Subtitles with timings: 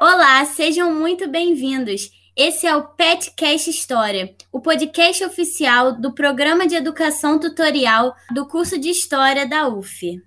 [0.00, 2.12] Olá, sejam muito bem-vindos.
[2.36, 8.78] Esse é o PetCast História, o podcast oficial do Programa de Educação Tutorial do curso
[8.78, 10.22] de História da UF.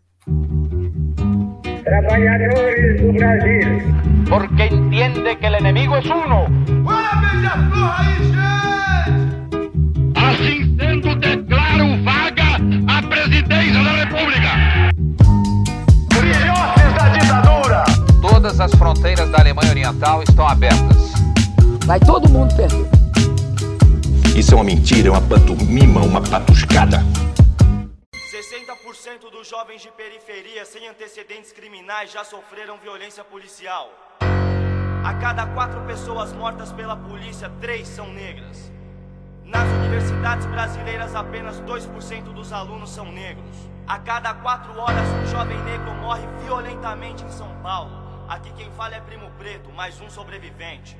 [1.85, 3.61] Trabalhadores do Brasil.
[4.27, 6.47] Porque entende que o inimigo é uno.
[10.17, 10.70] Assim sendo, declaro
[18.71, 21.11] as fronteiras da Alemanha Oriental estão abertas.
[21.85, 22.87] Vai todo mundo perder.
[24.35, 27.03] Isso é uma mentira, é uma pantomima, uma patuscada.
[28.13, 33.89] 60% dos jovens de periferia sem antecedentes criminais já sofreram violência policial.
[35.03, 38.71] A cada quatro pessoas mortas pela polícia, três são negras.
[39.43, 43.69] Nas universidades brasileiras, apenas 2% dos alunos são negros.
[43.85, 48.00] A cada quatro horas, um jovem negro morre violentamente em São Paulo.
[48.31, 50.95] Aqui quem fala é Primo Preto, mais um sobrevivente.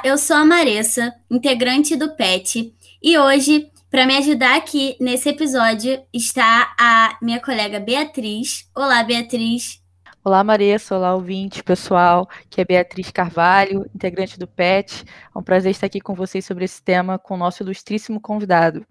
[0.00, 5.28] Olá, eu sou a Maressa, integrante do PET, e hoje, para me ajudar aqui nesse
[5.28, 8.66] episódio, está a minha colega Beatriz.
[8.74, 9.78] Olá, Beatriz.
[10.24, 10.96] Olá, Maressa.
[10.96, 12.26] Olá, ouvinte, pessoal.
[12.48, 15.04] Que é Beatriz Carvalho, integrante do PET.
[15.34, 18.86] É um prazer estar aqui com vocês sobre esse tema com o nosso ilustríssimo convidado.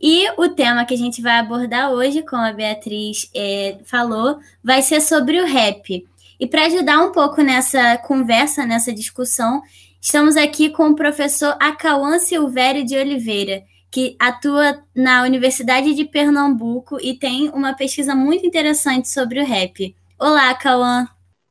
[0.00, 4.80] E o tema que a gente vai abordar hoje, como a Beatriz eh, falou, vai
[4.80, 6.06] ser sobre o rap.
[6.38, 9.62] E para ajudar um pouco nessa conversa, nessa discussão,
[10.06, 16.96] estamos aqui com o professor Acauã Silvério de Oliveira, que atua na Universidade de Pernambuco
[17.02, 19.96] e tem uma pesquisa muito interessante sobre o rap.
[20.16, 21.08] Olá, Acauã.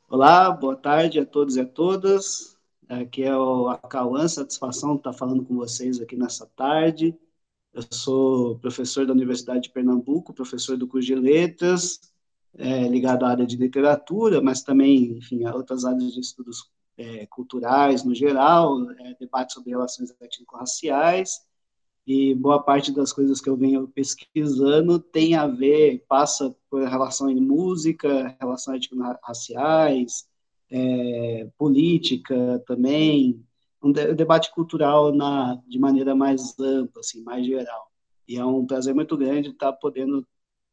[0.09, 2.57] Olá, boa tarde a todos e a todas.
[2.87, 7.13] Aqui é o Acauã, satisfação estar falando com vocês aqui nessa tarde.
[7.73, 11.99] Eu sou professor da Universidade de Pernambuco, professor do curso de Letras,
[12.57, 17.25] é, ligado à área de literatura, mas também, enfim, a outras áreas de estudos é,
[17.27, 21.41] culturais no geral, é, debate sobre relações étnico-raciais,
[22.07, 27.29] e boa parte das coisas que eu venho pesquisando tem a ver, passa por relação
[27.29, 30.27] em música, relações étnico-raciais,
[30.69, 33.43] é, política também,
[33.81, 37.91] um de, debate cultural na, de maneira mais ampla, assim, mais geral.
[38.27, 40.25] E é um prazer muito grande estar podendo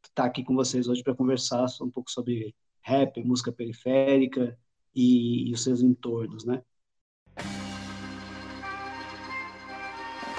[0.03, 4.57] estar aqui com vocês hoje para conversar um pouco sobre rap, música periférica
[4.95, 6.61] e, e os seus entornos, né?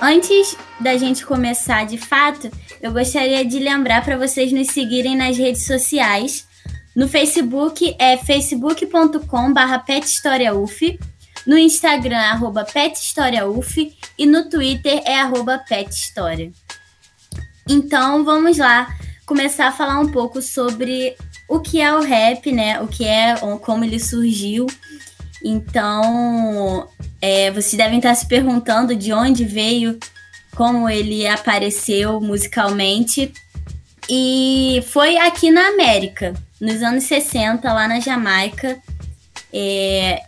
[0.00, 2.50] Antes da gente começar de fato,
[2.82, 6.47] eu gostaria de lembrar para vocês nos seguirem nas redes sociais.
[6.94, 10.98] No Facebook é facebook.com/pethistoriauf,
[11.47, 15.20] no Instagram é pethistoriauf e no Twitter é
[15.69, 16.50] pethistoria.
[17.69, 18.88] Então vamos lá
[19.26, 21.16] começar a falar um pouco sobre
[21.49, 22.81] o que é o rap, né?
[22.81, 24.66] O que é, como ele surgiu.
[25.43, 26.88] Então,
[27.21, 29.99] é, vocês devem estar se perguntando de onde veio,
[30.55, 33.32] como ele apareceu musicalmente.
[34.09, 38.78] E foi aqui na América, nos anos 60, lá na Jamaica.
[39.53, 40.22] É,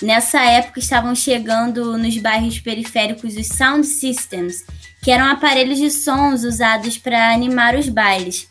[0.00, 4.64] nessa época estavam chegando nos bairros periféricos os sound systems,
[5.02, 8.48] que eram aparelhos de sons usados para animar os bailes.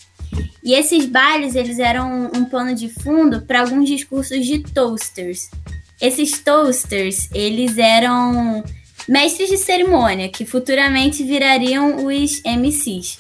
[0.64, 5.50] E esses bailes eles eram um pano de fundo para alguns discursos de toasters.
[6.00, 8.64] Esses toasters eles eram
[9.08, 13.18] mestres de cerimônia que futuramente virariam os MCs.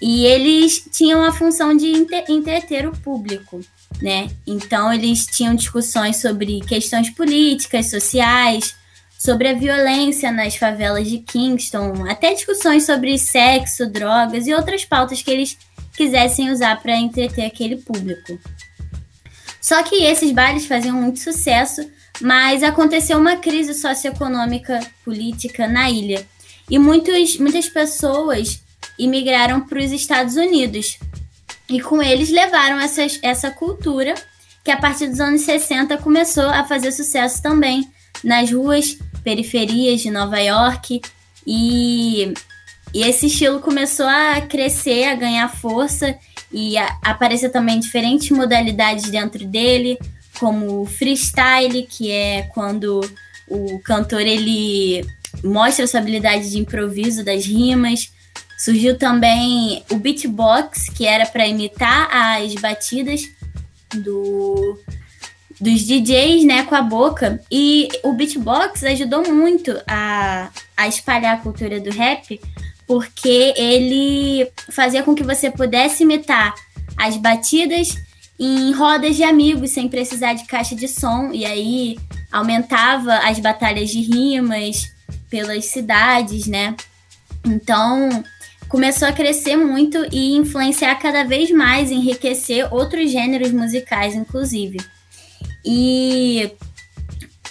[0.00, 1.92] E eles tinham a função de
[2.28, 3.60] entreter o público,
[4.00, 4.28] né?
[4.46, 8.76] Então eles tinham discussões sobre questões políticas, sociais,
[9.18, 15.20] sobre a violência nas favelas de Kingston, até discussões sobre sexo, drogas e outras pautas
[15.20, 15.58] que eles
[15.98, 18.38] quisessem usar para entreter aquele público.
[19.60, 21.90] Só que esses bailes faziam muito sucesso,
[22.20, 26.24] mas aconteceu uma crise socioeconômica política na ilha
[26.70, 28.62] e muitos, muitas pessoas
[28.96, 31.00] imigraram para os Estados Unidos
[31.68, 34.14] e com eles levaram essas, essa cultura
[34.64, 37.90] que a partir dos anos 60 começou a fazer sucesso também
[38.22, 41.00] nas ruas periferias de Nova York
[41.44, 42.32] e
[42.92, 46.16] e esse estilo começou a crescer, a ganhar força
[46.52, 49.98] e aparecer também diferentes modalidades dentro dele,
[50.38, 53.00] como o freestyle, que é quando
[53.46, 55.04] o cantor ele
[55.44, 58.12] mostra sua habilidade de improviso das rimas.
[58.58, 63.22] Surgiu também o beatbox, que era para imitar as batidas
[63.94, 64.78] do,
[65.60, 67.40] dos DJs, né, com a boca.
[67.50, 72.40] E o beatbox ajudou muito a, a espalhar a cultura do rap,
[72.88, 76.54] porque ele fazia com que você pudesse imitar
[76.96, 77.94] as batidas
[78.40, 81.30] em rodas de amigos, sem precisar de caixa de som.
[81.30, 81.98] E aí
[82.32, 84.90] aumentava as batalhas de rimas
[85.28, 86.74] pelas cidades, né?
[87.44, 88.24] Então,
[88.70, 94.78] começou a crescer muito e influenciar cada vez mais, enriquecer outros gêneros musicais, inclusive.
[95.62, 96.50] E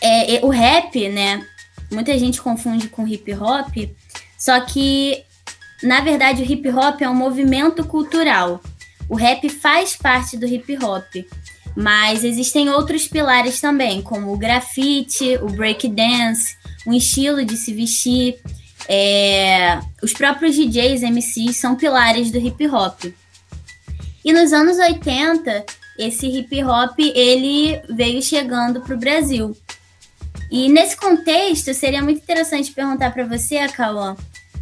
[0.01, 1.45] é, o rap, né?
[1.91, 3.95] Muita gente confunde com hip hop,
[4.37, 5.26] só que
[5.81, 8.61] na verdade o hip hop é um movimento cultural.
[9.09, 11.25] O rap faz parte do hip hop,
[11.75, 18.37] mas existem outros pilares também, como o grafite, o breakdance, um estilo de se vestir.
[18.89, 23.05] É, os próprios DJs, MCs, são pilares do hip hop.
[24.25, 25.65] E nos anos 80,
[25.97, 29.55] esse hip hop ele veio chegando para o Brasil.
[30.49, 34.15] E nesse contexto, seria muito interessante perguntar para você, Cauã,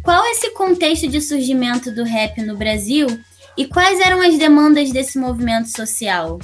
[0.06, 3.08] qual é esse contexto de surgimento do rap no Brasil
[3.58, 6.38] e quais eram as demandas desse movimento social?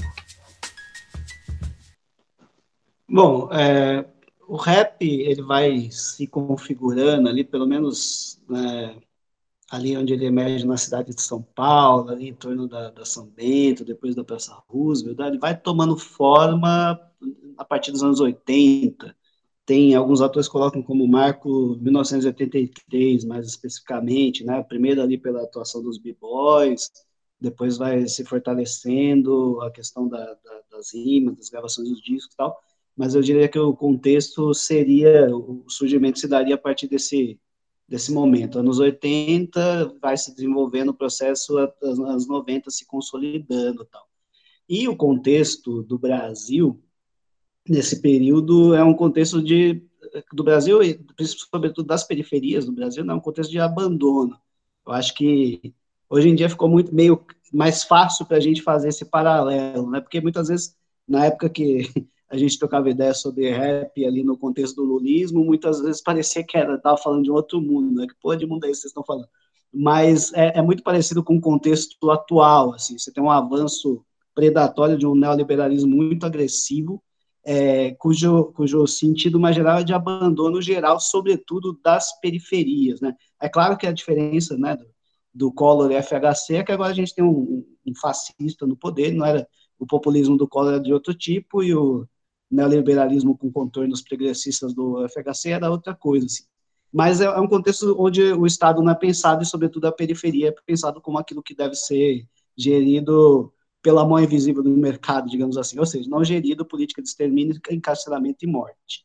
[3.09, 4.05] Bom, é,
[4.49, 8.97] o rap ele vai se configurando ali, pelo menos né,
[9.71, 13.27] ali onde ele emerge na cidade de São Paulo, ali em torno da, da São
[13.27, 17.01] Bento, depois da Praça Roosevelt, ele vai tomando forma
[17.57, 19.15] a partir dos anos 80.
[19.65, 24.63] Tem alguns autores colocam como marco 1983, mais especificamente, né?
[24.63, 26.91] Primeiro ali pela atuação dos b-boys,
[27.41, 32.37] depois vai se fortalecendo a questão da, da, das rimas, das gravações dos discos e
[32.37, 32.61] tal
[32.97, 37.41] mas eu diria que o contexto seria, o surgimento se daria a partir desse,
[37.89, 38.59] desse momento.
[38.59, 44.07] Anos 80 vai se desenvolvendo o processo, anos 90 se consolidando tal.
[44.69, 46.83] E o contexto do Brasil,
[47.69, 49.83] nesse período, é um contexto de,
[50.33, 50.79] do Brasil,
[51.21, 54.37] sobretudo das periferias do Brasil, é um contexto de abandono.
[54.87, 55.75] Eu acho que
[56.09, 60.01] hoje em dia ficou muito meio mais fácil para a gente fazer esse paralelo, né?
[60.01, 60.75] Porque muitas vezes,
[61.07, 61.91] na época que
[62.29, 66.57] a gente trocava ideia sobre rap ali no contexto do lulismo, muitas vezes parecia que
[66.57, 68.07] era, estava falando de outro mundo, né?
[68.07, 69.29] Que porra de mundo é esse que vocês estão falando?
[69.73, 74.05] Mas é, é, muito parecido com o contexto atual, assim, você tem um avanço
[74.35, 77.03] predatório de um neoliberalismo muito agressivo,
[77.45, 83.15] é, cujo, cujo sentido mais geral é de abandono geral, sobretudo das periferias, né?
[83.41, 84.87] É claro que a diferença, né, do,
[85.35, 89.13] do Collor e FHC é que agora a gente tem um, um fascista no poder,
[89.13, 89.47] não era
[89.79, 92.07] o populismo do Collor era de outro tipo e o
[92.51, 96.45] neoliberalismo com contornos progressistas do FHC era outra coisa, assim.
[96.93, 100.51] Mas é, é, um contexto onde o Estado não é pensado, e sobretudo a periferia
[100.51, 103.53] é pensado como aquilo que deve ser gerido
[103.83, 108.45] pela mão invisível do mercado, digamos assim, ou seja, não gerido política de extermínio, encarceramento
[108.45, 109.05] e morte.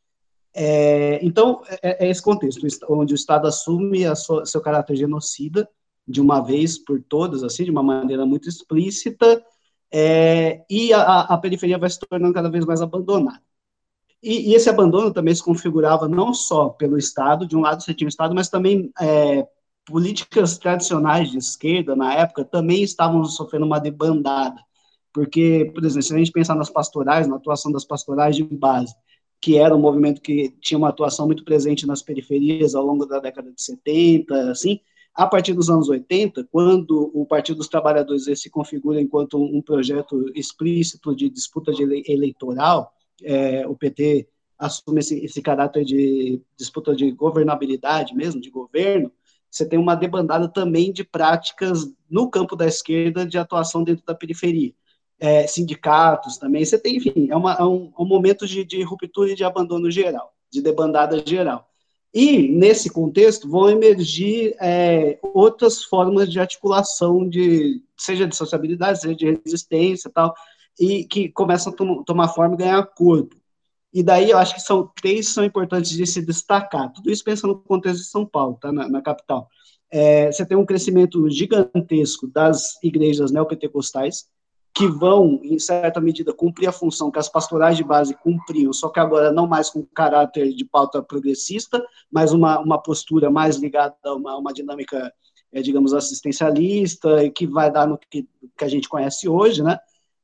[0.53, 5.67] É, então, é, é, esse contexto, onde o Estado assume sua, seu caráter genocida,
[6.07, 9.43] de uma vez por todas, assim, de uma maneira muito explícita,
[9.91, 13.41] é, e a, a, periferia vai se tornando cada vez mais abandonada.
[14.21, 17.93] E, e, esse abandono também se configurava não só pelo Estado, de um lado você
[17.93, 19.47] tinha o Estado, mas também é,
[19.85, 24.59] políticas tradicionais de esquerda, na época, também estavam sofrendo uma debandada.
[25.17, 28.93] Porque, por exemplo, se a gente pensar nas pastorais, na atuação das pastorais de base,
[29.41, 33.17] que era um movimento que tinha uma atuação muito presente nas periferias ao longo da
[33.17, 34.79] década de 70, assim,
[35.15, 40.31] a partir dos anos 80, quando o Partido dos Trabalhadores se configura enquanto um projeto
[40.35, 42.93] explícito de disputa de eleitoral,
[43.23, 49.11] é, o PT assume esse, esse, caráter de disputa de governabilidade mesmo, de governo,
[49.49, 54.13] você tem uma debandada também de práticas no campo da esquerda de atuação dentro da
[54.13, 54.75] periferia.
[55.19, 58.83] É, sindicatos também, você tem, enfim, é, uma, é um, é um, momento de, de
[58.83, 61.67] ruptura e de abandono geral, de debandada geral.
[62.13, 69.15] E, nesse contexto, vão emergir é, outras formas de articulação, de, seja de sociabilidade, seja
[69.15, 70.33] de resistência tal,
[70.79, 73.35] e que começam a tom tomar forma e ganhar corpo.
[73.93, 76.91] E daí eu acho que são três são importantes de se destacar.
[76.93, 79.47] Tudo isso pensando no contexto de São Paulo, tá, na, na capital.
[79.89, 84.25] É, você tem um crescimento gigantesco das igrejas neopentecostais,
[84.77, 88.89] que vão, em certa medida, cumprir a função que as pastorais de base cumpriam, só
[88.89, 93.95] que agora não mais com caráter de pauta progressista, mas uma, uma postura mais ligada
[94.05, 95.11] a uma, uma dinâmica,
[95.51, 99.79] é, digamos, assistencialista, e que vai dar no que, que a gente conhece hoje, né?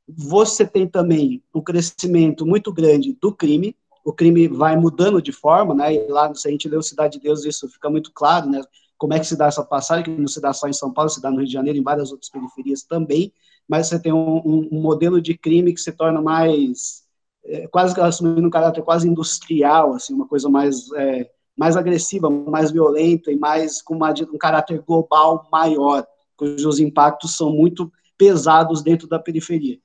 [0.06, 5.74] Você tem também um crescimento muito grande do crime, o crime vai mudando de forma,
[5.74, 5.94] né?
[5.94, 8.62] E lá, se a gente lê o Cidade de Deus, isso fica muito claro, né?
[8.96, 11.10] Como é que se dá essa passagem, que não se dá só em São Paulo,
[11.10, 13.32] se dá no Rio de Janeiro, em várias outras periferias também,
[13.68, 17.02] mas você tem um, um, modelo de crime que se torna mais,
[17.44, 22.70] é, quase assumindo um caráter quase industrial, assim, uma coisa mais, é, mais agressiva, mais
[22.70, 26.06] violenta e mais com uma, um caráter global maior,
[26.36, 29.78] cujos impactos são muito pesados dentro da periferia.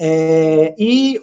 [0.00, 1.18] É, e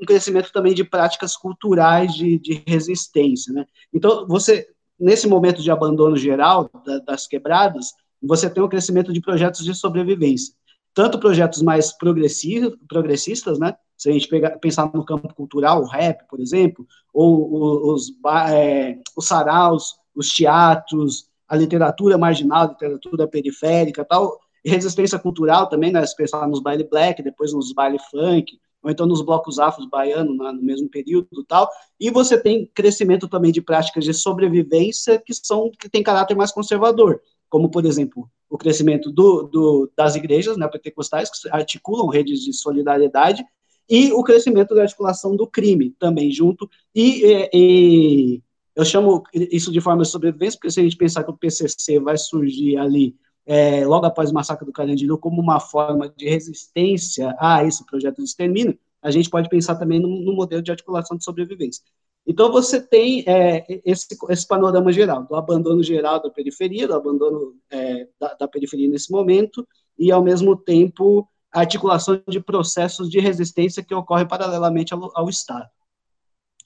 [0.00, 3.52] um crescimento também de práticas culturais de, de resistência.
[3.52, 3.66] Né?
[3.92, 4.66] Então, você,
[4.98, 7.92] nesse momento de abandono geral da, das quebradas,
[8.22, 10.54] você tem um crescimento de projetos de sobrevivência.
[10.94, 13.74] Tanto projetos mais progressistas, né?
[13.96, 18.12] se a gente pegar, pensar no campo cultural, o rap, por exemplo, ou os,
[18.50, 25.92] é, os saraus, os teatros, a literatura marginal, a literatura periférica, tal, resistência cultural também,
[25.92, 29.88] né, se pensar nos baile black, depois nos baile funk, ou então nos blocos afros
[29.88, 35.32] baianos no mesmo período tal, e você tem crescimento também de práticas de sobrevivência que
[35.32, 40.56] são que tem caráter mais conservador, como por exemplo o crescimento do, do, das igrejas
[40.56, 43.44] né, pentecostais que articulam redes de solidariedade
[43.90, 48.42] e o crescimento da articulação do crime também junto e, e, e
[48.76, 51.98] eu chamo isso de forma de sobrevivência porque se a gente pensar que o PCC
[51.98, 57.34] vai surgir ali é, logo após o massacre do Carandiru, como uma forma de resistência
[57.40, 61.16] a esse projeto de extermínio, a gente pode pensar também no, no modelo de articulação
[61.16, 61.82] de sobrevivência.
[62.26, 67.54] Então, você tem é, esse, esse, panorama geral, do abandono geral da periferia, do abandono
[67.70, 69.66] é, da, da, periferia nesse momento,
[69.98, 75.28] e, ao mesmo tempo, a articulação de processos de resistência que ocorrem paralelamente ao, ao
[75.28, 75.68] Estado.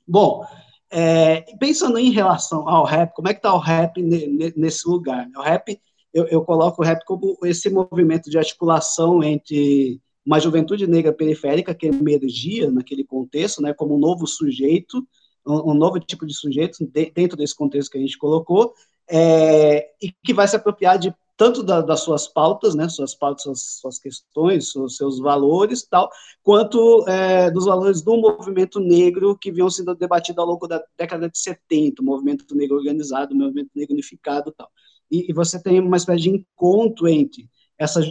[0.07, 0.45] Bom,
[0.91, 5.29] é, pensando em relação ao rap, como é que está o rap nesse lugar?
[5.37, 5.79] O rap
[6.13, 11.75] eu, eu coloco o rap como esse movimento de articulação entre uma juventude negra periférica
[11.75, 15.07] que emergia naquele contexto, né, como um novo sujeito,
[15.49, 18.75] um, novo tipo de sujeito de, dentro desse contexto que a gente colocou,
[19.11, 23.45] é, e que vai se apropriar de tanto da, das suas pautas, né, suas pautas,
[23.45, 26.11] suas, suas questões, seus, seus, valores, tal,
[26.43, 31.31] quanto é, dos valores do movimento negro que vinham sendo debatidos ao longo da década
[31.31, 34.69] de 70, o movimento negro organizado, o movimento negro unificado, tal.
[35.09, 38.03] E, e você tem uma espécie de encontro entre essa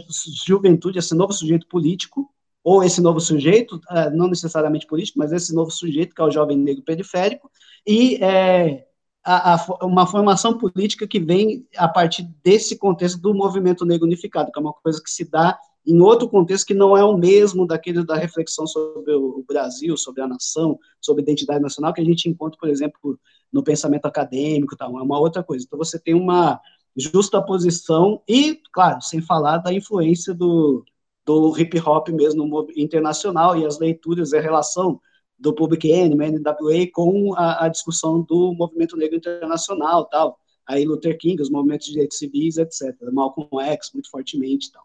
[0.46, 2.32] juventude, esse novo sujeito político,
[2.68, 6.30] ou esse novo sujeito, é, não necessariamente político, mas esse novo sujeito, que é o
[6.30, 7.50] jovem negro periférico,
[7.86, 8.86] e é,
[9.24, 14.52] a, a, uma formação política que vem a partir desse contexto do movimento negro unificado,
[14.52, 17.66] que é uma coisa que se dá em outro contexto que não é o mesmo
[17.66, 22.04] daquele da reflexão sobre o Brasil, sobre a nação, sobre a identidade nacional, que a
[22.04, 23.18] gente encontra, por exemplo,
[23.50, 25.64] no pensamento acadêmico, tal, é uma outra coisa.
[25.64, 26.60] Então, você tem uma,
[26.98, 30.84] justa posição e, claro, sem falar da influência do,
[31.28, 34.98] do hip hop mesmo internacional e as leituras e a relação
[35.38, 41.18] do Public Enemy, NWA, com a, a, discussão do movimento negro internacional, tal, aí Luther
[41.18, 44.82] King, os movimentos de direitos civis, etc., Malcolm X, muito fortemente, tal.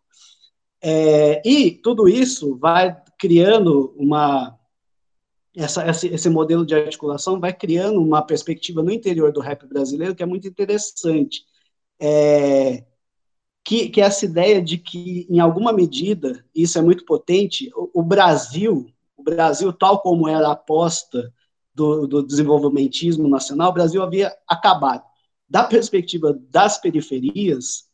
[0.82, 4.60] É, e tudo isso vai criando uma
[5.56, 10.14] essa, esse, esse modelo de articulação vai criando uma perspectiva no interior do rap brasileiro
[10.16, 11.46] que é muito interessante,
[12.02, 12.84] é,
[13.64, 18.02] que, que é essa ideia de que, em alguma medida, isso é muito potente, o,
[18.02, 21.32] o Brasil, o Brasil, tal como era a aposta
[21.74, 25.04] do, do desenvolvimentismo nacional, o Brasil havia acabado.
[25.50, 27.86] Da perspectiva das periferias,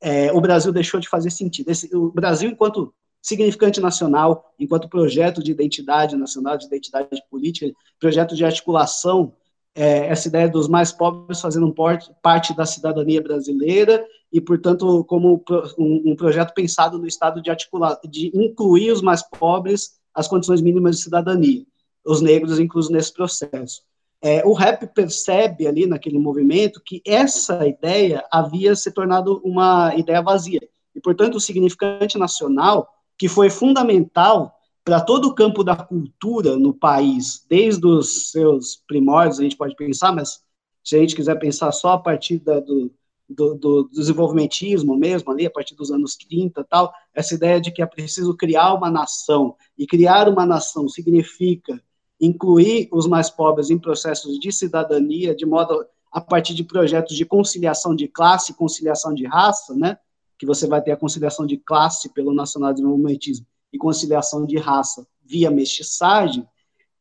[0.00, 1.70] é, o Brasil deixou de fazer sentido.
[1.70, 8.34] Esse, o Brasil, enquanto significante nacional, enquanto projeto de identidade nacional, de identidade política, projeto
[8.34, 9.32] de articulação
[9.74, 11.72] é, essa ideia dos mais pobres fazendo
[12.20, 15.44] parte da cidadania brasileira e, portanto, como
[15.78, 20.96] um, projeto pensado no Estado de articular, de incluir os mais pobres as condições mínimas
[20.96, 21.64] de cidadania,
[22.04, 23.82] os negros inclusos nesse processo.
[24.20, 30.22] É, o rap percebe ali naquele movimento que essa ideia havia se tornado uma ideia
[30.22, 30.60] vazia
[30.94, 36.74] e, portanto, o significante nacional que foi fundamental para todo o campo da cultura no
[36.74, 40.40] país, desde os seus primórdios, a gente pode pensar, mas
[40.84, 42.92] se a gente quiser pensar só a partir da, do,
[43.32, 47.82] do, do, desenvolvimentismo mesmo, ali, a partir dos anos 30 tal, essa ideia de que
[47.82, 51.82] é preciso criar uma nação, e criar uma nação significa
[52.20, 57.24] incluir os mais pobres em processos de cidadania, de modo a partir de projetos de
[57.24, 59.98] conciliação de classe, conciliação de raça, né,
[60.38, 65.06] que você vai ter a conciliação de classe pelo nacional desenvolvimentismo, e conciliação de raça
[65.24, 66.46] via mestiçagem,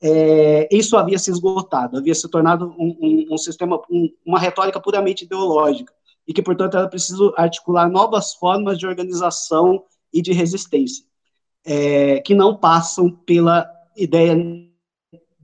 [0.02, 4.80] é, isso havia se esgotado, havia se tornado um, um, um sistema, um, uma retórica
[4.80, 5.94] puramente ideológica,
[6.28, 11.06] e que, portanto, era preciso articular novas formas de organização e de resistência,
[11.66, 14.36] é, que não passam pela ideia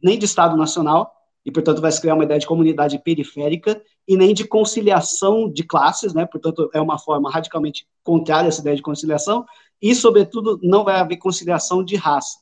[0.03, 1.13] nem de Estado Nacional,
[1.45, 5.63] e, portanto, vai se criar uma ideia de comunidade periférica e nem de conciliação de
[5.63, 6.25] classes, né?
[6.25, 9.45] Portanto, é uma forma radicalmente contrária a essa ideia de conciliação
[9.81, 12.37] e, sobretudo, não vai haver conciliação de raça.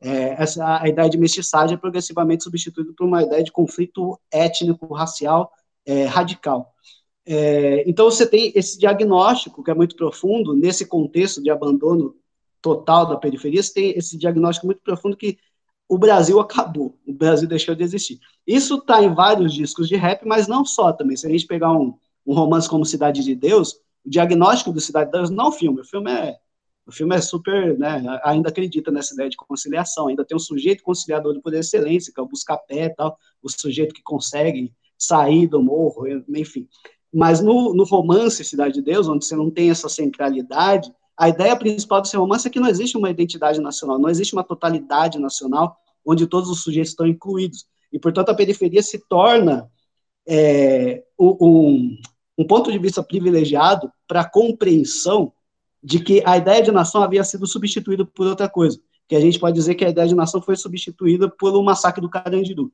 [0.00, 5.50] É, essa, a ideia de mestiçagem é progressivamente substituída por uma ideia de conflito étnico-racial
[5.84, 6.72] é, radical.
[7.26, 12.14] É, então, você tem esse diagnóstico, que é muito profundo, nesse contexto de abandono
[12.60, 15.38] total da periferia, você tem esse diagnóstico muito profundo que
[15.88, 18.18] o Brasil acabou, o Brasil deixou de existir.
[18.46, 21.16] Isso está em vários discos de rap, mas não só também.
[21.16, 21.94] Se a gente pegar um,
[22.26, 25.80] um romance como Cidade de Deus, o diagnóstico do Cidade de Deus não é filme,
[25.80, 26.36] o filme é
[26.86, 30.82] o filme é super, né, ainda acredita nessa ideia de conciliação, ainda tem um sujeito
[30.82, 36.06] conciliador por excelência, que é o busca-pé tal, o sujeito que consegue sair do morro,
[36.28, 36.68] enfim.
[37.14, 41.56] Mas no, no romance Cidade de Deus, onde você não tem essa centralidade, a ideia
[41.56, 45.76] principal desse romance é que não existe uma identidade nacional, não existe uma totalidade nacional
[46.04, 47.66] onde todos os sujeitos estão incluídos.
[47.92, 49.70] E, portanto, a periferia se torna
[50.26, 51.96] é, um,
[52.36, 55.32] um ponto de vista privilegiado para a compreensão
[55.80, 58.80] de que a ideia de nação havia sido substituída por outra coisa.
[59.06, 62.10] Que a gente pode dizer que a ideia de nação foi substituída pelo massacre do
[62.10, 62.72] Carandiru.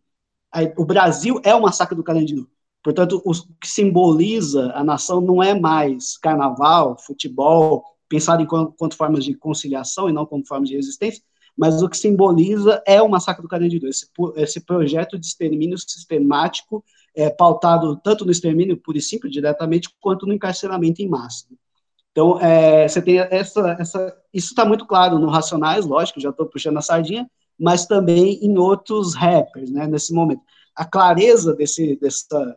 [0.79, 2.49] O Brasil é o massacre do Carandiru.
[2.83, 9.35] Portanto, o que simboliza a nação não é mais carnaval, futebol, pensado enquanto formas de
[9.35, 11.23] conciliação e não como formas de resistência,
[11.57, 16.83] mas o que simboliza é o massacre do Carandiru, esse, esse projeto de extermínio sistemático,
[17.15, 21.47] é, pautado tanto no extermínio puro e simples, diretamente, quanto no encarceramento em massa.
[22.13, 26.47] Então, é, você tem essa, essa isso está muito claro no Racionais, lógico, já estou
[26.47, 30.41] puxando a sardinha, mas também em outros rappers, né, nesse momento.
[30.75, 32.57] A clareza desse, dessa,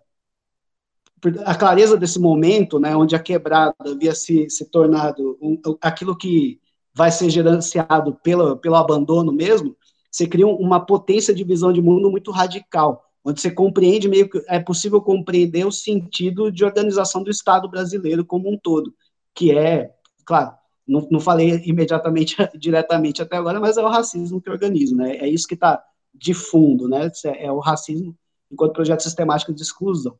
[1.46, 6.60] a clareza desse momento, né, onde a quebrada havia se, se tornado um, aquilo que
[6.94, 9.76] vai ser gerenciado pelo, pelo abandono mesmo,
[10.12, 14.44] você cria uma potência de visão de mundo muito radical, onde você compreende meio que
[14.48, 18.94] é possível compreender o sentido de organização do Estado brasileiro como um todo,
[19.34, 19.92] que é,
[20.26, 20.54] claro,
[20.88, 25.18] não, não falei imediatamente, diretamente até agora, mas é o racismo que organiza, né?
[25.18, 25.82] É isso que está
[26.14, 27.10] de fundo, né?
[27.38, 28.16] É o racismo
[28.52, 30.16] enquanto projeto sistemático de exclusão.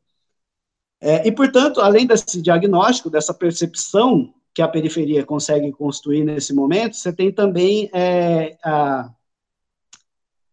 [1.00, 6.96] É, e, portanto, além desse diagnóstico, dessa percepção que a periferia consegue construir nesse momento,
[6.96, 9.10] você tem também é, a,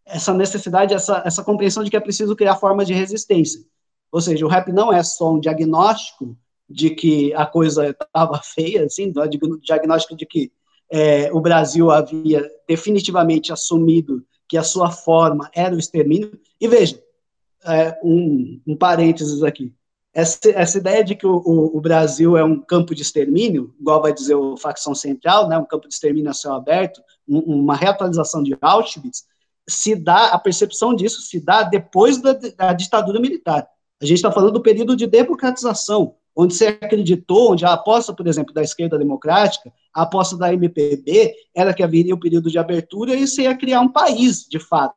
[0.04, 3.64] essa necessidade, essa, essa compreensão de que é preciso criar formas de resistência.
[4.10, 6.36] Ou seja, o rap não é só um diagnóstico
[6.68, 10.52] de que a coisa estava feia, assim, o diagnóstico de que
[10.90, 16.38] é, o Brasil havia definitivamente assumido que a sua forma era o extermínio.
[16.60, 17.02] E veja,
[17.64, 19.72] é, um, um parênteses aqui,
[20.14, 24.02] essa, essa ideia de que o, o, o, Brasil é um campo de extermínio, igual
[24.02, 27.74] vai dizer o facção central, né, um campo de extermínio a céu aberto, um, uma
[27.74, 29.24] reatualização de Auschwitz,
[29.68, 33.66] se dá, a percepção disso se dá depois da, da ditadura militar.
[34.02, 38.26] A gente está falando do período de democratização, onde se acreditou, onde a aposta, por
[38.26, 43.14] exemplo, da esquerda democrática, a aposta da MPB, era que haveria um período de abertura
[43.14, 44.96] e isso ia criar um país, de fato.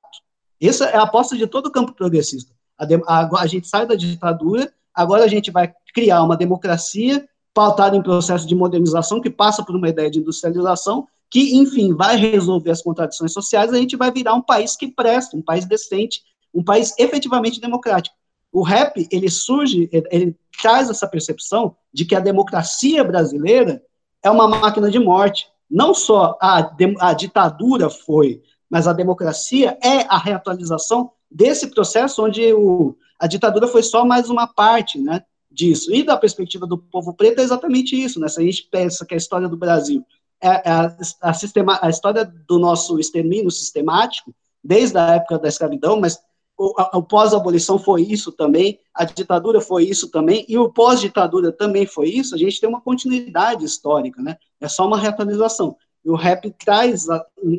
[0.61, 2.53] Essa é a aposta de todo o campo progressista.
[2.77, 7.95] A, a, a gente sai da ditadura Agora a gente vai criar uma democracia pautada
[7.95, 12.71] em processo de modernização que passa por uma ideia de industrialização que, enfim, vai resolver
[12.71, 16.21] as contradições sociais, a gente vai virar um país que presta, um país decente,
[16.53, 18.15] um país efetivamente democrático.
[18.51, 23.83] O rap, ele surge, ele traz essa percepção de que a democracia brasileira
[24.23, 25.47] é uma máquina de morte.
[25.69, 32.53] Não só a, a ditadura foi, mas a democracia é a reatualização desse processo onde
[32.53, 35.93] o, a ditadura foi só mais uma parte, né, disso.
[35.93, 38.27] E da perspectiva do povo preto é exatamente isso, né?
[38.27, 40.05] Se a gente pensa que a história do Brasil
[40.41, 44.33] é, é a, a, sistema, a história do nosso extermínio sistemático,
[44.63, 46.19] desde a época da escravidão, mas
[46.57, 51.85] o, o pós-abolição foi isso também, a ditadura foi isso também, e o pós-ditadura também
[51.85, 54.37] foi isso, a gente tem uma continuidade histórica, né?
[54.59, 55.75] É só uma reatualização.
[56.03, 57.07] E o rap traz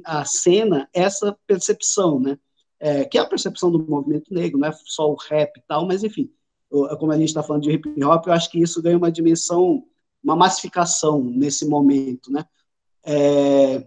[0.05, 2.39] à cena essa percepção, né?
[2.79, 5.87] É, que é a percepção do movimento negro, não é só o rap e tal,
[5.87, 6.31] mas enfim,
[6.99, 9.85] como a gente está falando de hip hop, eu acho que isso ganha uma dimensão,
[10.23, 12.45] uma massificação nesse momento, né?
[13.05, 13.87] É,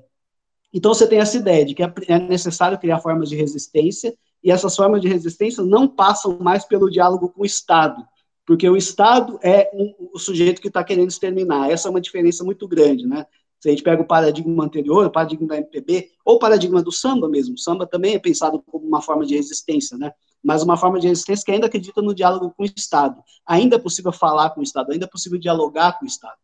[0.73, 4.51] então você tem essa ideia de que é, é necessário criar formas de resistência, e
[4.51, 8.01] essas formas de resistência não passam mais pelo diálogo com o Estado,
[8.45, 11.69] porque o Estado é um, o sujeito que está querendo exterminar.
[11.69, 13.25] Essa é uma diferença muito grande, né?
[13.59, 16.91] Se a gente pega o paradigma anterior, o paradigma da MPB, ou o paradigma do
[16.91, 20.13] samba mesmo, o samba também é pensado como uma forma de resistência, né?
[20.41, 23.21] Mas uma forma de resistência que ainda acredita no diálogo com o Estado.
[23.45, 26.37] Ainda é possível falar com o Estado, ainda é possível dialogar com o Estado.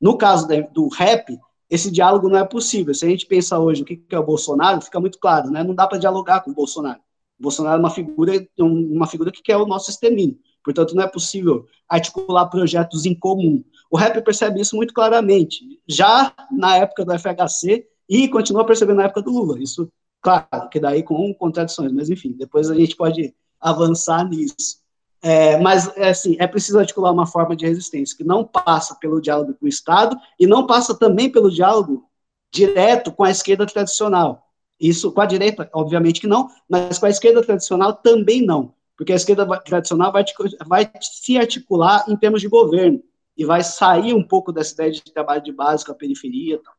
[0.00, 2.94] No caso do rap, esse diálogo não é possível.
[2.94, 5.62] Se a gente pensa hoje o que é o Bolsonaro, fica muito claro, né?
[5.62, 7.00] Não dá para dialogar com o Bolsonaro.
[7.38, 10.38] Bolsonaro é uma figura, uma figura que quer o nosso extermínio.
[10.64, 13.64] Portanto, não é possível articular projetos em comum.
[13.92, 19.04] O rap percebe isso muito claramente, já na época do FHC e continua percebendo na
[19.04, 19.62] época do Lula.
[19.62, 19.86] Isso,
[20.22, 24.80] claro, que daí com contradições, mas enfim, depois a gente pode avançar nisso.
[25.20, 29.20] É, mas, é, assim, é preciso articular uma forma de resistência que não passa pelo
[29.20, 32.08] diálogo com o Estado e não passa também pelo diálogo
[32.50, 34.48] direto com a esquerda tradicional.
[34.80, 39.12] Isso com a direita, obviamente que não, mas com a esquerda tradicional também não, porque
[39.12, 40.24] a esquerda tradicional vai,
[40.66, 43.02] vai se articular em termos de governo
[43.36, 46.58] e vai sair um pouco dessa ideia de trabalho de base com a periferia.
[46.58, 46.74] Tal.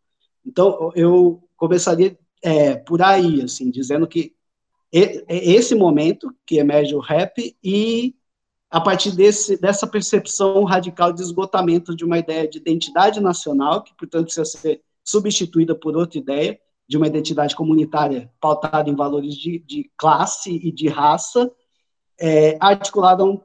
[0.46, 4.36] Então, eu começaria é, por aí, assim, dizendo que
[4.92, 8.16] esse momento que emerge o rap e
[8.70, 13.94] a partir desse, dessa percepção radical de esgotamento de uma ideia de identidade nacional, que,
[13.96, 19.60] portanto, precisa ser substituída por outra ideia, de uma identidade comunitária pautada em valores de,
[19.60, 21.52] de classe e de raça,
[22.20, 23.40] é, articulada um,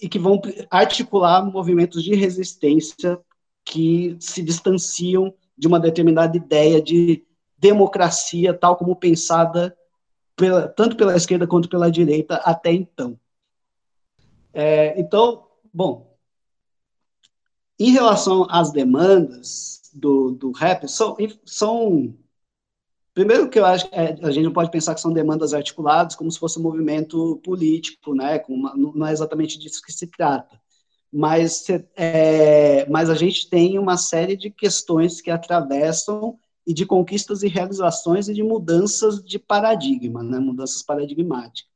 [0.00, 3.18] e que vão articular movimentos de resistência
[3.64, 7.24] que se distanciam de uma determinada ideia de
[7.58, 9.76] democracia, tal como pensada
[10.36, 13.18] pela, tanto pela esquerda quanto pela direita até então.
[14.52, 16.16] É, então, bom,
[17.78, 22.14] em relação às demandas do, do rap, são, são
[23.18, 26.14] Primeiro que eu acho que é, a gente não pode pensar que são demandas articuladas
[26.14, 28.40] como se fosse um movimento político, né?
[28.76, 30.56] Não é exatamente disso que se trata.
[31.12, 37.42] Mas, é, mas a gente tem uma série de questões que atravessam e de conquistas
[37.42, 40.38] e realizações e de mudanças de paradigma, né?
[40.38, 41.68] Mudanças paradigmáticas.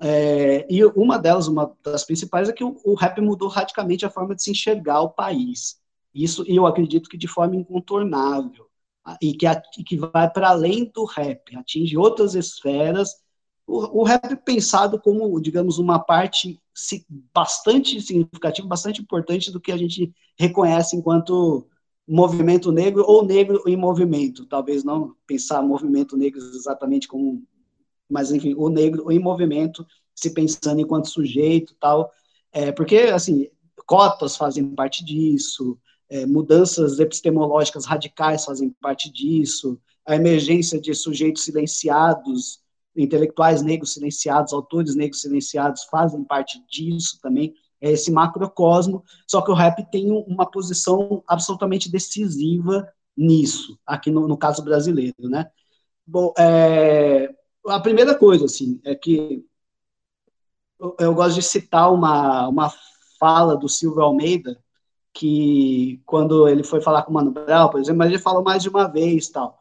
[0.00, 4.10] É, e uma delas, uma das principais, é que o, o rap mudou radicalmente a
[4.10, 5.76] forma de se enxergar o país.
[6.14, 8.71] Isso, eu acredito que de forma incontornável
[9.20, 9.46] e que,
[9.84, 13.16] que vai para além do rap, atinge outras esferas.
[13.66, 16.60] O, o rap é pensado como, digamos, uma parte
[17.34, 21.66] bastante significativa, bastante importante do que a gente reconhece enquanto
[22.06, 24.46] movimento negro ou negro em movimento.
[24.46, 27.42] Talvez não pensar movimento negro exatamente como,
[28.08, 32.10] mas enfim, o negro em movimento, se pensando enquanto sujeito, tal.
[32.52, 33.48] É, porque assim,
[33.86, 35.78] cotas fazem parte disso,
[36.12, 42.60] é, mudanças epistemológicas radicais fazem parte disso, a emergência de sujeitos silenciados,
[42.94, 49.50] intelectuais negros silenciados, autores negros silenciados fazem parte disso também, é esse macrocosmo, só que
[49.50, 55.50] o rap tem uma posição absolutamente decisiva nisso, aqui no, no caso brasileiro, né?
[56.06, 57.34] Bom, é,
[57.66, 59.42] a primeira coisa, assim, é que
[60.78, 62.70] eu, eu gosto de citar uma, uma
[63.18, 64.62] fala do Silvio Almeida,
[65.12, 68.62] que quando ele foi falar com o Mano Brown, por exemplo, mas ele falou mais
[68.62, 69.60] de uma vez tal.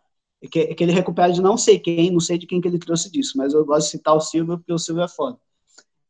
[0.50, 3.12] Que, que ele recupera de não sei quem, não sei de quem que ele trouxe
[3.12, 5.38] disso, mas eu gosto de citar o Silvio porque o Silvio é foda.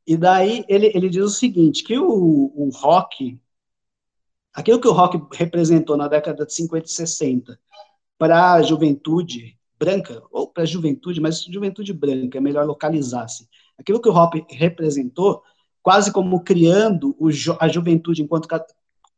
[0.08, 2.06] E daí ele, ele diz o seguinte, que o,
[2.56, 3.40] o rock,
[4.54, 7.60] aquilo que o rock representou na década de 50 e 60
[8.18, 13.50] para a juventude branca, ou para a juventude, mas juventude branca, é melhor localizar-se.
[13.78, 15.42] Aquilo que o rock representou,
[15.82, 17.18] quase como criando
[17.60, 18.48] a juventude enquanto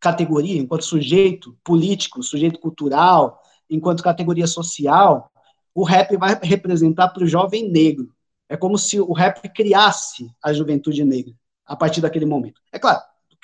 [0.04, 5.32] categoria, enquanto sujeito político, sujeito cultural, enquanto categoria social,
[5.74, 8.14] o rap vai representar para o jovem negro.
[8.50, 11.34] É como se o rap criasse a juventude negra
[11.66, 12.60] a partir daquele momento.
[12.70, 13.02] É claro,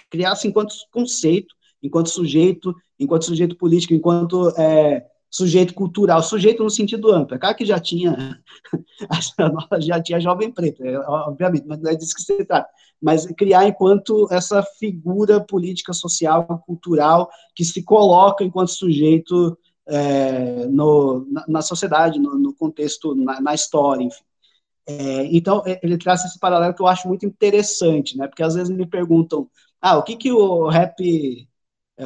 [0.09, 7.11] criasse enquanto conceito, enquanto sujeito, enquanto sujeito político, enquanto é, sujeito cultural, sujeito no sentido
[7.11, 7.35] amplo.
[7.35, 8.39] É claro que já tinha,
[9.79, 12.69] já tinha jovem preto, é, obviamente, mas não é disso que se trata
[13.01, 21.25] mas criar enquanto essa figura política, social, cultural, que se coloca enquanto sujeito é, no,
[21.31, 24.23] na, na, sociedade, no, no contexto, na, na, história, enfim.
[24.87, 28.55] É, então, é, ele traz esse paralelo que eu acho muito interessante, né, porque às
[28.55, 29.49] vezes me perguntam,
[29.81, 31.47] ah, o que que o rap,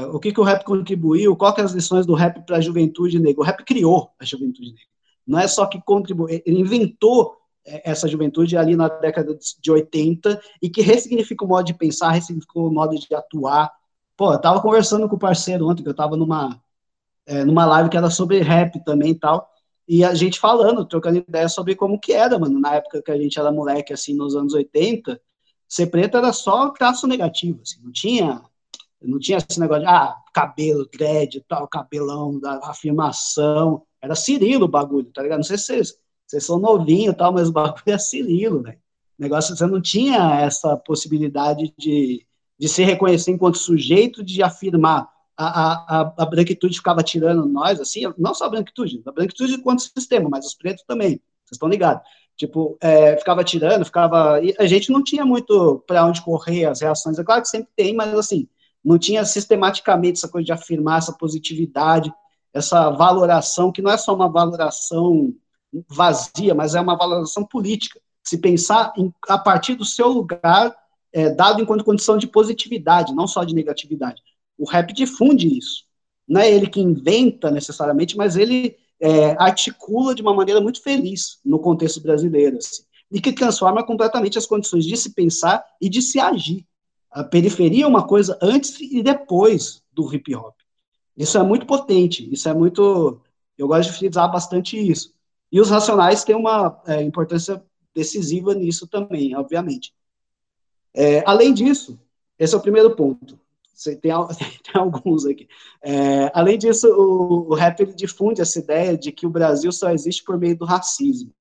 [0.02, 2.62] o que que o rap contribuiu, qual que é as lições do rap para a
[2.62, 3.42] juventude negra?
[3.42, 4.88] O rap criou a juventude negra,
[5.26, 10.42] não é só que contribuiu, ele inventou é, essa juventude ali na década de 80
[10.62, 13.72] e que ressignifica o modo de pensar, ressignifica o modo de atuar.
[14.18, 16.62] Pô, eu tava conversando com o parceiro ontem, que eu tava numa,
[17.26, 19.50] é, numa live que era sobre rap também e tal,
[19.88, 23.18] e a gente falando, trocando ideia sobre como que era, mano, na época que a
[23.18, 25.20] gente era moleque, assim, nos anos 80,
[25.68, 28.42] ser preto era só traço negativo, assim, não tinha,
[29.08, 34.68] não tinha esse negócio de, ah, cabelo, dread, tal, cabelão, da afirmação, era Cirilo o
[34.68, 35.40] bagulho, tá ligado?
[35.40, 35.96] Não sei se
[36.28, 38.78] vocês são novinhos tal, mas o bagulho é Cirilo, né?
[39.18, 42.26] O negócio, você não tinha essa possibilidade de,
[42.58, 45.12] de se reconhecer enquanto sujeito, de afirmar.
[45.36, 49.82] A, a, a branquitude ficava tirando nós, assim, não só a branquitude, a branquitude enquanto
[49.82, 52.04] sistema, mas os pretos também, vocês estão ligados.
[52.36, 54.40] Tipo, é, ficava tirando, ficava.
[54.60, 57.18] a gente não tinha muito para onde correr as reações.
[57.20, 58.48] É claro que sempre tem, mas assim,
[58.84, 62.14] não tinha sistematicamente essa coisa de afirmar essa positividade,
[62.54, 65.34] essa valoração, que não é só uma valoração
[65.88, 68.00] vazia, mas é uma valoração política.
[68.24, 70.76] Se pensar em, a partir do seu lugar,
[71.12, 74.22] é, dado enquanto condição de positividade, não só de negatividade.
[74.58, 75.84] O rap difunde isso.
[76.28, 81.40] Não é ele que inventa necessariamente, mas ele é, articula de uma maneira muito feliz
[81.44, 86.02] no contexto brasileiro, assim, e que transforma completamente as condições de se pensar e de
[86.02, 86.66] se agir.
[87.14, 90.56] A periferia é uma coisa antes e depois do hip hop.
[91.16, 93.22] Isso é muito potente, isso é muito.
[93.58, 95.14] Eu gosto de frisar bastante isso.
[95.52, 99.94] E os racionais têm uma é, importância decisiva nisso também, obviamente.
[100.94, 102.00] É, além disso,
[102.40, 103.40] esse é o primeiro ponto.
[103.84, 105.48] Tem, tem alguns aqui.
[105.84, 110.24] É, além disso, o, o rap difunde essa ideia de que o Brasil só existe
[110.24, 111.32] por meio do racismo.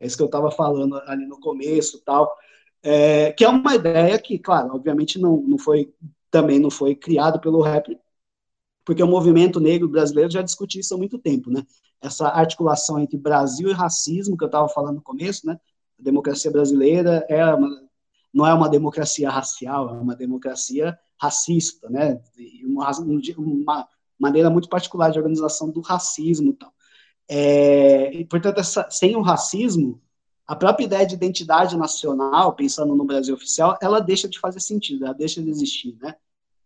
[0.00, 2.34] É isso que eu estava falando ali no começo, tal.
[2.82, 5.92] É, que é uma ideia que, claro, obviamente não, não foi
[6.30, 7.98] também não foi criado pelo rap,
[8.84, 11.62] porque o movimento negro brasileiro já discutiu isso há muito tempo, né?
[12.00, 15.58] Essa articulação entre Brasil e racismo que eu estava falando no começo, né?
[15.98, 17.68] A democracia brasileira é uma,
[18.32, 22.20] não é uma democracia racial, é uma democracia racista, né?
[22.64, 22.90] Uma,
[23.36, 23.88] uma
[24.18, 26.72] maneira muito particular de organização do racismo, tal.
[27.28, 30.00] É, e portanto, essa, sem o racismo,
[30.48, 35.04] a própria ideia de identidade nacional, pensando no Brasil oficial, ela deixa de fazer sentido,
[35.04, 36.16] ela deixa de existir, né?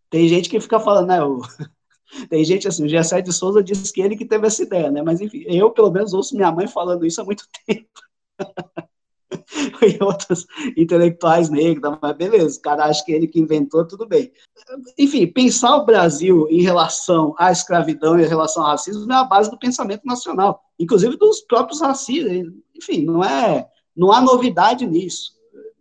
[0.09, 1.41] Tem gente que fica falando, né, o...
[2.31, 5.03] tem gente assim, o Gessé de Souza disse que ele que teve essa ideia, né,
[5.03, 7.89] mas enfim, eu pelo menos ouço minha mãe falando isso há muito tempo.
[9.83, 14.33] e outros intelectuais negros, mas beleza, o cara acha que ele que inventou, tudo bem.
[14.99, 19.25] Enfim, pensar o Brasil em relação à escravidão e em relação ao racismo é a
[19.25, 22.33] base do pensamento nacional, inclusive dos próprios racistas,
[22.75, 25.33] enfim, não é não há novidade nisso,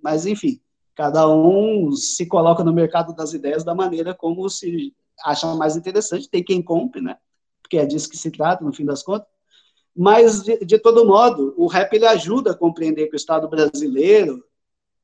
[0.03, 0.59] mas enfim,
[0.95, 6.29] cada um se coloca no mercado das ideias da maneira como se acha mais interessante,
[6.29, 7.17] tem quem compre, né?
[7.61, 9.27] Porque é disso que se trata, no fim das contas.
[9.95, 14.43] Mas, de, de todo modo, o rap ele ajuda a compreender que o Estado brasileiro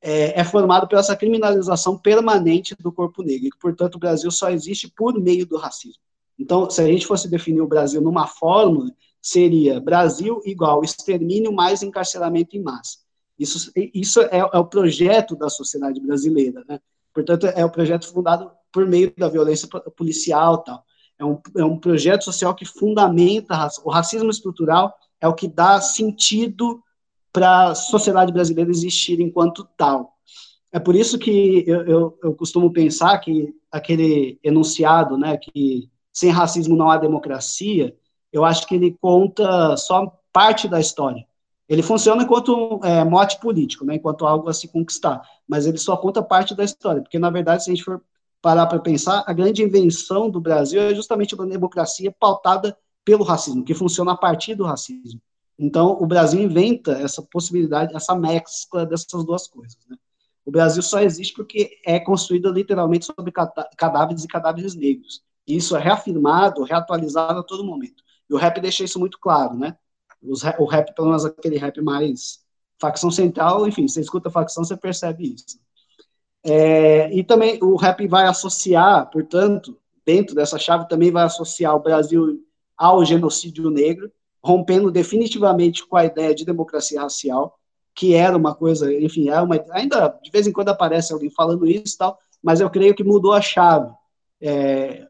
[0.02, 4.32] é, é, formado pela essa criminalização permanente do corpo negro, e que, portanto, o Brasil
[4.32, 6.02] só existe por meio do racismo.
[6.40, 11.82] Então, se a gente fosse definir o Brasil numa fórmula, seria Brasil igual extermínio mais
[11.82, 13.00] encarceramento em massa.
[13.38, 16.80] Isso, isso é, é, o projeto da sociedade brasileira, né?
[17.14, 20.84] Portanto, é o projeto fundado por meio da violência policial tal.
[21.20, 23.54] É um, é um projeto social que fundamenta
[23.84, 26.82] o racismo estrutural, é o que dá sentido
[27.34, 30.14] para a sociedade brasileira existir enquanto tal.
[30.72, 36.30] É por isso que eu, eu, eu costumo pensar que aquele enunciado, né, que sem
[36.30, 37.96] racismo não há democracia,
[38.32, 41.26] eu acho que ele conta só parte da história.
[41.70, 45.98] Ele funciona enquanto é, mote político, né, enquanto algo a se conquistar, mas ele só
[45.98, 48.02] conta parte da história, porque, na verdade, se a gente for
[48.42, 53.64] parar para pensar, a grande invenção do Brasil é justamente uma democracia pautada pelo racismo,
[53.64, 55.22] que funciona a partir do racismo.
[55.58, 59.78] Então, o Brasil inventa essa possibilidade, essa mescla dessas duas coisas.
[59.90, 59.98] Né?
[60.46, 63.34] O Brasil só existe porque é construído literalmente sobre
[63.76, 65.24] cadáveres e cadáveres negros.
[65.48, 68.04] E isso é reafirmado, reatualizado a todo momento.
[68.30, 69.76] E o rap deixa isso muito claro, né?
[70.60, 72.40] o rap, pelo menos aquele rap mais
[72.80, 75.60] facção central, enfim, você escuta a facção, você percebe isso.
[76.48, 81.82] É, e também o rap vai associar, portanto, dentro dessa chave, também vai associar o
[81.82, 82.42] Brasil
[82.78, 84.10] ao genocídio negro,
[84.42, 87.60] rompendo definitivamente com a ideia de democracia racial,
[87.94, 91.68] que era uma coisa, enfim, é uma, ainda de vez em quando aparece alguém falando
[91.68, 93.92] isso e tal, mas eu creio que mudou a chave.
[94.40, 95.06] É,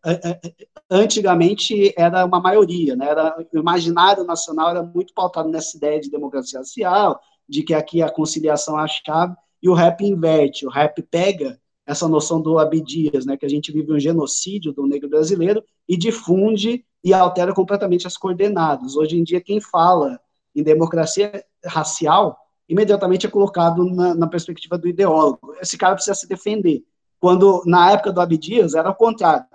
[0.89, 3.09] antigamente era uma maioria, né?
[3.09, 8.01] Era, o imaginário nacional era muito pautado nessa ideia de democracia racial, de que aqui
[8.01, 12.59] a conciliação é a chave, e o rap inverte, o rap pega essa noção do
[12.59, 17.53] Abdias, né, que a gente vive um genocídio do negro brasileiro, e difunde e altera
[17.53, 18.97] completamente as coordenadas.
[18.97, 20.19] Hoje em dia, quem fala
[20.53, 25.53] em democracia racial, imediatamente é colocado na, na perspectiva do ideólogo.
[25.61, 26.83] Esse cara precisa se defender.
[27.19, 29.45] Quando, na época do Abdias, era o contrário.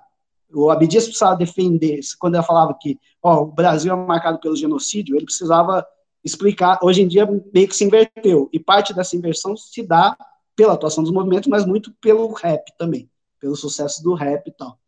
[0.55, 5.17] O Abdias precisava defender, quando ele falava que ó, o Brasil é marcado pelo genocídio,
[5.17, 5.87] ele precisava
[6.25, 6.79] explicar.
[6.83, 8.49] Hoje em dia, meio que se inverteu.
[8.53, 10.17] E parte dessa inversão se dá
[10.55, 14.79] pela atuação dos movimentos, mas muito pelo rap também, pelo sucesso do rap e tal.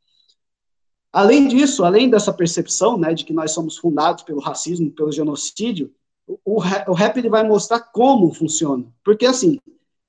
[1.13, 5.93] Além disso, além dessa percepção, né, de que nós somos fundados pelo racismo, pelo genocídio,
[6.27, 8.85] o, o rap ele vai mostrar como funciona.
[9.05, 9.59] Porque, assim,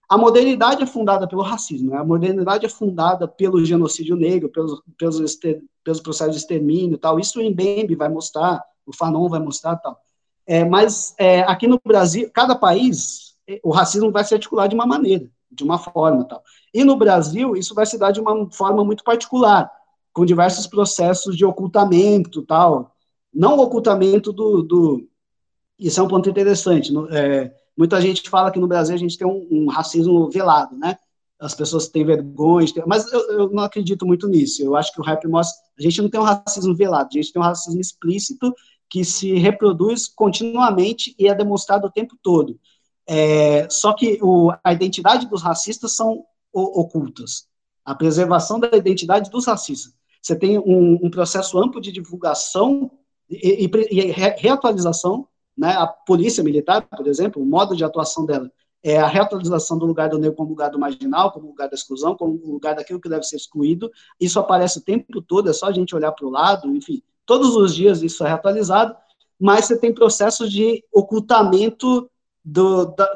[0.09, 1.97] a modernidade é fundada pelo racismo, né?
[1.97, 5.39] a modernidade é fundada pelo genocídio negro, pelos, pelos,
[5.83, 7.19] pelos processos de extermínio tal.
[7.19, 9.99] Isso o Mbembe vai mostrar, o Fanon vai mostrar tal.
[10.47, 14.85] É, mas é, aqui no Brasil, cada país o racismo vai se articular de uma
[14.85, 16.43] maneira, de uma forma tal.
[16.73, 19.71] E no Brasil, isso vai se dar de uma forma muito particular,
[20.13, 22.95] com diversos processos de ocultamento tal.
[23.33, 25.07] Não o ocultamento do, do
[25.77, 26.91] isso é um ponto interessante.
[27.11, 30.97] É, muita gente fala que no Brasil a gente tem um, um racismo velado, né?
[31.37, 34.63] As pessoas têm vergonha, mas eu, eu, não acredito muito nisso.
[34.63, 35.61] Eu acho que o rap mostra.
[35.77, 38.53] A gente não tem um racismo velado, a gente tem um racismo explícito
[38.89, 42.59] que se reproduz continuamente e é demonstrado o tempo todo.
[43.07, 47.47] É, só que o, a identidade dos racistas são o, ocultas.
[47.83, 49.93] A preservação da identidade dos racistas.
[50.21, 52.91] Você tem um, um processo amplo de divulgação
[53.29, 55.69] e, e, e reatualização né?
[55.71, 58.51] A polícia militar, por exemplo, o modo de atuação dela
[58.83, 62.15] é a reatualização do lugar do negro como lugar do marginal, como lugar da exclusão,
[62.15, 63.89] como lugar daquilo que deve ser excluído.
[64.19, 67.55] Isso aparece o tempo todo, é só a gente olhar para o lado, enfim, todos
[67.55, 68.95] os dias isso é reatualizado,
[69.39, 72.09] mas você tem processos de ocultamento
[72.43, 73.09] do, da,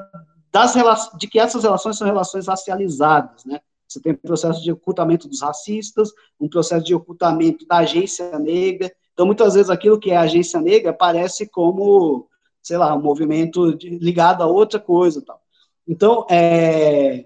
[0.52, 0.74] das
[1.18, 3.60] de que essas relações são relações racializadas, né?
[3.88, 8.92] Você tem processo de ocultamento dos racistas, um processo de ocultamento da agência negra.
[9.14, 12.30] Então, muitas vezes, aquilo que é agência negra parece como
[12.62, 15.42] sei lá, um movimento de, ligado a outra coisa tal.
[15.88, 17.26] Então, é,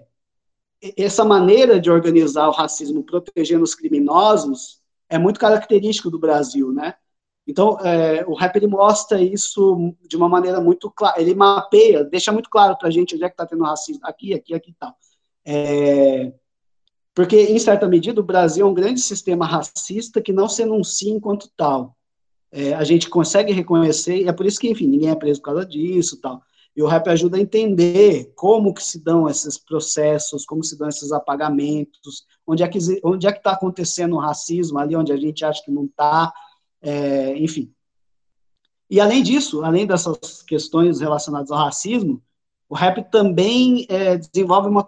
[0.96, 6.94] essa maneira de organizar o racismo protegendo os criminosos é muito característico do Brasil, né?
[7.46, 12.32] Então, é, o rap ele mostra isso de uma maneira muito clara, ele mapeia, deixa
[12.32, 14.74] muito claro para a gente onde é que está tendo racismo, aqui, aqui, aqui e
[14.74, 14.94] tal.
[15.44, 16.32] É,
[17.14, 21.12] porque, em certa medida, o Brasil é um grande sistema racista que não se enuncia
[21.12, 21.94] enquanto tal
[22.54, 25.46] é, a gente consegue reconhecer, e é por isso que, enfim, ninguém é preso por
[25.46, 26.40] causa disso tal.
[26.76, 30.88] E o rap ajuda a entender como que se dão esses processos, como se dão
[30.88, 35.16] esses apagamentos, onde é que onde é que está acontecendo o racismo ali, onde a
[35.16, 36.32] gente acha que não está,
[36.82, 37.72] é, enfim.
[38.90, 42.22] E além disso, além dessas questões relacionadas ao racismo,
[42.68, 44.84] o rap também é, desenvolve uma,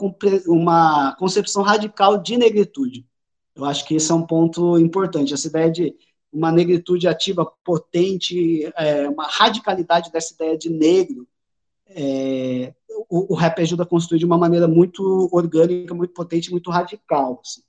[0.46, 3.06] uma concepção radical de negritude.
[3.54, 5.94] Eu acho que esse é um ponto importante, essa ideia de
[6.32, 11.26] uma negritude ativa potente, é, uma radicalidade dessa ideia de negro,
[11.88, 12.74] é,
[13.08, 17.40] o, o, rap ajuda a construir de uma maneira muito orgânica, muito potente, muito radical.
[17.44, 17.62] Assim.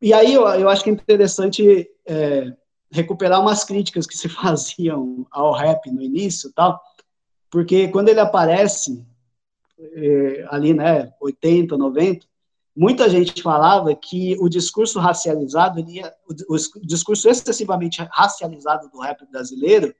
[0.00, 2.52] E aí eu, eu acho que é interessante é,
[2.90, 6.80] recuperar umas críticas que se faziam ao rap no início, tal,
[7.50, 9.04] porque quando ele aparece
[9.78, 12.26] é, ali, né, 80, 90,
[12.74, 19.26] muita gente falava que o discurso racializado, ia, o, o, discurso excessivamente racializado do rap
[19.30, 19.94] brasileiro,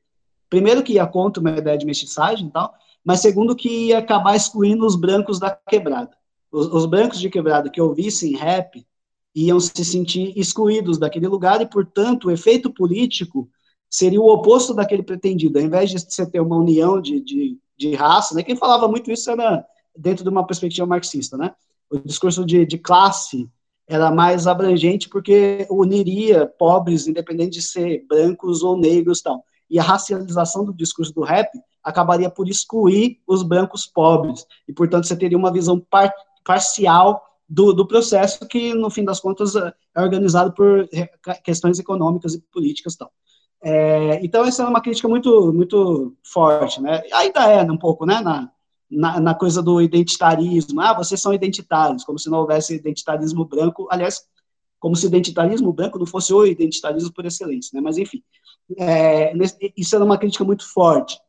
[0.48, 4.36] primeiro que ia contra uma ideia de mestiçagem e tal, mas segundo que ia acabar
[4.36, 6.16] excluindo os brancos da quebrada.
[6.50, 8.84] Os, os brancos de quebrada que ouvissem rap
[9.34, 13.48] iam se sentir excluídos daquele lugar e, portanto, o efeito político
[13.88, 15.58] seria o oposto daquele pretendido.
[15.58, 19.10] Ao invés de você ter uma união de, de, de raça, né, quem falava muito
[19.10, 19.64] isso era
[19.96, 21.54] dentro de uma perspectiva marxista, né?
[21.92, 23.48] o discurso de, de classe
[23.86, 29.44] era mais abrangente porque uniria pobres, independente de ser brancos ou negros tal.
[29.68, 31.50] E a racialização do discurso do rap
[31.82, 34.46] acabaria por excluir os brancos pobres.
[34.68, 36.12] E, portanto, você teria uma visão par
[36.44, 40.88] parcial do, do processo que, no fim das contas, é organizado por
[41.44, 43.12] questões econômicas e políticas tal.
[43.62, 47.02] É, então, essa é uma crítica muito, muito forte, né?
[47.12, 48.50] Ainda é um pouco, né, na,
[48.90, 50.80] na, na, coisa do identitarismo.
[50.80, 53.86] Ah, vocês são identitários, como se não houvesse identitarismo branco.
[53.88, 54.22] Aliás,
[54.80, 57.80] como se o identitarismo branco não fosse o identitarismo por excelência, né?
[57.80, 58.20] Mas, enfim,
[58.76, 59.32] é,
[59.76, 61.20] isso era uma crítica muito forte.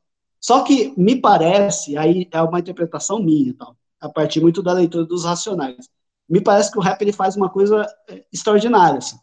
[0.43, 5.05] Só que me parece, aí é uma interpretação minha, tal, a partir muito da leitura
[5.05, 5.89] dos racionais.
[6.27, 9.17] Me parece que o rap ele faz uma coisa é, extraordinária, assim,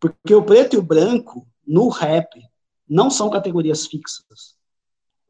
[0.00, 2.40] porque o preto e o branco no rap
[2.88, 4.56] não são categorias fixas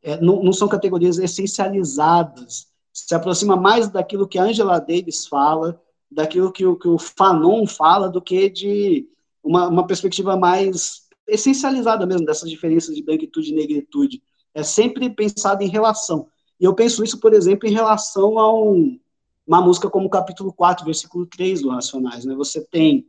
[0.02, 5.80] é, não, não, são categorias essencializadas, se aproxima mais daquilo que a Angela Davis fala,
[6.10, 9.08] daquilo que o, que o Fanon fala, do que de
[9.42, 14.22] uma, uma perspectiva mais essencializada mesmo dessas diferenças de branquitude e negritude.
[14.54, 16.28] É sempre pensado em relação.
[16.60, 18.98] E eu penso isso, por exemplo, em relação a um,
[19.46, 22.24] uma música como o capítulo 4, versículo 3 do Racionais.
[22.24, 22.34] Né?
[22.34, 23.06] Você tem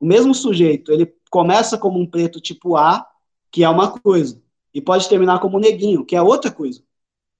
[0.00, 3.06] o mesmo sujeito, ele começa como um preto tipo A,
[3.50, 4.42] que é uma coisa
[4.74, 6.82] e pode terminar como neguinho, que é outra coisa.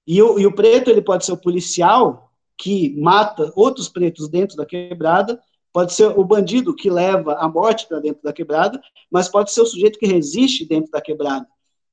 [0.06, 4.56] E o, e o preto, ele pode ser o policial que mata outros pretos dentro
[4.56, 5.40] da quebrada,
[5.72, 8.80] pode ser o bandido que leva a morte para dentro da quebrada,
[9.10, 11.46] mas pode ser o sujeito que resiste dentro da quebrada.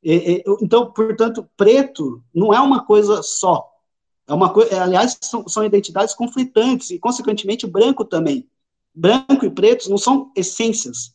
[0.03, 3.69] Então, portanto, preto não é uma coisa só.
[4.27, 8.47] É uma coisa, aliás, são, são identidades conflitantes e, consequentemente, branco também.
[8.93, 11.13] Branco e pretos não são essências.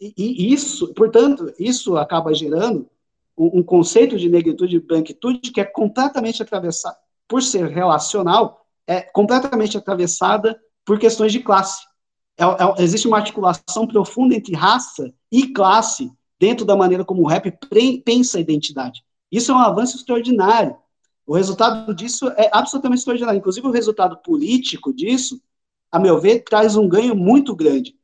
[0.00, 2.88] E, e isso, portanto, isso acaba gerando
[3.36, 6.96] um, conceito de negritude e branquitude que é completamente atravessado,
[7.28, 11.82] por ser relacional, é completamente atravessada por questões de classe.
[12.36, 17.26] É, é, existe uma articulação profunda entre raça e classe dentro da maneira como o
[17.26, 17.52] rap
[18.04, 19.04] pensa a identidade.
[19.30, 20.76] Isso é um avanço extraordinário.
[21.26, 23.38] O resultado disso é absolutamente extraordinário.
[23.38, 25.40] Inclusive, o resultado político disso,
[25.90, 27.96] a meu ver, traz um ganho muito grande.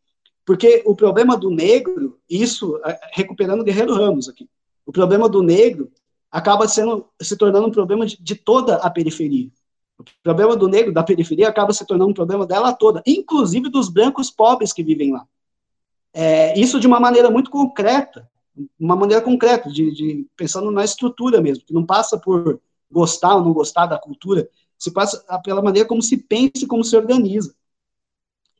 [0.44, 4.48] Porque o problema do negro, isso, é, recuperando Guerreiro Ramos aqui,
[4.86, 5.92] o problema do negro
[6.30, 9.50] acaba sendo, se tornando um problema de, de toda a periferia.
[9.98, 13.88] O problema do negro da periferia acaba se tornando um problema dela toda, inclusive dos
[13.90, 15.26] brancos pobres que vivem lá.
[16.12, 18.28] É, isso de uma maneira muito concreta,
[18.78, 23.44] uma maneira concreta, de, de, pensando na estrutura mesmo, que não passa por gostar ou
[23.44, 24.48] não gostar da cultura,
[24.78, 27.54] se passa pela maneira como se pensa e como se organiza.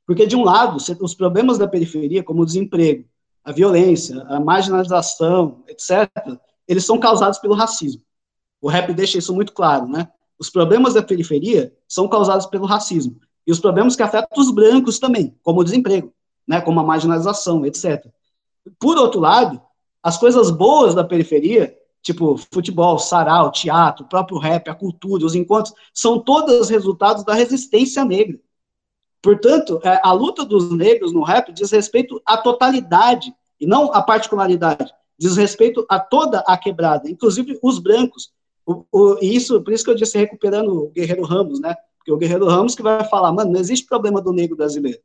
[0.06, 3.04] Porque, de um lado, os problemas da periferia, como o desemprego,
[3.44, 6.10] a violência, a marginalização, etc.,
[6.66, 8.02] eles são causados pelo racismo.
[8.60, 10.08] O rap deixa isso muito claro, né?
[10.38, 13.18] Os problemas da periferia são causados pelo racismo.
[13.46, 16.12] E os problemas que afetam os brancos também, como o desemprego,
[16.46, 16.60] né?
[16.60, 18.06] como a marginalização, etc.
[18.78, 19.60] Por outro lado,
[20.02, 25.74] as coisas boas da periferia, tipo futebol, sarau, teatro, próprio rap, a cultura, os encontros,
[25.92, 28.38] são todos resultados da resistência negra.
[29.22, 34.02] Portanto, é, a luta dos negros no rap diz respeito à totalidade e não à
[34.02, 34.90] particularidade.
[35.18, 38.32] Diz respeito a toda a quebrada, inclusive os brancos.
[38.64, 41.76] O, o, e isso, por isso que eu disse recuperando o Guerreiro Ramos, né?
[41.98, 44.98] Porque o Guerreiro Ramos que vai falar, mano, não existe problema do negro brasileiro.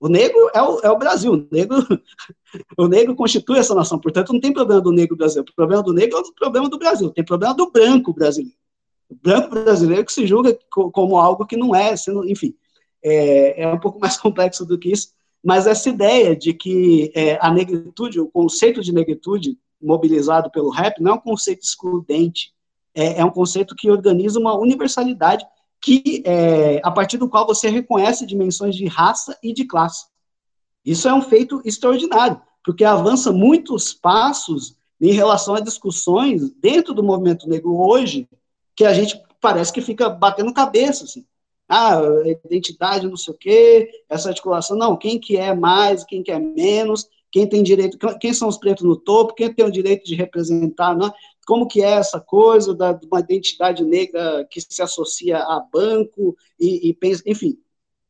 [0.00, 1.76] O negro é o, é o Brasil, o negro,
[2.78, 5.92] o negro constitui essa nação, portanto não tem problema do negro brasileiro, o problema do
[5.92, 8.56] negro é o problema do Brasil, tem problema do branco brasileiro.
[9.10, 12.54] O branco brasileiro que se julga como algo que não é, sendo, enfim,
[13.02, 17.38] é, é um pouco mais complexo do que isso, mas essa ideia de que é,
[17.40, 22.52] a negritude, o conceito de negritude mobilizado pelo rap, não é um conceito excludente,
[22.94, 25.44] é, é um conceito que organiza uma universalidade
[25.80, 30.06] que é, a partir do qual você reconhece dimensões de raça e de classe.
[30.84, 37.02] Isso é um feito extraordinário, porque avança muitos passos em relação a discussões dentro do
[37.02, 38.28] movimento negro hoje,
[38.74, 41.24] que a gente parece que fica batendo cabeça, assim.
[41.68, 42.00] Ah,
[42.46, 46.38] identidade, não sei o quê, essa articulação, não, quem que é mais, quem que é
[46.38, 50.14] menos, quem tem direito, quem são os pretos no topo, quem tem o direito de
[50.14, 51.12] representar, não,
[51.48, 56.36] como que é essa coisa da, de uma identidade negra que se associa a banco
[56.60, 57.58] e, e pensa, enfim,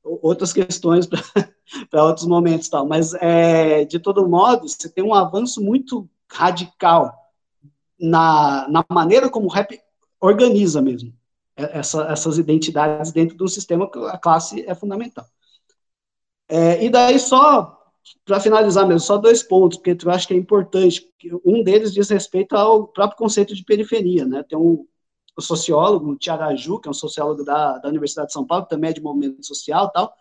[0.03, 5.63] outras questões para outros momentos tal, mas é, de todo modo, você tem um avanço
[5.63, 7.15] muito radical
[7.97, 9.81] na, na maneira como o rap
[10.21, 11.15] organiza mesmo
[11.55, 15.27] essa, essas identidades dentro do sistema que a classe é fundamental.
[16.49, 17.78] É, e daí só
[18.25, 21.09] para finalizar mesmo, só dois pontos, porque eu acho que é importante.
[21.45, 24.43] Um deles diz respeito ao próprio conceito de periferia, né?
[24.43, 24.87] Tem um,
[25.39, 28.71] um sociólogo, o Tiaraju, que é um sociólogo da, da Universidade de São Paulo, que
[28.71, 30.13] também é de movimento social tal,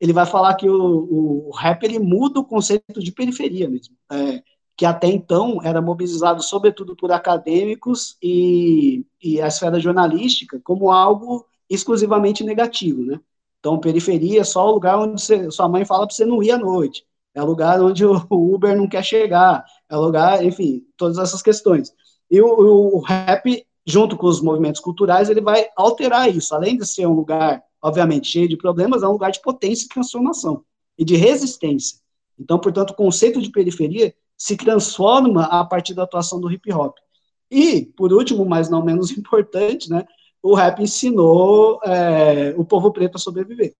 [0.00, 4.42] ele vai falar que o, o rap ele muda o conceito de periferia mesmo, é,
[4.76, 11.46] que até então era mobilizado sobretudo por acadêmicos e, e a esfera jornalística como algo
[11.68, 13.18] exclusivamente negativo, né?
[13.58, 16.52] Então, periferia é só o lugar onde você, sua mãe fala para você não ir
[16.52, 17.04] à noite
[17.36, 21.92] é lugar onde o Uber não quer chegar, é lugar, enfim, todas essas questões.
[22.30, 26.86] E o, o, rap, junto com os movimentos culturais, ele vai alterar isso, além de
[26.86, 30.64] ser um lugar, obviamente, cheio de problemas, é um lugar de potência e transformação,
[30.98, 31.98] e de resistência.
[32.38, 36.96] Então, portanto, o conceito de periferia se transforma a partir da atuação do hip hop.
[37.50, 40.06] E, por último, mas não menos importante, né,
[40.42, 43.76] o rap ensinou é, o povo preto a sobreviver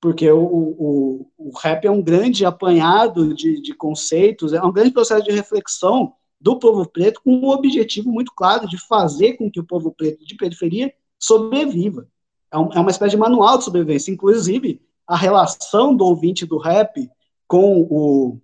[0.00, 4.92] porque o, o, o rap é um grande apanhado de, de conceitos, é um grande
[4.92, 9.58] processo de reflexão do povo preto com um objetivo muito claro de fazer com que
[9.58, 12.06] o povo preto de periferia sobreviva.
[12.52, 16.58] É, um, é uma espécie de manual de sobrevivência, inclusive a relação do ouvinte do
[16.58, 17.10] rap
[17.46, 18.40] com o,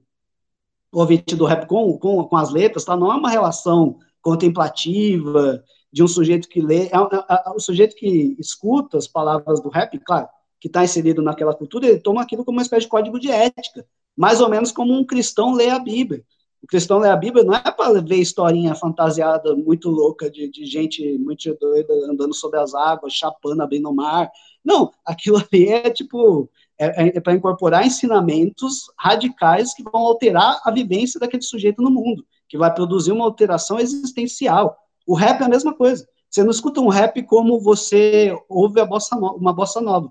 [0.91, 2.97] o ouvinte do rap com, com, com as letras, tá?
[2.97, 7.95] não é uma relação contemplativa de um sujeito que lê, é, é, é, o sujeito
[7.95, 10.27] que escuta as palavras do rap, claro,
[10.65, 13.87] que está inserido naquela cultura, ele toma aquilo como uma espécie de código de ética,
[14.17, 16.25] mais ou menos como um cristão lê a Bíblia.
[16.62, 20.65] O cristão lê a Bíblia não é para ver historinha fantasiada muito louca de, de
[20.65, 24.31] gente muito doida andando sobre as águas, chapando, abrindo o mar.
[24.65, 26.49] Não, aquilo ali é tipo
[26.81, 31.91] é, é, é para incorporar ensinamentos radicais que vão alterar a vivência daquele sujeito no
[31.91, 34.75] mundo, que vai produzir uma alteração existencial.
[35.07, 36.09] O rap é a mesma coisa.
[36.31, 40.11] Você não escuta um rap como você ouve bossa no, uma bossa nova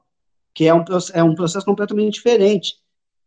[0.53, 0.83] que é um,
[1.13, 2.75] é um processo completamente diferente.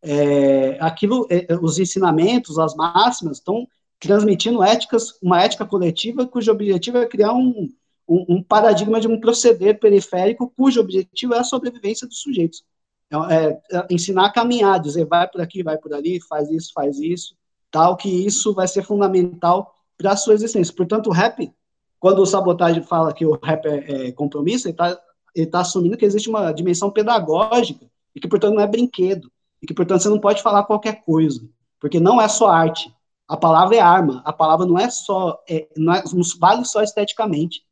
[0.02, 3.66] É, aquilo, é, é, os ensinamentos, as máximas, estão
[3.98, 7.68] transmitindo éticas, uma ética coletiva cujo objetivo é criar um,
[8.06, 12.62] um, um, paradigma de um proceder periférico cujo objetivo é a sobrevivência dos sujeitos.
[13.10, 16.72] É, é, é, ensinar a caminhar, dizer vai por aqui, vai por ali, faz isso,
[16.72, 17.34] faz isso,
[17.70, 20.74] tal, que isso vai ser fundamental para a sua existência.
[20.74, 21.50] Portanto, o rap,
[21.98, 24.98] quando o Sabotagem fala que o rap é, compromisso, ele está
[25.36, 29.30] ele tá assumindo que existe uma dimensão pedagógica e que, portanto, não é brinquedo,
[29.62, 31.46] e que, portanto, você não pode falar qualquer coisa,
[31.78, 32.90] porque não é só arte.
[33.28, 36.82] A palavra é arma, a palavra não é só, é, não, é, não vale só
[36.82, 37.62] esteticamente.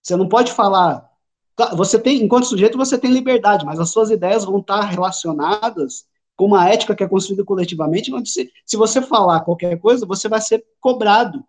[0.00, 1.10] Você não pode falar.
[1.74, 6.04] Você tem, enquanto sujeito, você tem liberdade, mas as suas ideias vão estar relacionadas
[6.36, 10.28] com uma ética que é construída coletivamente, onde se, se você falar qualquer coisa, você
[10.28, 11.44] vai ser cobrado,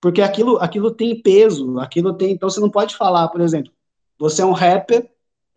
[0.00, 2.32] porque aquilo, aquilo tem peso, aquilo tem.
[2.32, 3.72] Então você não pode falar, por exemplo,
[4.18, 5.10] você é um rapper,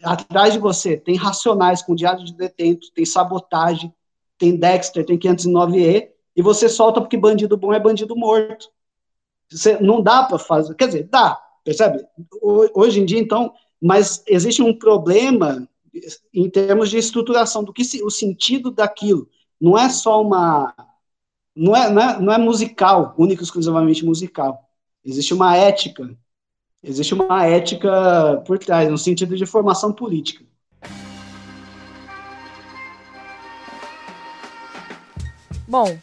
[0.04, 3.94] atrás de você tem Racionais com Diário de Detento, tem Sabotagem,
[4.38, 8.70] tem Dexter, tem 509E, e você solta porque bandido bom é bandido morto.
[9.52, 12.06] Você, não dá para fazer, quer dizer, dá, percebe?
[12.42, 15.68] Hoje em dia, então, mas existe um problema
[16.34, 19.30] em termos de estruturação do que se, o sentido daquilo.
[19.60, 20.74] Não é só uma.
[21.56, 24.60] Não é, não é, não é musical, único exclusivamente musical.
[25.04, 26.16] Existe uma ética.
[26.88, 30.46] Existe uma ética por trás, no sentido de formação política.
[35.68, 36.00] Bom,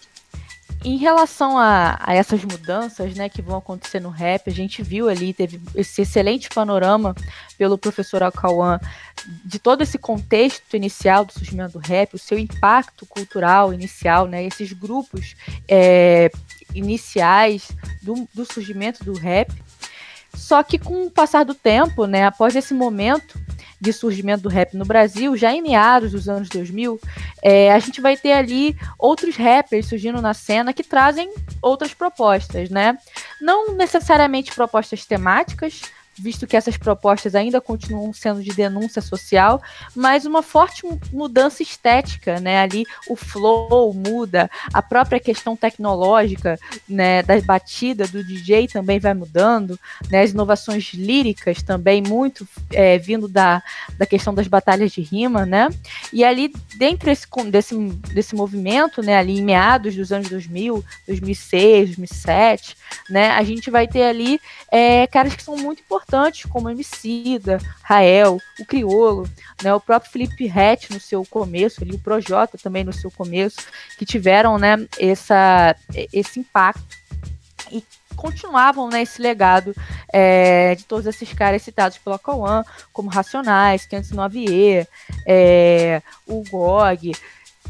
[0.84, 5.08] em relação a, a, essas mudanças né, que vão acontecer no rap, a gente viu
[5.08, 7.14] ali, teve esse excelente panorama
[7.56, 8.78] pelo professor Alcauan
[9.42, 14.44] de todo esse contexto inicial do surgimento do rap, o seu impacto cultural inicial, né,
[14.44, 15.34] esses grupos
[15.66, 16.30] é,
[16.74, 17.70] iniciais
[18.02, 19.50] do, do surgimento do rap.
[20.34, 23.38] Só que com o passar do tempo, né, após esse momento
[23.80, 26.98] de surgimento do rap no Brasil, já em meados dos anos 2000,
[27.42, 31.30] é, a gente vai ter ali outros rappers surgindo na cena que trazem
[31.60, 32.96] outras propostas, né?
[33.40, 35.82] Não necessariamente propostas temáticas,
[36.18, 39.60] visto que essas propostas ainda continuam sendo de denúncia social,
[39.94, 42.60] mas uma forte mudança estética, né?
[42.60, 46.58] Ali o flow muda, a própria questão tecnológica,
[46.88, 49.78] né, da batida do DJ também vai mudando,
[50.10, 50.22] né?
[50.22, 53.62] As inovações líricas também muito é, vindo da,
[53.98, 55.68] da questão das batalhas de rima, né?
[56.12, 57.76] E ali dentro desse, desse,
[58.12, 62.76] desse movimento, né, ali em meados dos anos 2000, 2006, 2007,
[63.10, 64.40] né, a gente vai ter ali
[64.70, 69.28] é, caras que são muito importantes importantes como Emicida, Rael, o Criolo,
[69.62, 73.58] né, o próprio Felipe Rett no seu começo, ali, o Projota também no seu começo,
[73.98, 75.74] que tiveram né, essa,
[76.12, 76.84] esse impacto
[77.72, 77.82] e
[78.14, 79.74] continuavam né, esse legado
[80.12, 84.86] é, de todos esses caras citados pela Cauã, como Racionais, 509E,
[85.26, 87.12] é, o GOG,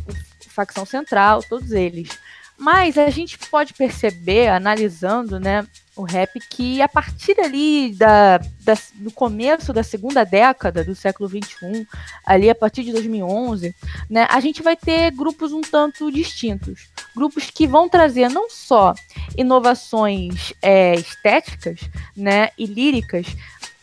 [0.09, 2.09] o Facção Central, todos eles.
[2.57, 8.75] Mas a gente pode perceber, analisando né, o rap, que a partir ali da, da,
[8.95, 11.87] do começo da segunda década do século XXI,
[12.25, 13.75] ali a partir de 2011,
[14.09, 16.89] né, a gente vai ter grupos um tanto distintos.
[17.15, 18.95] Grupos que vão trazer não só
[19.37, 21.81] inovações é, estéticas
[22.17, 23.27] né, e líricas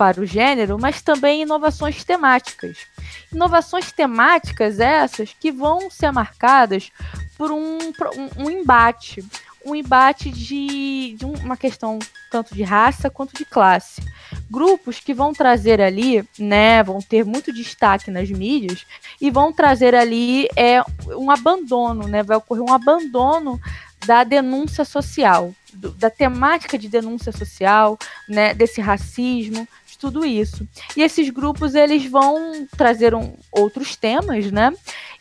[0.02, 2.88] para o gênero, mas também inovações temáticas.
[3.32, 6.92] Inovações temáticas essas que vão ser marcadas
[7.38, 7.78] por um,
[8.36, 9.24] um, embate,
[9.64, 12.00] um embate de, de, uma questão
[12.32, 14.02] tanto de raça quanto de classe.
[14.50, 18.84] Grupos que vão trazer ali, né, vão ter muito destaque nas mídias
[19.22, 23.62] e vão trazer ali é, um abandono, né, vai ocorrer um abandono
[24.04, 29.68] da denúncia social, do, da temática de denúncia social, né, desse racismo,
[30.02, 30.68] tudo isso.
[30.98, 34.74] E esses grupos eles vão trazer um, outros temas, né?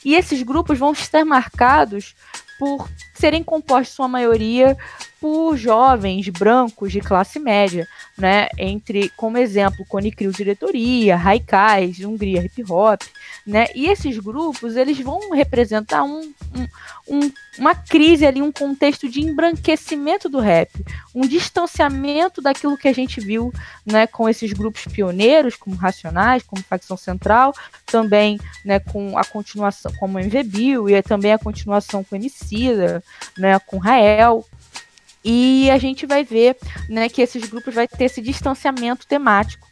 [0.02, 2.16] E esses grupos vão estar marcados
[2.58, 4.76] por serem compostos, sua maioria,
[5.20, 8.48] por jovens brancos de classe média, né?
[8.56, 13.02] Entre, como exemplo, Cone Crew Diretoria, Haikais, Hungria Hip Hop,
[13.46, 13.66] né?
[13.74, 16.66] E esses grupos, eles vão representar um, um,
[17.06, 20.70] um, uma crise ali, um contexto de embranquecimento do rap,
[21.14, 23.52] um distanciamento daquilo que a gente viu,
[23.84, 24.06] né?
[24.06, 27.52] Com esses grupos pioneiros, como Racionais, como Facção Central,
[27.84, 28.80] também, né?
[28.80, 33.04] Com a continuação, como MV Bill, e também a continuação com Emicida,
[33.36, 33.58] né?
[33.58, 34.46] Com Rael,
[35.24, 36.56] e a gente vai ver
[36.88, 39.68] né, que esses grupos vai ter esse distanciamento temático.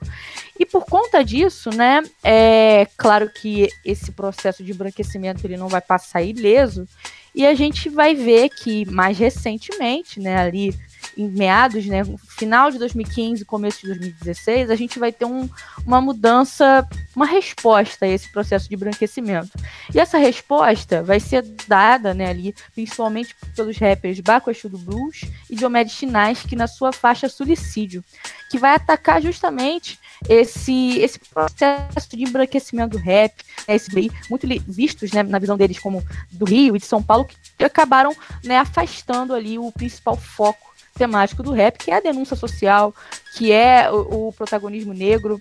[0.59, 5.81] E por conta disso, né, é claro que esse processo de embranquecimento ele não vai
[5.81, 6.87] passar ileso,
[7.35, 10.75] e a gente vai ver que mais recentemente, né, ali
[11.17, 15.49] em meados, né, final de 2015, começo de 2016, a gente vai ter um,
[15.85, 19.51] uma mudança, uma resposta a esse processo de branquecimento.
[19.93, 25.57] E essa resposta vai ser dada, né, ali, principalmente pelos rappers Baco do Blues e
[25.57, 28.03] Diomedes Chinais, que na sua faixa Suicídio,
[28.51, 33.35] que vai atacar justamente esse, esse processo de embranquecimento do rap,
[33.67, 33.89] né, esse
[34.31, 37.27] muito vistos né, na visão deles como do Rio e de São Paulo,
[37.57, 40.68] que acabaram né, afastando ali o principal foco
[40.99, 42.95] temático do rap, que é a denúncia social,
[43.35, 45.41] que é o, o protagonismo negro,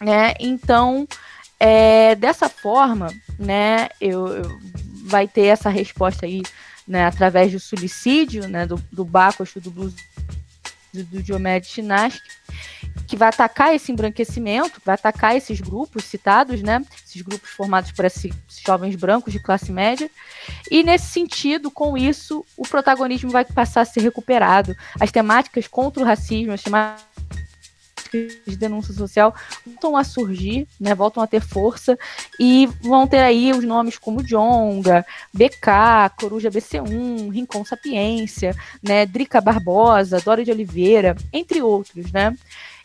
[0.00, 0.34] né?
[0.40, 1.06] Então,
[1.60, 4.58] é, dessa forma, né, eu, eu,
[5.04, 6.42] vai ter essa resposta aí,
[6.86, 9.94] né, através do suicídio, né, do, do Bacchus, do blues
[11.04, 12.28] do, Diomedes Chinaski,
[13.06, 16.84] que vai atacar esse embranquecimento, vai atacar esses grupos citados, né?
[17.04, 18.32] Esses grupos formados por esses
[18.64, 20.10] jovens brancos de classe média.
[20.70, 24.76] E nesse sentido, com isso, o protagonismo vai passar a ser recuperado.
[24.98, 27.15] As temáticas contra o racismo, as temáticas
[28.10, 29.34] de denúncia social
[29.64, 31.98] voltam a surgir, né, voltam a ter força
[32.38, 39.40] e vão ter aí os nomes como Jonga, BK, Coruja BC1, Rincon Sapiência, né, Drica
[39.40, 42.36] Barbosa, Dora de Oliveira, entre outros, né?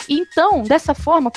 [0.10, 1.32] Então, dessa forma,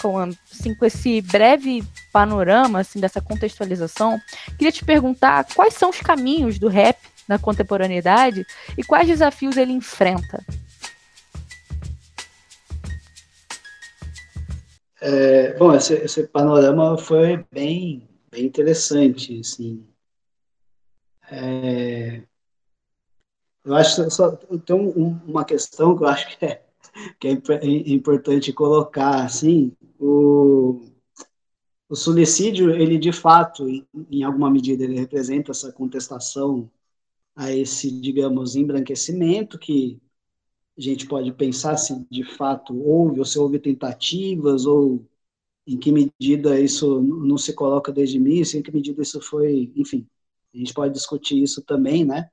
[0.51, 4.21] assim, com esse breve panorama assim, dessa contextualização,
[4.57, 9.73] queria te perguntar quais são os caminhos do rap na contemporaneidade e quais desafios ele
[9.73, 10.45] enfrenta.
[15.07, 19.87] É, bom, esse, esse, panorama foi bem, bem interessante, assim.
[21.31, 22.23] É,
[23.63, 26.65] eu acho só tem um, uma questão que eu acho que é,
[27.21, 27.33] que é
[27.93, 30.81] importante colocar, assim, o,
[31.87, 36.71] o suicídio, ele de fato, em, em alguma medida, ele representa essa contestação
[37.37, 40.01] a esse, digamos, embranquecimento que
[40.77, 45.07] a gente pode pensar se de fato houve, ou se houve tentativas, ou
[45.67, 49.73] em que medida isso não se coloca desde o início, em que medida isso foi,
[49.77, 50.07] enfim,
[50.55, 52.29] a gente pode discutir isso também, né?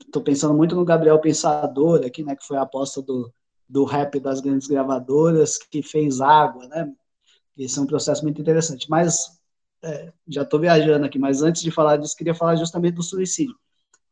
[0.00, 3.32] Estou pensando muito no Gabriel Pensador aqui, né, que foi a aposta do,
[3.68, 6.92] do rap das grandes gravadoras, que fez água, né?
[7.56, 8.88] Esse é um processo muito interessante.
[8.90, 9.40] Mas,
[9.82, 13.56] é, já estou viajando aqui, mas antes de falar disso, queria falar justamente do suicídio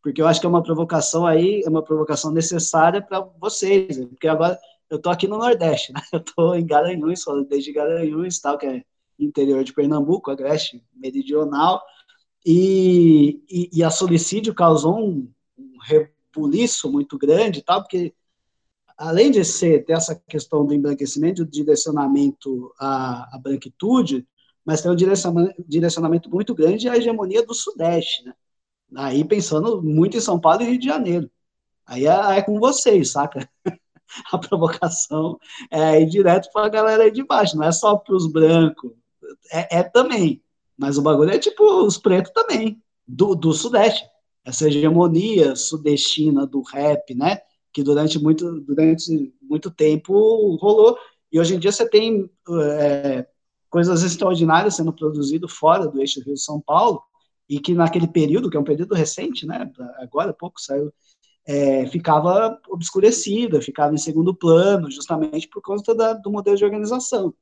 [0.04, 4.06] porque eu acho que é uma provocação aí, é uma provocação necessária para vocês, né?
[4.06, 6.00] porque agora eu estou aqui no Nordeste, né?
[6.12, 8.84] eu estou em Garanhuns, desde Garanhuns, tal, que é
[9.18, 11.82] interior de Pernambuco, agreste meridional,
[12.44, 15.26] e, e, e, a solicídio causou um,
[15.56, 18.12] um rebuliço muito grande, tal, porque
[18.98, 24.28] além de ser ter essa questão do embranquecimento, do direcionamento à, à branquitude,
[24.66, 28.34] mas tem um direcionamento, direcionamento muito grande à hegemonia do Sudeste, né?
[28.96, 31.30] Aí pensando muito em São Paulo e Rio de Janeiro.
[31.86, 33.48] Aí é, é com vocês, saca?
[34.32, 35.38] a provocação
[35.70, 38.92] é ir direto para a galera aí de baixo, não é só para os brancos,
[39.52, 40.42] é, é, também.
[40.76, 44.04] Mas o bagulho é tipo os pretos também, do, do Sudeste.
[44.44, 47.40] Essa hegemonia sudestina do rap, né?
[47.72, 50.98] Que durante muito, durante muito tempo rolou.
[51.32, 52.30] E hoje em dia você tem
[52.78, 53.26] é,
[53.70, 57.02] coisas extraordinárias sendo produzidas fora do eixo Rio-São Paulo,
[57.48, 60.92] e que naquele período, que é um período recente, né, agora pouco saiu,
[61.46, 67.34] é, ficava obscurecida, ficava em segundo plano, justamente por conta da, do modelo de organização.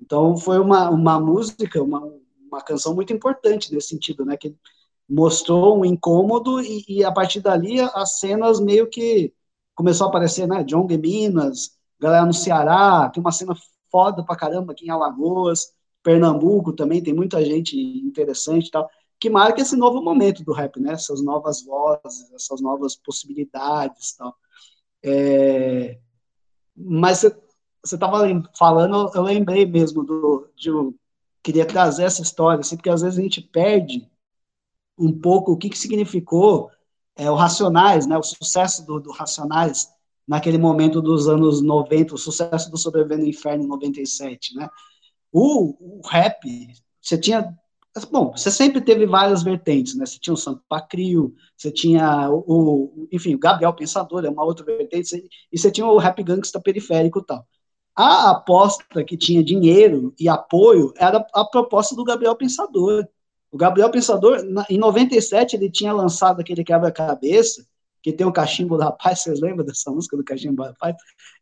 [0.00, 2.00] Então foi uma, uma música, uma,
[2.48, 4.54] uma canção muito importante nesse sentido, né, que
[5.08, 9.32] mostrou um incômodo e, e a partir dali as cenas meio que
[9.74, 13.56] começou a aparecer, né, John de Minas, galera no Ceará, tem uma cena
[13.90, 18.88] foda pra caramba aqui em Alagoas, Pernambuco também tem muita gente interessante e tal
[19.20, 20.92] que marca esse novo momento do rap, né?
[20.92, 24.34] Essas novas vozes, essas novas possibilidades, tal.
[25.02, 25.98] É...
[26.76, 28.18] Mas você estava
[28.56, 30.70] falando, eu lembrei mesmo do, de
[31.42, 34.08] queria trazer essa história, assim, porque às vezes a gente perde
[34.98, 36.70] um pouco o que, que significou
[37.16, 38.16] é, o Racionais, né?
[38.16, 39.88] O sucesso do, do Racionais
[40.26, 44.68] naquele momento dos anos 90, o sucesso do Sobrevivendo no Inferno em 97, né?
[45.32, 46.38] O, o rap,
[47.00, 47.56] você tinha
[48.04, 50.06] Bom, você sempre teve várias vertentes, né?
[50.06, 54.44] Você tinha o Santo Pacrio, você tinha o, o, enfim, o Gabriel Pensador, é uma
[54.44, 57.46] outra vertente, e você tinha o rap gangsta periférico e tal.
[57.94, 63.06] A aposta que tinha dinheiro e apoio era a proposta do Gabriel Pensador.
[63.50, 64.38] O Gabriel Pensador,
[64.70, 67.66] em 97, ele tinha lançado aquele quebra-cabeça,
[68.02, 70.96] que tem o Cachimbo da Paz, vocês lembram dessa música do Cachimbo da Paz?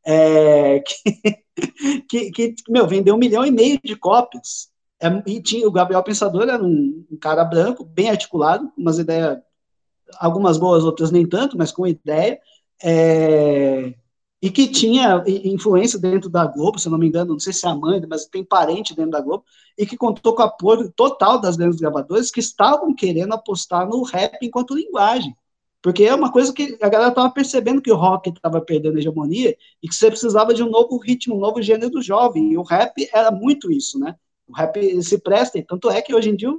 [0.07, 0.80] É,
[2.09, 4.70] que, que, que, meu, vendeu um milhão e meio de cópias.
[5.01, 9.38] É, e tinha, o Gabriel Pensador era um, um, cara branco, bem articulado, umas ideias,
[10.18, 12.40] algumas boas, outras nem tanto, mas com ideia,
[12.82, 13.94] é,
[14.40, 17.66] e que tinha influência dentro da Globo, se eu não me engano, não sei se
[17.66, 19.44] é a mãe, mas tem parente dentro da Globo,
[19.76, 24.03] e que contou com o apoio total das grandes gravadoras que estavam querendo apostar no
[24.03, 25.34] rap enquanto linguagem.
[25.82, 28.99] Porque é uma coisa que a galera estava percebendo que o rock estava perdendo a
[28.99, 32.53] hegemonia e que você precisava de um novo ritmo, um novo gênero jovem.
[32.53, 34.16] E o rap era muito isso, né?
[34.49, 36.51] O rap se presta, e tanto é que hoje em dia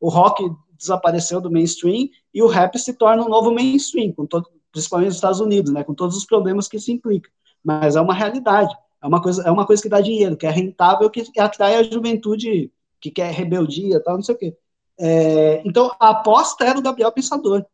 [0.00, 0.44] o rock
[0.78, 5.16] desapareceu do mainstream e o rap se torna um novo mainstream, com todo, principalmente nos
[5.16, 5.82] Estados Unidos, né?
[5.84, 7.30] Com todos os problemas que isso implica.
[7.64, 8.74] Mas é uma realidade.
[9.02, 11.82] É uma coisa, é uma coisa que dá dinheiro, que é rentável, que atrai a
[11.82, 14.56] juventude que quer rebeldia, tal, não sei o quê.
[14.98, 17.64] É, então, a aposta era o Gabriel Pensador.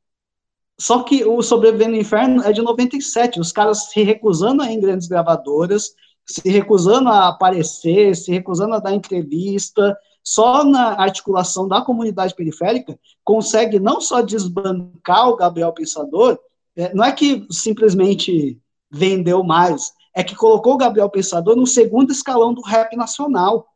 [0.78, 4.74] Só que o Sobrevivendo no Inferno é de 97, os caras se recusando a ir
[4.74, 5.94] em grandes gravadoras,
[6.26, 12.98] se recusando a aparecer, se recusando a dar entrevista, só na articulação da comunidade periférica
[13.24, 16.38] consegue não só desbancar o Gabriel Pensador,
[16.76, 18.58] é, não é que simplesmente
[18.90, 23.66] vendeu mais, é que colocou o Gabriel Pensador no segundo escalão do rap nacional.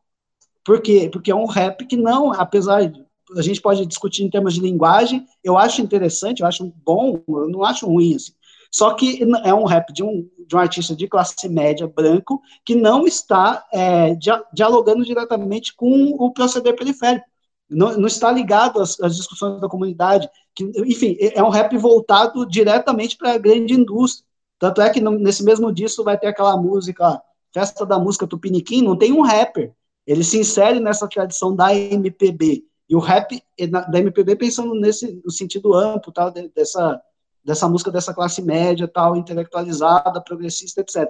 [0.63, 1.09] Por quê?
[1.11, 4.61] Porque é um rap que não, apesar de a gente pode discutir em termos de
[4.61, 8.31] linguagem, eu acho interessante, eu acho bom, eu não acho ruim, assim.
[8.77, 12.75] Só que é um rap de um, de um artista de classe média, branco, que
[12.75, 17.25] não está é, dia, dialogando diretamente com o proceder periférico.
[17.67, 20.29] Não, não está ligado às, às, discussões da comunidade.
[20.53, 24.23] Que, enfim, é um rap voltado diretamente para a grande indústria.
[24.59, 27.19] Tanto é que nesse mesmo disco vai ter aquela música,
[27.51, 29.73] Festa da Música Tupiniquim, não tem um rapper.
[30.05, 32.63] Ele se insere nessa tradição da MPB.
[32.87, 33.41] E o rap
[33.89, 37.01] da MPB pensando nesse no sentido amplo, tal, dessa,
[37.47, 41.09] dessa música dessa classe média, tal, intelectualizada, progressista, etc.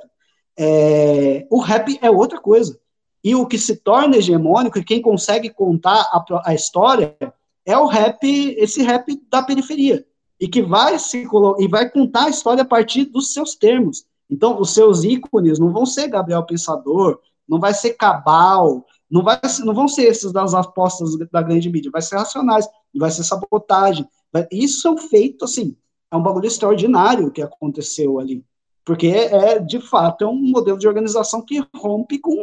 [0.55, 2.79] É, o rap é outra coisa.
[3.23, 7.17] E o que se torna hegemônico, e quem consegue contar a, a história,
[7.65, 8.23] é o rap,
[8.55, 10.05] esse rap da periferia.
[10.39, 11.27] E que vai se
[11.57, 14.05] e vai contar a história a partir dos seus termos.
[14.29, 17.19] Então, os seus ícones não vão ser Gabriel Pensador,
[17.49, 21.89] não vai ser Cabal, não, vai, não vão ser esses das apostas da grande mídia,
[21.89, 24.07] vai ser racionais, vai ser sabotagem.
[24.51, 25.75] Isso é um feito, assim,
[26.11, 28.45] é um bagulho extraordinário que aconteceu ali.
[28.85, 32.35] Porque é, é, de fato, é um modelo de organização que rompe com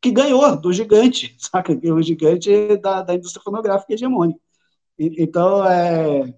[0.00, 1.72] que ganhou do gigante, saca?
[1.72, 4.38] O gigante da, da indústria fonográfica hegemônica.
[4.98, 6.34] E, então, é,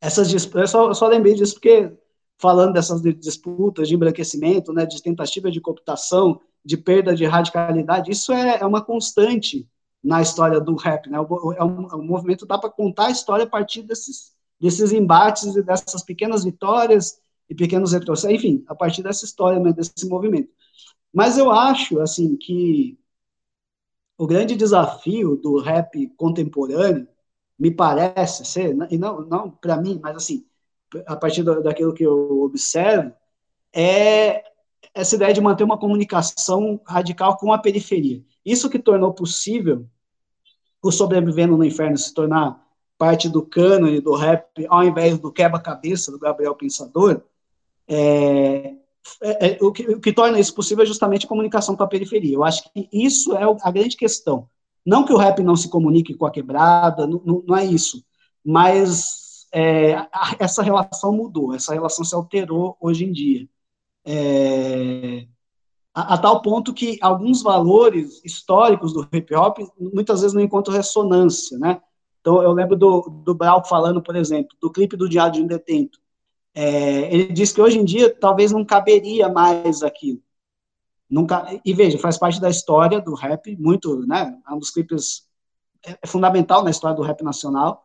[0.00, 1.92] essas eu só, só lembrei disso porque
[2.38, 8.32] falando dessas disputas de embranquecimento, né, de tentativa de cooptação, de perda de radicalidade, isso
[8.32, 9.66] é, é uma constante
[10.04, 11.18] na história do rap, né?
[11.18, 14.92] O, é um, é um movimento dá para contar a história a partir desses, desses
[14.92, 20.08] embates e dessas pequenas vitórias e pequenos retrocessos, enfim, a partir dessa história, né, desse
[20.08, 20.50] movimento.
[21.12, 22.98] Mas eu acho, assim, que
[24.18, 27.06] o grande desafio do rap contemporâneo,
[27.58, 30.44] me parece ser, e não, não para mim, mas assim,
[31.06, 33.12] a partir daquilo que eu observo,
[33.74, 34.44] é
[34.94, 38.22] essa ideia de manter uma comunicação radical com a periferia.
[38.44, 39.86] Isso que tornou possível
[40.82, 42.65] o Sobrevivendo no Inferno se tornar
[42.98, 47.22] parte do cânone do rap, ao invés do quebra-cabeça do Gabriel Pensador,
[47.88, 48.74] é,
[49.22, 51.88] é, é, o, que, o, que, torna isso possível é justamente a comunicação com a
[51.88, 52.34] periferia.
[52.34, 54.48] Eu acho que isso é a grande questão.
[54.84, 58.04] Não que o rap não se comunique com a quebrada, não, não, é isso,
[58.44, 63.48] mas é, a, essa relação mudou, essa relação se alterou hoje em dia
[64.06, 65.26] é,
[65.92, 70.74] a, a, tal ponto que alguns valores históricos do hip hop muitas vezes não encontram
[70.74, 71.82] ressonância, né?
[72.26, 75.46] Então, eu lembro do, do Brau falando, por exemplo, do clipe do Diário de um
[75.46, 76.00] Detento.
[76.52, 80.20] É, ele diz que hoje em dia talvez não caberia mais aquilo.
[81.08, 84.36] Nunca, e veja, faz parte da história do rap, muito, né?
[84.44, 85.28] É um dos clipes
[85.86, 87.84] é, é fundamental na história do rap nacional.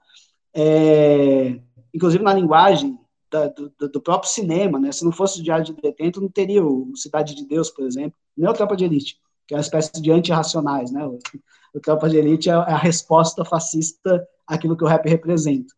[0.55, 1.59] É,
[1.93, 2.97] inclusive na linguagem
[3.29, 4.91] da, do, do, próprio cinema, né?
[4.91, 8.17] Se não fosse o Diário de Detento, não teria o Cidade de Deus, por exemplo,
[8.35, 11.07] nem o Tropa de Elite, que é uma espécie de antirracionais, né?
[11.73, 15.73] O, Tropa de Elite é a resposta fascista àquilo que o rap representa.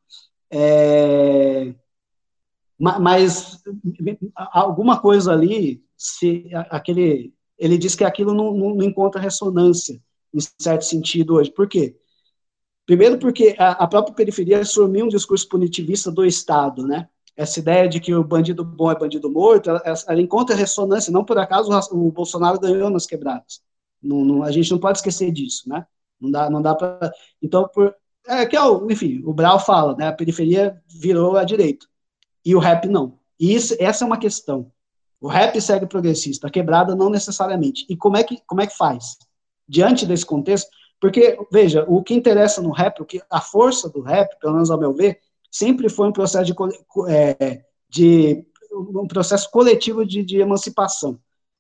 [0.50, 1.74] É,
[2.80, 3.62] mas
[4.36, 10.02] alguma coisa ali, se aquele, ele diz que aquilo não, não, não encontra ressonância
[10.34, 11.52] em certo sentido hoje.
[11.52, 11.96] Por quê?
[12.86, 17.08] Primeiro porque a, a própria periferia assumiu um discurso punitivista do Estado, né?
[17.36, 21.26] essa ideia de que o bandido bom é bandido morto, ela, ela encontra ressonância, não
[21.26, 23.62] por acaso o, Bolsonaro ganhou nas quebradas.
[24.04, 25.86] Não, não, a gente não pode esquecer disso, né?
[26.20, 27.12] Não dá, não dá para.
[27.42, 27.96] Então, por,
[28.28, 30.08] é que é o, enfim, o Brau fala, né?
[30.08, 31.86] A periferia virou a direita
[32.46, 33.20] e o rap não.
[33.40, 34.72] E isso, essa é uma questão.
[35.20, 37.86] O rap segue progressista, a quebrada não necessariamente.
[37.90, 39.18] E como é que como é que faz
[39.68, 40.70] diante desse contexto?
[41.00, 44.72] Porque veja, o que interessa no rap, o que a força do rap, pelo menos
[44.72, 45.20] ao meu ver,
[45.52, 46.56] sempre foi um processo de,
[47.10, 51.20] é, de um processo coletivo de, de, emancipação,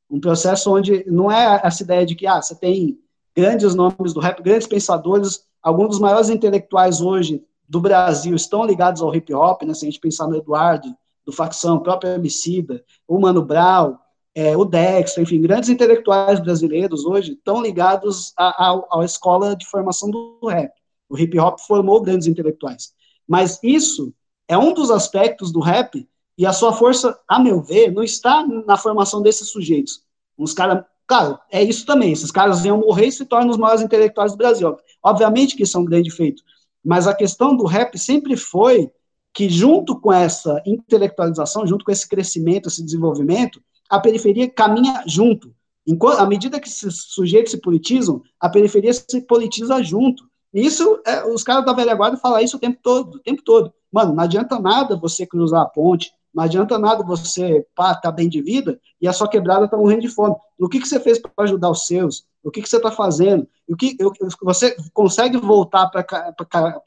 [0.09, 2.99] um processo onde não é essa ideia de que ah, você tem
[3.35, 9.01] grandes nomes do rap, grandes pensadores, alguns dos maiores intelectuais hoje do Brasil estão ligados
[9.01, 9.73] ao hip hop, né?
[9.73, 10.93] Se a gente pensar no Eduardo,
[11.25, 13.95] do Facção, o próprio Emicida, o Mano Brown,
[14.35, 20.09] é, o Dexter, enfim, grandes intelectuais brasileiros hoje estão ligados à, à, escola de formação
[20.09, 20.71] do rap.
[21.07, 22.93] O hip hop formou grandes intelectuais.
[23.27, 24.13] Mas isso
[24.47, 28.45] é um dos aspectos do rap e a sua força, a meu ver, não está
[28.45, 30.01] na formação desses sujeitos.
[30.37, 32.11] Uns caras, claro, é isso também.
[32.11, 34.75] Esses caras iam morrer e se tornam os maiores intelectuais do Brasil.
[35.01, 36.41] Obviamente que isso é um grande feito.
[36.83, 38.91] Mas a questão do rap sempre foi
[39.33, 45.53] que, junto com essa intelectualização, junto com esse crescimento, esse desenvolvimento, a periferia caminha junto.
[45.85, 50.23] Enquanto, à medida que esses sujeitos se politizam, a periferia se politiza junto.
[50.53, 53.73] Isso, é, os caras da velha guarda falam isso o tempo todo, o tempo todo.
[53.91, 58.27] Mano, não adianta nada você cruzar a ponte, não adianta nada você pá, tá bem
[58.27, 60.35] de vida e a sua quebrada tá morrendo de fome.
[60.57, 62.25] O que, que você fez para ajudar os seus?
[62.43, 63.47] O que, que você está fazendo?
[63.69, 64.11] O que eu,
[64.41, 66.81] você consegue voltar para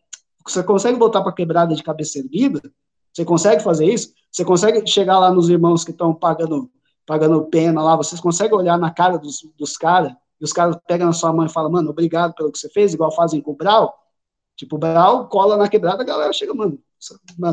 [0.47, 2.61] você consegue voltar para quebrada de cabeça erguida?
[3.13, 4.13] Você consegue fazer isso?
[4.31, 6.71] Você consegue chegar lá nos irmãos que estão pagando
[7.07, 11.07] pagando pena lá, vocês conseguem olhar na cara dos, dos caras, e os caras pegam
[11.07, 13.57] na sua mão e falam, mano, obrigado pelo que você fez, igual fazem com o
[13.57, 13.95] Brau.
[14.57, 16.79] Tipo, Brau cola na quebrada, a galera chega, mano,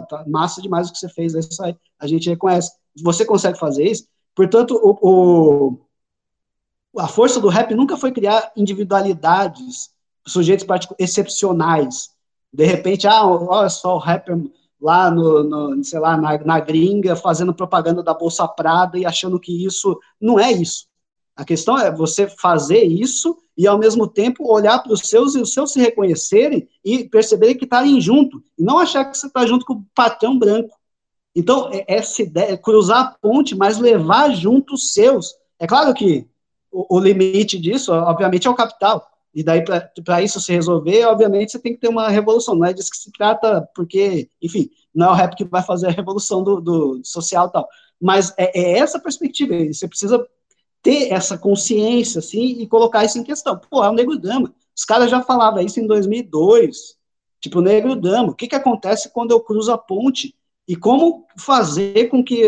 [0.09, 2.71] tá massa demais o que você fez, é aí, a gente reconhece.
[3.01, 4.07] Você consegue fazer isso?
[4.33, 5.79] Portanto, o, o
[6.99, 9.89] a força do rap nunca foi criar individualidades,
[10.25, 10.65] sujeitos
[10.99, 12.09] excepcionais.
[12.51, 14.37] De repente, ah, olha só, o rapper
[14.79, 19.39] lá no, no sei lá, na, na, gringa, fazendo propaganda da Bolsa Prada e achando
[19.39, 20.85] que isso não é isso.
[21.35, 25.41] A questão é você fazer isso e, ao mesmo tempo, olhar para os seus e
[25.41, 29.45] os seus se reconhecerem e perceberem que estarem junto, e não achar que você está
[29.45, 30.75] junto com o patrão branco.
[31.35, 35.33] Então, é, essa ideia, é cruzar a ponte, mas levar junto os seus.
[35.59, 36.27] É claro que
[36.71, 39.07] o, o limite disso, obviamente, é o capital.
[39.33, 39.63] E daí,
[40.05, 42.53] para isso se resolver, obviamente, você tem que ter uma revolução.
[42.53, 45.87] Não é disso que se trata, porque, enfim, não é o rap que vai fazer
[45.87, 47.67] a revolução do, do social e tal.
[47.99, 49.55] Mas é, é essa perspectiva.
[49.73, 50.23] Você precisa
[50.83, 53.57] ter essa consciência, assim, e colocar isso em questão.
[53.57, 54.53] Pô, é o Negro Dama.
[54.75, 56.97] Os caras já falavam isso em 2002.
[57.39, 58.31] Tipo, Negro Dama.
[58.31, 60.35] O que, que acontece quando eu cruzo a ponte?
[60.67, 62.43] E como fazer com que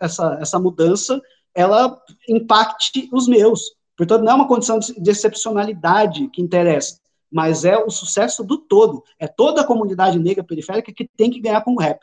[0.00, 1.20] essa, essa mudança
[1.54, 3.76] ela impacte os meus?
[3.96, 7.00] Portanto, não é uma condição de excepcionalidade que interessa,
[7.30, 9.02] mas é o sucesso do todo.
[9.18, 12.00] É toda a comunidade negra periférica que tem que ganhar com o rap.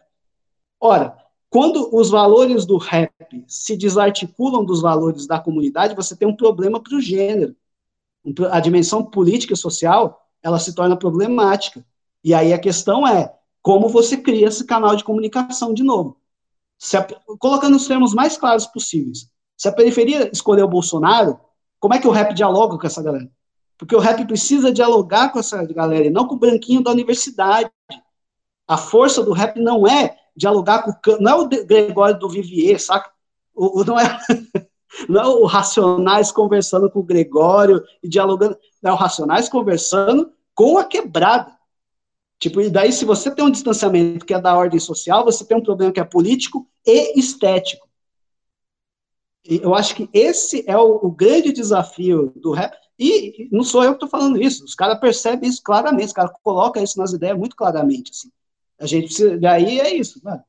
[0.80, 1.18] Ora,
[1.50, 3.12] quando os valores do rap
[3.48, 7.56] se desarticulam dos valores da comunidade, você tem um problema para o gênero.
[8.52, 11.86] A dimensão política e social, ela se torna problemática.
[12.24, 16.18] E aí a questão é, como você cria esse canal de comunicação de novo?
[16.94, 19.30] A, colocando os termos mais claros possíveis.
[19.56, 21.40] Se a periferia escolher o Bolsonaro,
[21.80, 23.30] como é que o rap dialoga com essa galera?
[23.78, 27.70] Porque o rap precisa dialogar com essa galera, e não com o branquinho da universidade.
[28.68, 33.12] A força do rap não é dialogar com não é o Gregório do Vivier, saca?
[33.54, 34.20] O, não, é,
[35.08, 40.32] não é o Racionais conversando com o Gregório e dialogando, não é o Racionais conversando
[40.54, 41.54] com a quebrada.
[42.38, 45.58] Tipo, e daí, se você tem um distanciamento que é da ordem social, você tem
[45.58, 47.86] um problema que é político e estético
[49.46, 52.76] eu acho que esse é o, o, grande desafio do rap.
[52.98, 56.32] E não sou eu que estou falando isso, os caras percebem isso claramente, os caras
[56.42, 58.12] colocam isso nas ideias muito claramente.
[58.12, 58.32] Assim.
[58.80, 60.44] A gente precisa, daí é isso, mano.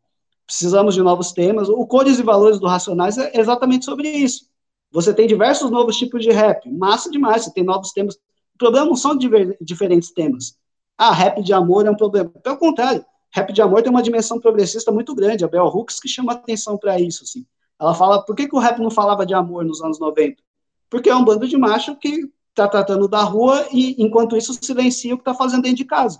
[0.46, 1.68] precisamos de novos temas.
[1.68, 4.46] O Cores e Valores do Racionais é exatamente sobre isso.
[4.90, 8.14] Você tem diversos novos tipos de rap, massa demais, você tem novos temas.
[8.54, 10.56] O problema não são diver, diferentes temas.
[10.96, 12.30] Ah, rap de amor é um problema.
[12.42, 15.44] Pelo contrário, rap de amor tem uma dimensão progressista muito grande.
[15.44, 17.24] A Bell Hooks que chama atenção para isso.
[17.24, 17.44] Assim.
[17.78, 20.42] Ela fala, por que, que o rap não falava de amor nos anos 90?
[20.88, 25.12] Porque é um bando de macho que está tratando da rua e, enquanto isso, silencia
[25.14, 26.18] o que está fazendo dentro de casa.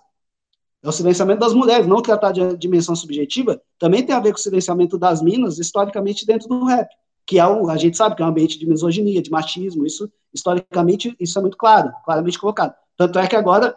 [0.87, 4.39] É o silenciamento das mulheres, não tratar de dimensão subjetiva, também tem a ver com
[4.39, 6.89] o silenciamento das minas, historicamente, dentro do rap,
[7.27, 10.09] que é um, a gente sabe que é um ambiente de misoginia, de machismo, isso,
[10.33, 12.73] historicamente, isso é muito claro, claramente colocado.
[12.97, 13.77] Tanto é que agora,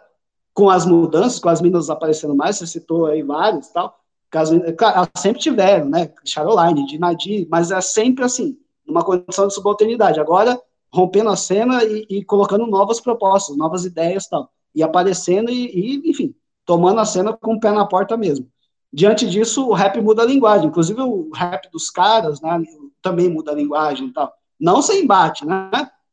[0.54, 4.00] com as mudanças, com as minas aparecendo mais, você citou aí várias e tal,
[4.30, 6.12] Caso, elas sempre tiveram, né?
[6.32, 8.56] Caroline, de Nadir, mas é sempre assim,
[8.86, 10.20] numa condição de subalternidade.
[10.20, 10.56] Agora,
[10.94, 14.48] rompendo a cena e, e colocando novas propostas, novas ideias e tal.
[14.72, 16.32] E aparecendo e, e, enfim,
[16.70, 18.48] tomando a cena com o pé na porta mesmo.
[18.92, 20.68] Diante disso, o rap muda a linguagem.
[20.68, 22.62] Inclusive, o rap dos caras, né?
[23.02, 24.32] Também muda a linguagem e tal.
[24.58, 25.68] Não sem embate, né?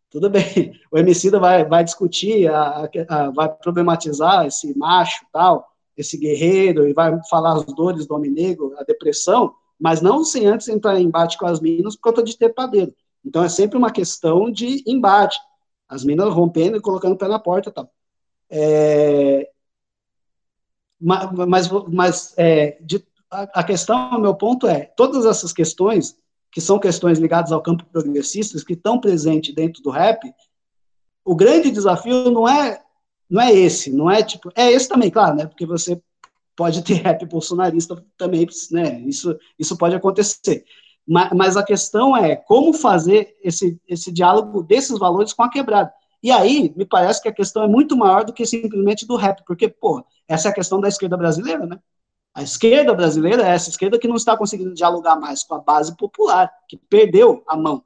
[0.09, 0.73] Tudo bem.
[0.91, 6.93] O MC vai, vai discutir, a, a, vai problematizar esse macho tal esse guerreiro e
[6.93, 11.05] vai falar as dores do homem negro, a depressão, mas não sem antes entrar em
[11.05, 12.93] embate com as minas por conta de ter padeiro.
[13.25, 15.37] Então é sempre uma questão de embate.
[15.89, 17.89] As minas rompendo e colocando o pé na porta tal.
[18.49, 19.49] É...
[20.99, 26.17] mas, mas, é, de, a, a questão, o meu ponto é, todas essas questões,
[26.51, 30.21] que são questões ligadas ao campo progressista, que estão presentes dentro do rap,
[31.23, 32.81] o grande desafio não é
[33.29, 35.45] não é esse, não é tipo, é esse também, claro, né?
[35.45, 36.01] Porque você
[36.55, 39.01] pode ter rap bolsonarista também, né?
[39.01, 40.63] Isso, isso pode acontecer.
[41.05, 45.93] Mas, mas a questão é como fazer esse, esse diálogo desses valores com a quebrada.
[46.21, 49.43] E aí, me parece que a questão é muito maior do que simplesmente do rap,
[49.45, 51.79] porque, pô, essa é a questão da esquerda brasileira, né?
[52.33, 55.95] A esquerda brasileira é essa esquerda que não está conseguindo dialogar mais com a base
[55.97, 57.83] popular, que perdeu a mão,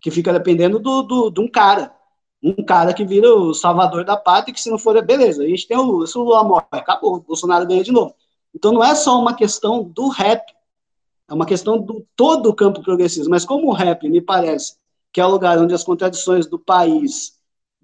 [0.00, 1.94] que fica dependendo do, do, de um cara,
[2.42, 5.68] um cara que vira o salvador da pátria, que se não for, beleza, a gente
[5.68, 8.14] tem o Lula, se o Lula morre, acabou, o Bolsonaro ganha de novo.
[8.52, 10.42] Então não é só uma questão do rap,
[11.28, 14.76] é uma questão do todo o campo progressista, mas como o rap, me parece,
[15.12, 17.38] que é o lugar onde as contradições do país,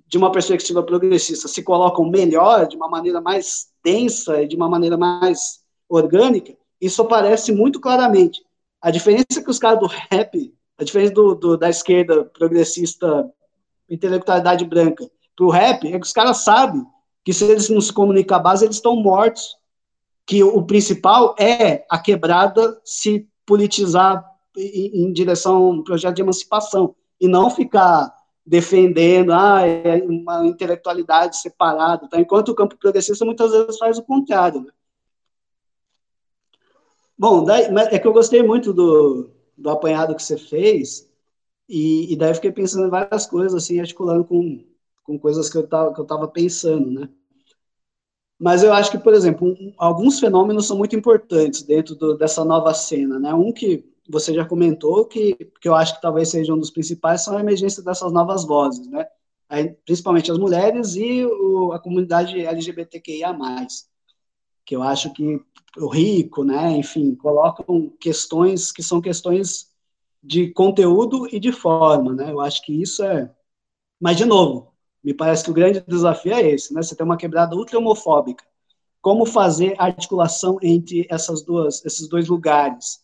[0.08, 4.68] de uma perspectiva progressista, se colocam melhor, de uma maneira mais densa e de uma
[4.68, 8.42] maneira mais orgânica, isso aparece muito claramente.
[8.80, 13.30] A diferença é que os caras do rap, a diferença do, do da esquerda progressista,
[13.88, 16.84] intelectualidade branca, para o rap, é que os caras sabem
[17.22, 19.56] que se eles não se comunicam à base, eles estão mortos.
[20.24, 24.24] Que o principal é a quebrada se politizar
[24.56, 28.14] em, em direção a um projeto de emancipação, e não ficar
[28.48, 32.18] defendendo ah, é uma intelectualidade separada, tá?
[32.18, 34.62] enquanto o campo progressista muitas vezes faz o contrário.
[34.62, 34.70] Né?
[37.16, 41.06] Bom, daí, é que eu gostei muito do, do apanhado que você fez,
[41.68, 44.64] e, e daí fiquei pensando em várias coisas, assim, articulando com,
[45.04, 47.08] com coisas que eu estava que eu tava pensando, né?
[48.38, 52.44] Mas eu acho que, por exemplo, um, alguns fenômenos são muito importantes dentro do, dessa
[52.44, 53.34] nova cena, né?
[53.34, 57.22] Um que você já comentou, que, que eu acho que talvez seja um dos principais,
[57.22, 59.06] são a emergência dessas novas vozes, né?
[59.84, 63.36] Principalmente as mulheres e o, a comunidade LGBTQIA+,
[64.64, 65.40] que eu acho que
[65.78, 69.68] o rico, né, enfim, colocam questões que são questões
[70.22, 73.32] de conteúdo e de forma, né, eu acho que isso é,
[74.00, 77.16] mas de novo, me parece que o grande desafio é esse, né, você tem uma
[77.16, 78.44] quebrada ultra homofóbica,
[79.00, 83.02] como fazer a articulação entre essas duas, esses dois lugares,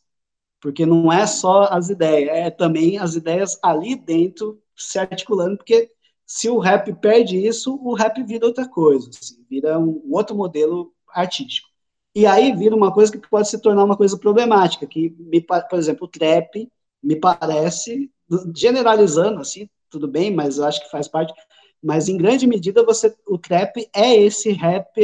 [0.64, 5.90] porque não é só as ideias, é também as ideias ali dentro se articulando, porque
[6.24, 10.90] se o rap perde isso, o rap vira outra coisa, assim, vira um outro modelo
[11.10, 11.68] artístico.
[12.14, 15.78] E aí vira uma coisa que pode se tornar uma coisa problemática, que, me, por
[15.78, 16.66] exemplo, o trap,
[17.02, 18.10] me parece,
[18.56, 21.34] generalizando assim, tudo bem, mas acho que faz parte,
[21.82, 24.98] mas em grande medida você, o trap é esse rap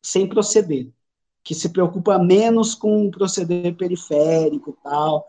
[0.00, 0.90] sem proceder,
[1.46, 5.24] que se preocupa menos com o proceder periférico tal.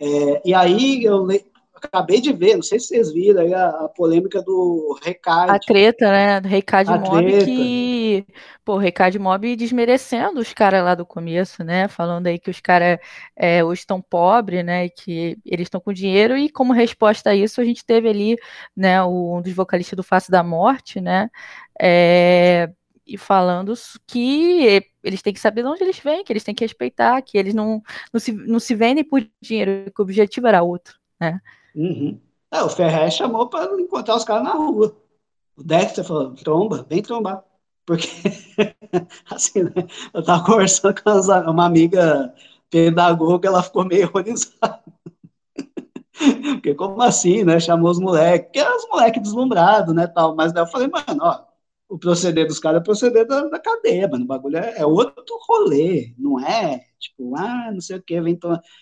[0.00, 1.28] É, e aí eu
[1.74, 5.52] acabei de ver, não sei se vocês viram aí a, a polêmica do Recade.
[5.52, 6.40] A treta, né?
[6.40, 7.44] Do Recade Mob treta.
[7.44, 8.26] que.
[8.64, 11.86] Pô, o Recade Mob desmerecendo os caras lá do começo, né?
[11.86, 12.98] Falando aí que os caras
[13.36, 14.86] é, hoje estão pobres, né?
[14.86, 18.38] E que eles estão com dinheiro, e como resposta a isso, a gente teve ali,
[18.74, 21.28] né, o, um dos vocalistas do Face da Morte, né?
[21.78, 22.70] É,
[23.08, 23.72] e falando
[24.06, 27.38] que eles têm que saber de onde eles vêm, que eles têm que respeitar, que
[27.38, 27.82] eles não,
[28.12, 31.40] não, se, não se vendem por dinheiro, que o objetivo era outro, né?
[31.74, 32.20] Uhum.
[32.50, 34.94] É, o Ferrez chamou para encontrar os caras na rua.
[35.56, 37.42] O Dexter falou, tromba, vem trombar.
[37.86, 38.06] Porque,
[39.30, 41.10] assim, né, eu tava conversando com
[41.50, 42.34] uma amiga
[42.70, 44.82] pedagoga, ela ficou meio horrorizada.
[46.52, 47.58] Porque como assim, né?
[47.60, 50.34] Chamou os moleques, que eram os moleques deslumbrados, né, tal.
[50.34, 51.47] Mas daí eu falei, mano, ó,
[51.88, 54.24] o proceder dos caras é proceder da, da cadeia, mano.
[54.24, 56.84] O bagulho é, é, outro rolê, não é?
[56.98, 58.38] Tipo, ah, não sei o que, vem.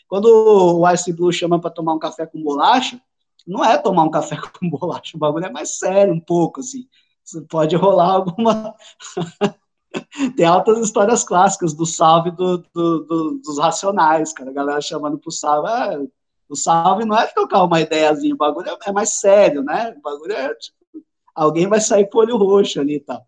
[0.08, 3.00] Quando o Ice Blue chama para tomar um café com bolacha,
[3.46, 6.86] não é tomar um café com bolacha, o bagulho é mais sério um pouco, assim.
[7.22, 8.74] Você pode rolar alguma.
[10.36, 14.50] Tem altas histórias clássicas do salve do, do, do, dos racionais, cara.
[14.50, 15.68] A galera chamando pro salve.
[15.68, 15.98] Ah,
[16.48, 19.94] o salve não é tocar uma ideiazinha, o bagulho é, é mais sério, né?
[19.98, 20.76] O bagulho é tipo,
[21.36, 23.24] alguém vai sair com o olho roxo ali e tal.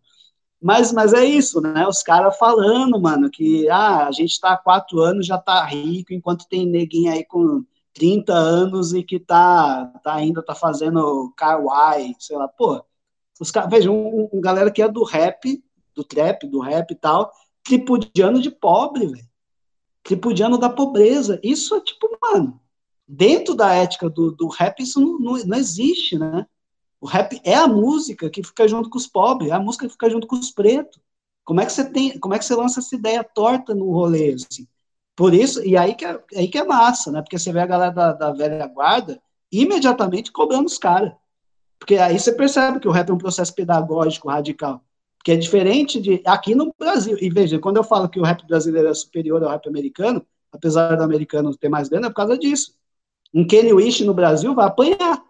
[0.60, 1.86] Mas, mas é isso, né?
[1.86, 6.12] Os caras falando, mano, que ah, a gente tá há quatro anos, já tá rico,
[6.12, 12.14] enquanto tem neguinho aí com 30 anos e que tá, tá ainda tá fazendo kawaii,
[12.18, 12.84] sei lá, pô.
[13.40, 15.62] Os caras, vejam, um, um, galera que é do rap,
[15.94, 17.32] do trap, do rap e tal,
[17.62, 19.28] tripudiano de pobre, velho.
[20.02, 21.38] Tripudiano da pobreza.
[21.42, 22.60] Isso é tipo, mano,
[23.06, 26.46] dentro da ética do, do rap, isso não, não, não existe, né?
[27.00, 29.92] O rap é a música que fica junto com os pobres, é a música que
[29.92, 31.00] fica junto com os pretos.
[31.44, 34.34] Como é que você tem, como é que você lança essa ideia torta no rolê,
[34.34, 34.66] assim?
[35.16, 37.22] Por isso, e aí que é, aí que é massa, né?
[37.22, 39.20] Porque você vê a galera da, da velha guarda
[39.50, 41.12] imediatamente cobrando os caras.
[41.78, 44.82] Porque aí você percebe que o rap é um processo pedagógico radical.
[45.24, 47.16] Que é diferente de aqui no Brasil.
[47.20, 50.96] E veja, quando eu falo que o rap brasileiro é superior ao rap americano, apesar
[50.96, 52.74] do americano ter mais grana, é por causa disso.
[53.32, 55.22] Um Kanye West no Brasil vai apanhar.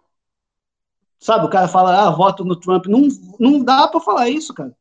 [1.19, 2.85] Sabe, o cara fala, ah, voto no Trump.
[2.85, 3.07] Não,
[3.39, 4.73] não dá para falar isso, cara.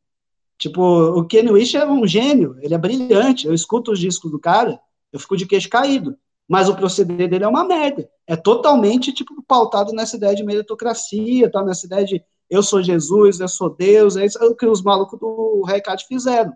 [0.57, 3.47] Tipo, o Kanye West é um gênio, ele é brilhante.
[3.47, 4.81] Eu escuto os discos do cara,
[5.13, 6.17] eu fico de queixo caído.
[6.49, 8.09] Mas o proceder dele é uma merda.
[8.27, 11.63] É totalmente, tipo, pautado nessa ideia de meritocracia, tá?
[11.63, 15.63] nessa ideia de eu sou Jesus, eu sou Deus, é isso que os malucos do
[15.67, 16.53] Recado fizeram.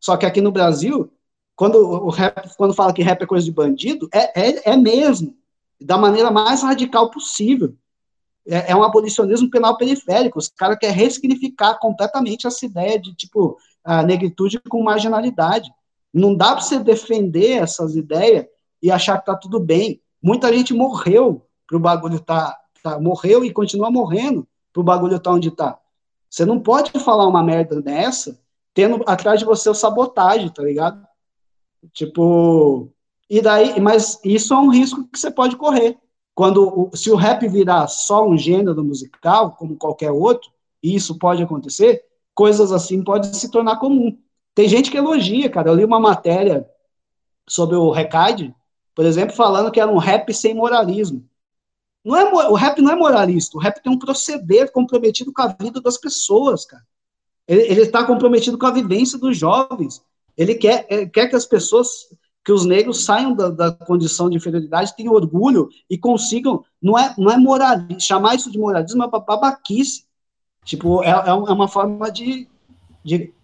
[0.00, 1.12] Só que aqui no Brasil,
[1.54, 5.36] quando o rap, quando fala que rap é coisa de bandido, é, é, é mesmo,
[5.80, 7.74] da maneira mais radical possível.
[8.48, 10.38] É, é um abolicionismo penal periférico.
[10.38, 15.70] Os caras querem ressignificar completamente essa ideia de, tipo, a negritude com marginalidade.
[16.12, 18.46] Não dá para você defender essas ideias
[18.82, 20.00] e achar que tá tudo bem.
[20.22, 25.50] Muita gente morreu pro bagulho tá, tá morreu e continua morrendo pro bagulho tá onde
[25.50, 25.78] tá.
[26.30, 28.38] Você não pode falar uma merda dessa
[28.74, 31.04] tendo atrás de você o sabotagem, tá ligado?
[31.92, 32.88] Tipo,
[33.28, 35.98] e daí, mas isso é um risco que você pode correr.
[36.38, 41.42] Quando se o rap virar só um gênero musical, como qualquer outro, e isso pode
[41.42, 44.16] acontecer, coisas assim podem se tornar comum.
[44.54, 45.68] Tem gente que elogia, cara.
[45.68, 46.64] Eu li uma matéria
[47.48, 48.54] sobre o Recade,
[48.94, 51.28] por exemplo, falando que era um rap sem moralismo.
[52.04, 55.48] Não é, o rap não é moralista, o rap tem um proceder comprometido com a
[55.48, 56.84] vida das pessoas, cara.
[57.48, 60.00] Ele está comprometido com a vivência dos jovens.
[60.36, 61.88] Ele quer, ele quer que as pessoas,
[62.48, 66.64] que os negros saiam da, da, condição de inferioridade, tenham orgulho e consigam.
[66.80, 70.06] Não é, não é moralismo, chamar isso de moralismo é babaquice.
[70.64, 72.48] Tipo, é, é uma forma de,
[73.04, 73.34] de.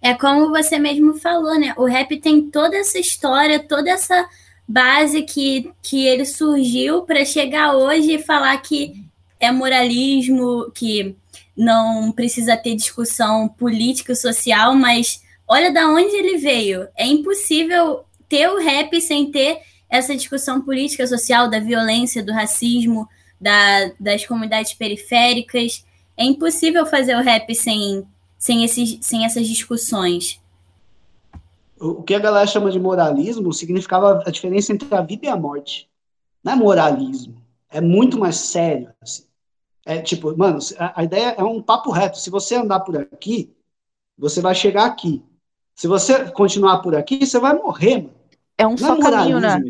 [0.00, 1.74] É como você mesmo falou, né?
[1.76, 4.26] O rap tem toda essa história, toda essa
[4.66, 9.04] base que, que ele surgiu para chegar hoje e falar que
[9.38, 11.14] é moralismo, que
[11.54, 16.88] não precisa ter discussão política e social, mas olha da onde ele veio.
[16.96, 23.08] É impossível ter o rap sem ter essa discussão política, social, da violência, do racismo,
[23.40, 25.84] da, das comunidades periféricas.
[26.16, 28.06] É impossível fazer o rap sem,
[28.38, 30.40] sem, esses, sem essas discussões
[31.78, 35.36] o que a galera chama de moralismo significava a diferença entre a vida e a
[35.36, 35.88] morte.
[36.42, 38.92] Não é moralismo, é muito mais sério.
[39.00, 39.24] Assim.
[39.84, 42.18] É tipo, mano, a, a, ideia é um papo reto.
[42.18, 43.54] Se você andar por aqui,
[44.16, 45.22] você vai chegar aqui.
[45.74, 48.15] Se você continuar por aqui, você vai morrer, mano.
[48.58, 49.62] É um só é caminho, né?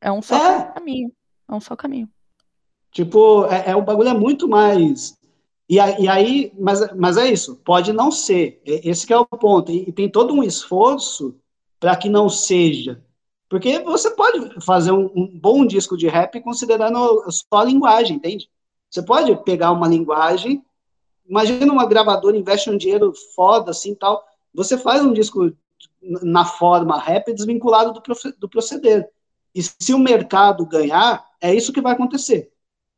[0.00, 0.72] É um só é.
[0.72, 1.12] caminho.
[1.48, 2.08] É um só caminho.
[2.92, 5.16] Tipo, é, é o bagulho é muito mais.
[5.68, 8.60] E, e aí, mas, mas é isso, pode não ser.
[8.64, 9.70] Esse é o ponto.
[9.70, 11.36] E, e tem todo um esforço
[11.78, 13.02] para que não seja.
[13.48, 18.48] Porque você pode fazer um, um, bom disco de rap considerando só a linguagem, entende?
[18.90, 20.62] Você pode pegar uma linguagem,
[21.26, 24.22] imagina uma gravadora investe um dinheiro foda assim tal,
[24.54, 25.52] você faz um disco
[26.00, 28.02] na forma rap desvinculado do,
[28.38, 29.08] do proceder.
[29.54, 32.50] E se o mercado ganhar, é isso que vai acontecer.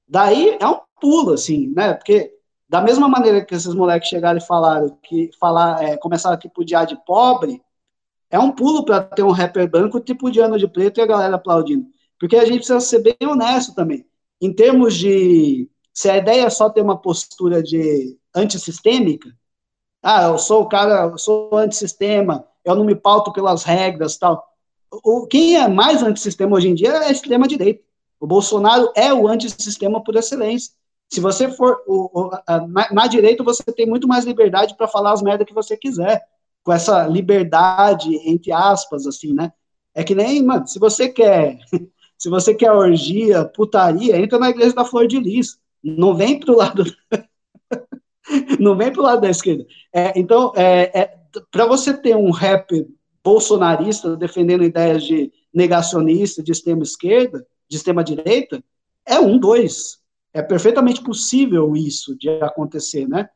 [0.07, 1.95] Daí é um pulo, assim, né?
[1.95, 2.33] Porque
[2.69, 6.87] da mesma maneira que esses moleques chegaram e falaram que falar, é, começaram a tripudiar
[6.87, 7.63] de pobre,
[8.31, 11.07] é um pulo para ter um rapper branco tipo de ano de preto e a
[11.07, 11.87] galera aplaudindo.
[12.19, 14.07] Porque a gente precisa ser bem honesto também.
[14.41, 15.69] Em termos de.
[15.93, 19.37] Se a ideia é só ter uma postura de antissistêmica,
[20.03, 24.45] ah, eu sou o cara, eu sou antissistema, eu não me pauto pelas regras tal.
[24.91, 27.83] O, quem é mais antissistema hoje em dia é a extrema-direita.
[28.19, 30.73] O Bolsonaro é o antissistema por excelência.
[31.09, 34.87] Se você for o, o, a, na, na, direita, você tem muito mais liberdade para
[34.87, 36.23] falar as merdas que você quiser
[36.63, 39.53] com essa liberdade, entre aspas, assim, né?
[39.95, 41.59] É que nem, mano, se você quer,
[42.19, 45.59] se você quer orgia, putaria, entra na igreja da Flor de Lis.
[45.83, 46.85] Não vem pro lado.
[48.61, 49.67] não vem pro lado da esquerda.
[49.93, 51.20] É, então, é, é
[51.51, 52.87] para você ter um rap
[53.23, 58.63] bolsonarista defendendo ideias de negacionista, de extrema esquerda, de extrema direita,
[59.07, 59.99] é um, dois.
[60.33, 63.29] É perfeitamente possível isso de acontecer, né?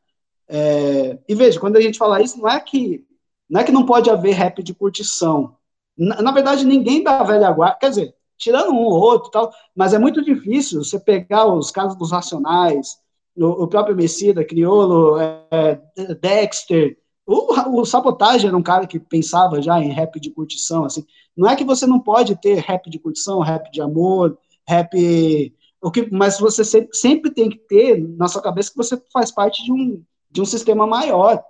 [0.47, 3.03] É, e veja, quando a gente fala isso, não é que
[3.49, 5.55] não é que não pode haver rap de curtição.
[5.97, 9.93] Na, na verdade, ninguém da velha guarda, quer dizer, tirando um ou outro tal, mas
[9.93, 12.97] é muito difícil você pegar os casos dos Racionais,
[13.35, 15.79] o, o próprio Messida, Criolo, é,
[16.19, 21.05] Dexter, o, o Sabotagem era um cara que pensava já em rap de curtição, assim.
[21.35, 24.37] Não é que você não pode ter rap de curtição, rap de amor,
[24.67, 25.53] rap...
[25.81, 29.31] O que, mas você sempre, sempre tem que ter na sua cabeça que você faz
[29.31, 31.43] parte de um, de um sistema maior,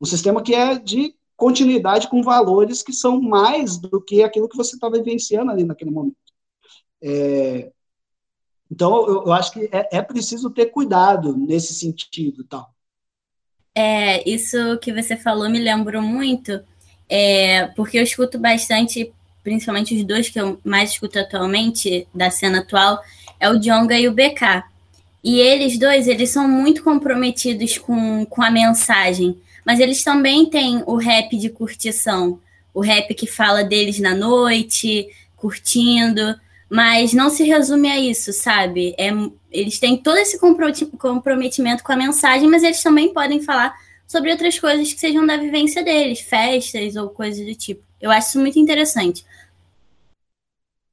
[0.00, 4.56] um sistema que é de continuidade com valores que são mais do que aquilo que
[4.56, 6.16] você está vivenciando ali naquele momento.
[7.02, 7.72] É,
[8.70, 12.72] então, eu, eu, acho que é, é, preciso ter cuidado nesse sentido, tal.
[13.74, 16.60] É, isso que você falou me lembrou muito,
[17.08, 19.12] é, porque eu escuto bastante,
[19.42, 23.02] principalmente os dois que eu mais escuto atualmente, da cena atual,
[23.40, 24.64] é o Jonga e o BK.
[25.24, 30.82] E eles dois, eles são muito comprometidos com, com a mensagem, mas eles também têm
[30.86, 32.40] o rap de curtição,
[32.74, 36.34] o rap que fala deles na noite, curtindo,
[36.68, 38.94] mas não se resume a isso, sabe?
[38.98, 39.10] É,
[39.52, 43.74] eles têm todo esse comprometimento com a mensagem, mas eles também podem falar
[44.06, 47.82] sobre outras coisas que sejam da vivência deles, festas ou coisas do tipo.
[48.00, 49.24] Eu acho isso muito interessante.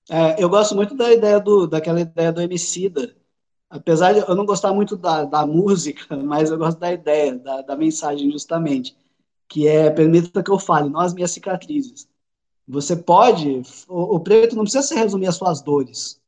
[0.10, 3.16] É, eu gosto muito da ideia do, daquela ideia do Emicida.
[3.70, 7.62] Apesar de eu não gostar muito da, da música, mas eu gosto da ideia, da,
[7.62, 8.96] da mensagem, justamente.
[9.48, 12.08] Que é, permita que eu fale, nós minhas cicatrizes.
[12.68, 16.20] Você pode, o, o preto não precisa se resumir às suas dores.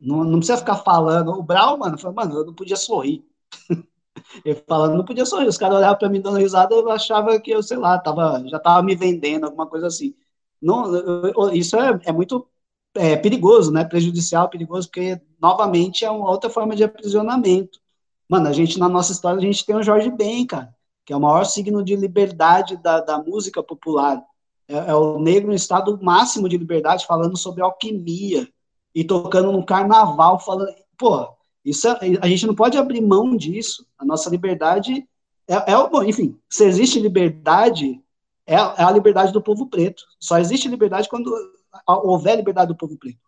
[0.00, 1.30] Não, não precisa ficar falando.
[1.32, 3.24] O Brau, mano, falou, mano, eu não podia sorrir.
[4.44, 5.48] Ele falando, não podia sorrir.
[5.48, 8.58] Os caras olhavam para mim dando risada, eu achava que eu, sei lá, tava, já
[8.58, 10.14] tava me vendendo, alguma coisa assim.
[10.60, 10.84] Não,
[11.52, 12.46] isso é, é muito
[12.94, 13.84] é, perigoso, né?
[13.84, 17.78] Prejudicial, perigoso, porque, novamente, é uma outra forma de aprisionamento.
[18.28, 20.74] Mano, a gente, na nossa história, a gente tem o Jorge Ben, cara,
[21.04, 24.22] que é o maior signo de liberdade da, da música popular.
[24.68, 28.48] É, é o negro em estado máximo de liberdade, falando sobre alquimia,
[28.96, 30.74] e tocando no carnaval, falando.
[30.96, 31.28] Pô,
[31.62, 33.86] isso é, a gente não pode abrir mão disso.
[33.98, 35.06] A nossa liberdade
[35.46, 36.08] é, é.
[36.08, 38.02] Enfim, se existe liberdade,
[38.46, 40.02] é, é a liberdade do povo preto.
[40.18, 41.30] Só existe liberdade quando
[41.86, 43.20] houver liberdade do povo preto.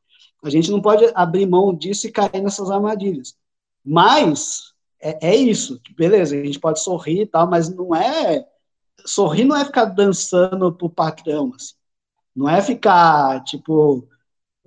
[0.42, 3.36] A gente não pode abrir mão disso e cair nessas armadilhas.
[3.84, 8.46] Mas é, é isso, beleza, a gente pode sorrir e tal, mas não é.
[9.04, 11.74] Sorrir não é ficar dançando pro patrão, assim.
[12.34, 14.08] Não é ficar, tipo,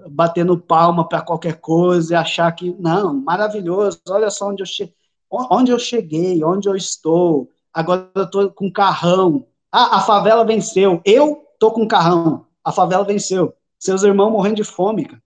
[0.09, 4.93] batendo palma para qualquer coisa e achar que, não, maravilhoso, olha só onde eu, che
[5.29, 9.45] onde eu cheguei, onde eu estou, agora eu tô com carrão.
[9.71, 14.63] Ah, a favela venceu, eu tô com carrão, a favela venceu seus irmãos morrendo de
[14.63, 15.23] fome, cara.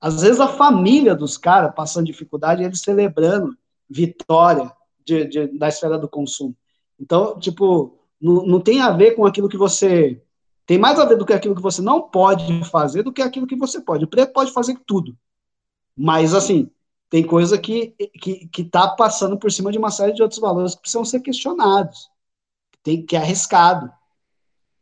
[0.00, 3.56] Às vezes a família dos caras passando dificuldade, eles celebrando
[3.90, 4.70] vitória
[5.04, 6.54] de, de, da esfera do consumo.
[6.98, 10.22] Então, tipo, não, não tem a ver com aquilo que você.
[10.66, 13.46] Tem mais a ver do que aquilo que você não pode fazer do que aquilo
[13.46, 14.04] que você pode.
[14.04, 15.16] O preto pode fazer tudo.
[15.96, 16.68] Mas, assim,
[17.08, 20.74] tem coisa que, que, que tá passando por cima de uma série de outros valores
[20.74, 22.10] que precisam ser questionados.
[22.82, 23.90] Tem, que é arriscado.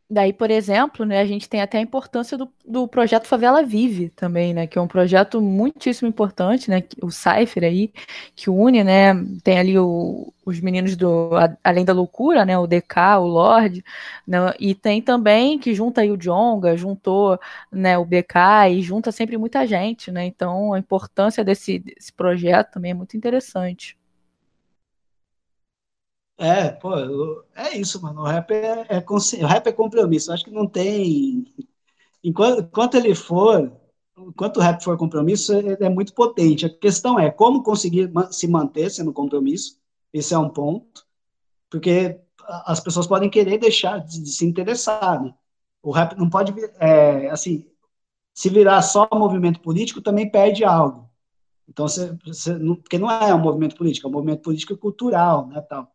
[0.07, 4.09] Daí, por exemplo, né, a gente tem até a importância do, do projeto Favela Vive
[4.09, 7.91] também, né, que é um projeto muitíssimo importante, né, o Cypher aí,
[8.35, 11.31] que une, né, tem ali o, os meninos do
[11.63, 13.83] Além da Loucura, né, o DK, o Lorde,
[14.27, 17.39] né, e tem também que junta aí o Jonga, juntou,
[17.71, 22.73] né, o BK e junta sempre muita gente, né, então a importância desse, desse projeto
[22.73, 23.97] também é muito interessante.
[26.37, 26.91] É, pô,
[27.55, 28.21] é isso, mano.
[28.21, 29.05] O rap é, é,
[29.43, 30.29] o rap é compromisso.
[30.29, 31.45] Eu acho que não tem.
[32.23, 33.71] Enquanto, enquanto ele for,
[34.17, 36.65] enquanto o rap for compromisso, ele é muito potente.
[36.65, 39.79] A questão é como conseguir se manter sendo compromisso.
[40.13, 41.05] Esse é um ponto.
[41.69, 42.19] Porque
[42.65, 45.33] as pessoas podem querer deixar de, de se interessar, né?
[45.83, 47.65] O rap não pode, é, assim,
[48.33, 51.09] se virar só movimento político, também perde algo.
[51.69, 55.47] Então, você, você, porque não é um movimento político, é um movimento político e cultural,
[55.47, 55.94] né, tal.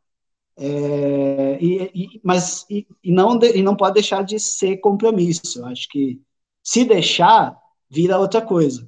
[0.62, 5.60] É, e, e, mas e, e, não de, e não pode deixar de ser compromisso.
[5.60, 6.20] Eu acho que
[6.62, 7.58] se deixar,
[7.88, 8.86] vira outra coisa.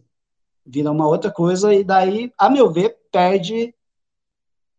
[0.66, 3.74] Vira uma outra coisa, e daí, a meu ver, perde.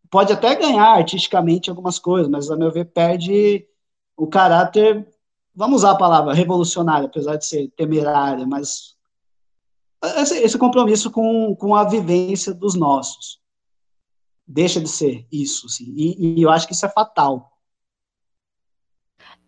[0.08, 3.66] Pode até ganhar artisticamente algumas coisas, mas a meu ver, perde
[4.16, 5.04] o caráter.
[5.52, 8.94] Vamos usar a palavra revolucionário, apesar de ser temerária, mas
[10.16, 13.43] esse, esse compromisso com, com a vivência dos nossos
[14.46, 17.54] deixa de ser isso, assim, e, e eu acho que isso é fatal.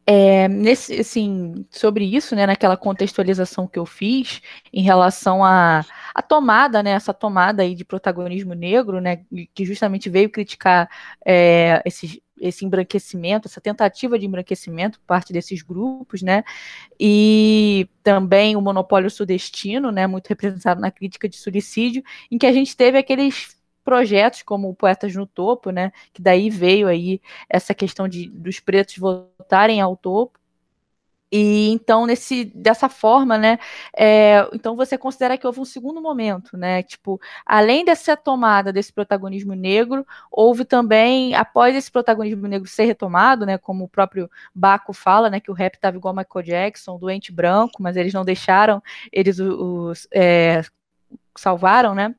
[0.09, 4.41] É, nesse, assim, sobre isso, né, naquela contextualização que eu fiz
[4.73, 9.65] em relação à a, a, tomada, né, essa tomada aí de protagonismo negro, né, que
[9.65, 10.89] justamente veio criticar
[11.25, 16.45] é, esse, esse embranquecimento, essa tentativa de embranquecimento por parte desses grupos, né,
[17.01, 22.53] e também o monopólio sudestino, né, muito representado na crítica de suicídio, em que a
[22.53, 23.56] gente teve aqueles
[23.87, 28.59] projetos como o Poetas no Topo, né, que daí veio aí essa questão de dos
[28.59, 30.39] pretos voltarem ao topo.
[31.31, 33.59] E então, nesse, dessa forma, né,
[33.97, 38.93] é, então você considera que houve um segundo momento, né, tipo, além dessa tomada desse
[38.93, 44.93] protagonismo negro, houve também, após esse protagonismo negro ser retomado, né, como o próprio Baco
[44.93, 48.83] fala, né, que o rap estava igual Michael Jackson, doente branco, mas eles não deixaram
[49.13, 50.63] eles os, é,
[51.41, 52.15] salvaram, né?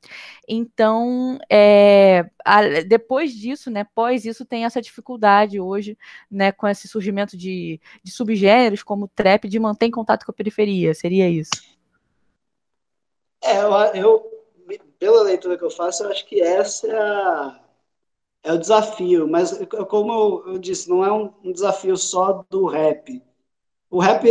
[0.48, 5.98] Então, é, a, depois disso, né, pós isso, tem essa dificuldade hoje,
[6.30, 10.32] né, com esse surgimento de, de subgêneros como o trap, de manter em contato com
[10.32, 11.52] a periferia, seria isso?
[13.42, 14.38] É, eu, eu
[15.00, 17.62] pela leitura que eu faço, eu acho que essa
[18.44, 19.58] é, é o desafio, mas
[19.90, 23.22] como eu, eu disse, não é um, um desafio só do rap,
[23.90, 24.28] o rap,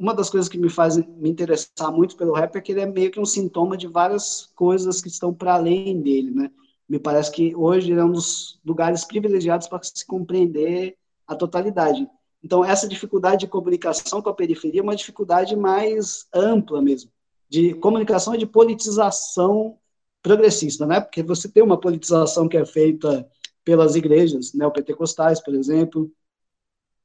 [0.00, 2.86] uma das coisas que me faz me interessar muito pelo rap é que ele é
[2.86, 6.50] meio que um sintoma de várias coisas que estão para além dele, né?
[6.88, 12.08] Me parece que hoje ele é um dos lugares privilegiados para se compreender a totalidade.
[12.42, 17.10] Então, essa dificuldade de comunicação com a periferia é uma dificuldade mais ampla mesmo,
[17.48, 19.78] de comunicação e de politização
[20.22, 21.00] progressista, né?
[21.00, 23.26] Porque você tem uma politização que é feita
[23.64, 26.10] pelas igrejas neopentecostais, por exemplo,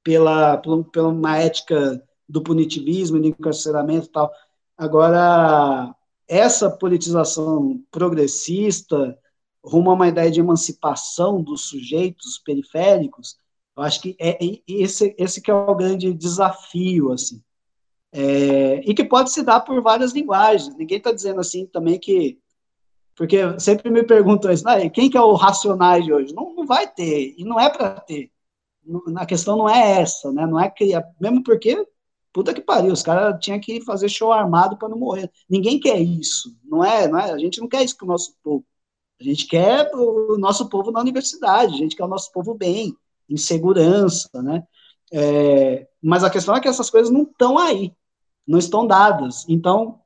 [0.09, 4.31] pela, pela uma ética do punitivismo, do encarceramento e tal.
[4.75, 5.93] Agora,
[6.27, 9.15] essa politização progressista,
[9.63, 13.37] rumo a uma ideia de emancipação dos sujeitos periféricos,
[13.77, 14.35] eu acho que é
[14.67, 17.39] esse, esse que é o grande desafio, assim.
[18.11, 20.75] É, e que pode se dar por várias linguagens.
[20.75, 22.39] Ninguém está dizendo assim também que
[23.15, 26.33] porque sempre me perguntam isso, ah, quem que é o Racionais de hoje?
[26.33, 28.31] Não, não vai ter, e não é para ter
[29.15, 30.45] a questão não é essa, né?
[30.45, 31.85] Não é que mesmo porque
[32.31, 35.31] puta que pariu, os caras tinham que fazer show armado para não morrer.
[35.49, 37.31] Ninguém quer isso, não é, não é?
[37.31, 38.65] A gente não quer isso com o nosso povo.
[39.19, 42.95] A gente quer o nosso povo na universidade, a gente quer o nosso povo bem,
[43.29, 44.63] em segurança, né?
[45.11, 47.93] É, mas a questão é que essas coisas não estão aí,
[48.47, 49.45] não estão dadas.
[49.49, 49.99] Então,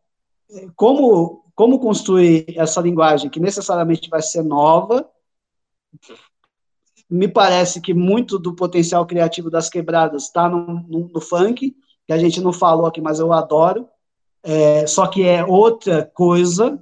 [0.76, 5.08] como como construir essa linguagem que necessariamente vai ser nova,
[7.10, 11.76] me parece que muito do potencial criativo das quebradas está no, no, no, funk,
[12.06, 13.88] que a gente não falou aqui, mas eu adoro.
[14.42, 16.82] É, só que é outra coisa,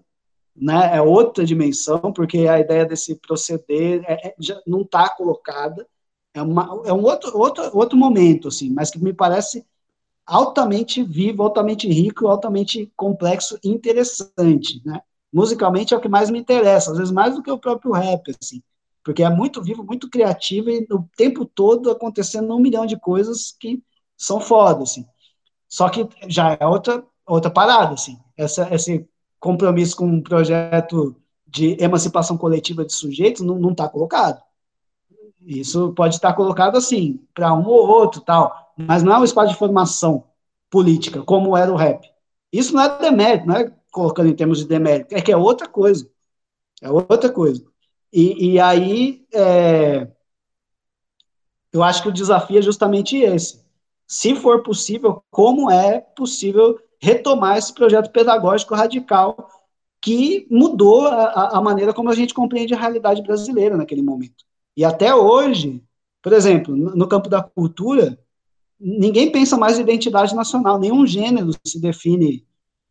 [0.56, 0.96] né?
[0.96, 4.36] É outra dimensão, porque a ideia desse proceder é, é,
[4.66, 5.86] não está colocada.
[6.34, 9.66] É, uma, é um outro, outro, outro momento, assim, mas que me parece
[10.26, 15.02] altamente vivo, altamente rico, altamente complexo e interessante, né?
[15.34, 18.34] Musicalmente é o que mais me interessa, às vezes mais do que o próprio rap,
[18.42, 18.62] assim
[19.04, 23.56] porque é muito vivo, muito criativo e o tempo todo acontecendo um milhão de coisas
[23.60, 23.82] que
[24.18, 25.06] são foda, assim.
[25.68, 28.20] Só que já é outra, outra parada, assim.
[28.38, 29.08] Essa, esse
[29.40, 31.16] compromisso com um projeto
[31.48, 34.42] de emancipação coletiva de sujeitos não está colocado.
[35.42, 39.52] Isso pode estar colocado assim, para um ou outro tal, mas não é um espaço
[39.52, 40.24] de formação
[40.70, 42.08] política, como era o rap.
[42.52, 45.68] Isso não é demérito, não é colocando em termos de demérito, é que é outra
[45.68, 46.10] coisa.
[46.82, 47.66] É outra coisa.
[48.12, 50.08] E, e aí, é,
[51.72, 53.62] eu acho que o desafio é justamente esse.
[54.06, 59.50] Se for possível, como é possível retomar esse projeto pedagógico radical
[60.02, 64.44] que mudou a, a maneira como a gente compreende a realidade brasileira naquele momento.
[64.76, 65.84] E até hoje,
[66.22, 68.20] por exemplo, no, campo da cultura,
[68.80, 72.46] ninguém pensa mais em identidade nacional, nenhum gênero se define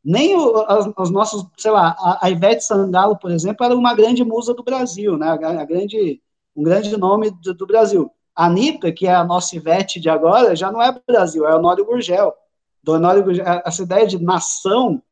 [0.05, 4.55] nem os nossos, sei lá, a, a, Ivete Sangalo, por exemplo, era uma grande musa
[4.55, 6.20] do Brasil, né, a, a grande,
[6.56, 8.10] um grande nome do, do, Brasil.
[8.35, 11.85] A Anitta, que é a nossa Ivete de agora, já não é Brasil, é Honório
[11.85, 12.32] Gurgel.
[12.82, 13.44] Do Honório Gurgel.
[13.64, 15.02] Essa ideia de nação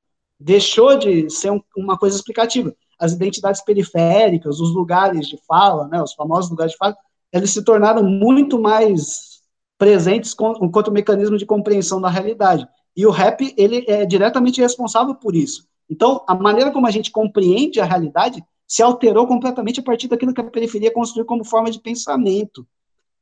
[0.41, 2.75] deixou de ser um, uma coisa explicativa.
[2.99, 6.97] As identidades periféricas, os lugares de fala, né, os famosos lugares de fala,
[7.31, 9.43] eles se tornaram muito mais
[9.77, 12.67] presentes enquanto mecanismo de compreensão da realidade.
[12.99, 15.69] E o rap, ele é diretamente responsável por isso.
[15.89, 20.35] Então, a maneira como a gente compreende a realidade se alterou completamente a partir daquilo
[20.35, 22.67] que a periferia construiu como forma de pensamento.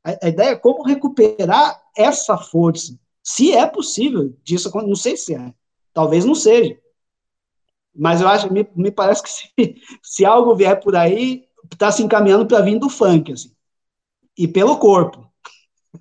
[0.03, 2.99] A, a ideia é como recuperar essa força.
[3.21, 5.53] Se é possível disso, não sei se é,
[5.93, 6.75] talvez não seja.
[7.95, 9.53] Mas eu acho, me, me parece que se,
[10.01, 13.51] se algo vier por aí, está se encaminhando para vir do funk, assim.
[14.35, 15.26] E pelo corpo.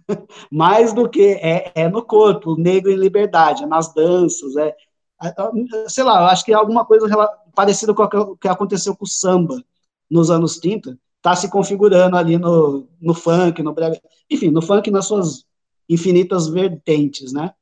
[0.50, 4.74] mais do que é, é no corpo, o negro em liberdade, é nas danças, é,
[5.22, 7.06] é, sei lá, eu acho que é alguma coisa
[7.54, 9.62] parecida com o que aconteceu com o samba
[10.10, 14.00] nos anos 30, está se configurando ali no, no funk, no brega,
[14.30, 15.44] enfim, no funk nas suas
[15.88, 17.52] infinitas vertentes, né?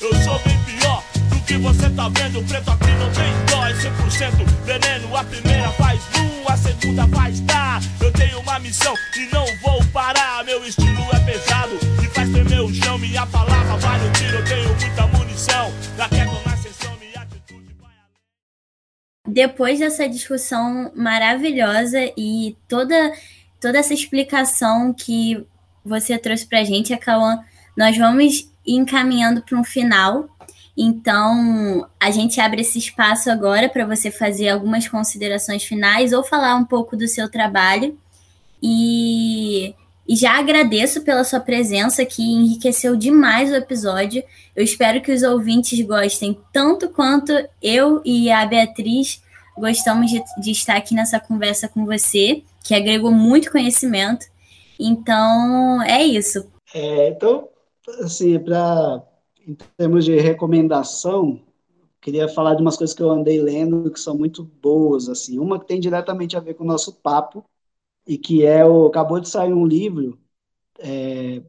[0.00, 3.72] Eu sou bem pior do que você tá vendo, preto aqui não tem dó, é
[3.72, 5.16] 100% veneno.
[5.16, 7.80] A primeira faz boom, a segunda faz tá.
[8.00, 10.44] Eu tenho uma missão e não vou parar.
[10.44, 12.98] Meu estilo é pesado e faz tremer o chão.
[12.98, 15.72] Minha palavra vale o tiro, eu tenho muita munição.
[15.96, 17.90] Da queda na sessão, minha atitude vai
[19.26, 23.12] Depois dessa discussão maravilhosa e toda,
[23.60, 25.44] toda essa explicação que
[25.84, 27.42] você trouxe pra gente, Cauã,
[27.76, 30.28] nós vamos encaminhando para um final.
[30.76, 36.54] Então, a gente abre esse espaço agora para você fazer algumas considerações finais ou falar
[36.56, 37.98] um pouco do seu trabalho.
[38.62, 39.74] E,
[40.08, 44.22] e já agradeço pela sua presença, que enriqueceu demais o episódio.
[44.54, 47.32] Eu espero que os ouvintes gostem tanto quanto
[47.62, 49.22] eu e a Beatriz
[49.56, 54.26] gostamos de, de estar aqui nessa conversa com você, que agregou muito conhecimento.
[54.78, 56.46] Então, é isso.
[56.74, 57.49] É, então,
[58.04, 59.02] assim, para
[59.46, 61.40] em termos de recomendação,
[62.00, 65.38] queria falar de umas coisas que eu andei lendo que são muito boas, assim.
[65.38, 67.44] Uma que tem diretamente a ver com o nosso papo
[68.06, 70.18] e que é o acabou de sair um livro
[70.78, 71.42] é,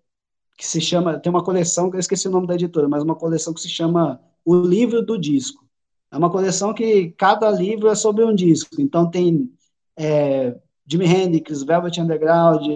[0.57, 3.53] que se chama tem uma coleção eu esqueci o nome da editora, mas uma coleção
[3.53, 5.65] que se chama O Livro do Disco.
[6.11, 8.81] É uma coleção que cada livro é sobre um disco.
[8.81, 9.51] Então tem
[9.97, 12.67] é, Jimi Hendrix, Velvet Underground,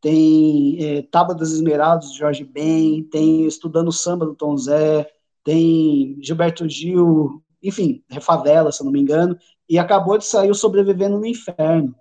[0.00, 5.10] tem é, Tábua das Esmeraldas, de Jorge Ben, tem Estudando Samba, do Tom Zé,
[5.44, 9.36] tem Gilberto Gil, enfim, Refavela, se eu não me engano,
[9.68, 11.94] e acabou de sair o Sobrevivendo no Inferno.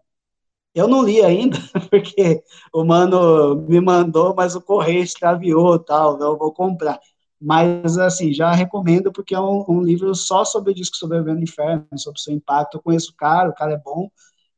[0.74, 1.58] Eu não li ainda,
[1.90, 7.00] porque o mano me mandou, mas o correio extraviou tal, eu vou comprar.
[7.40, 11.44] Mas, assim, já recomendo, porque é um, um livro só sobre o disco Sobrevivendo no
[11.44, 12.78] Inferno, sobre o seu impacto.
[12.78, 14.10] Eu conheço o cara, o cara é bom,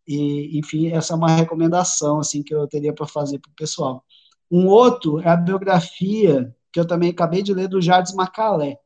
[0.09, 4.03] e, enfim, essa é uma recomendação assim que eu teria para fazer para o pessoal.
[4.49, 8.79] Um outro é a biografia que eu também acabei de ler do Jardim Macalé.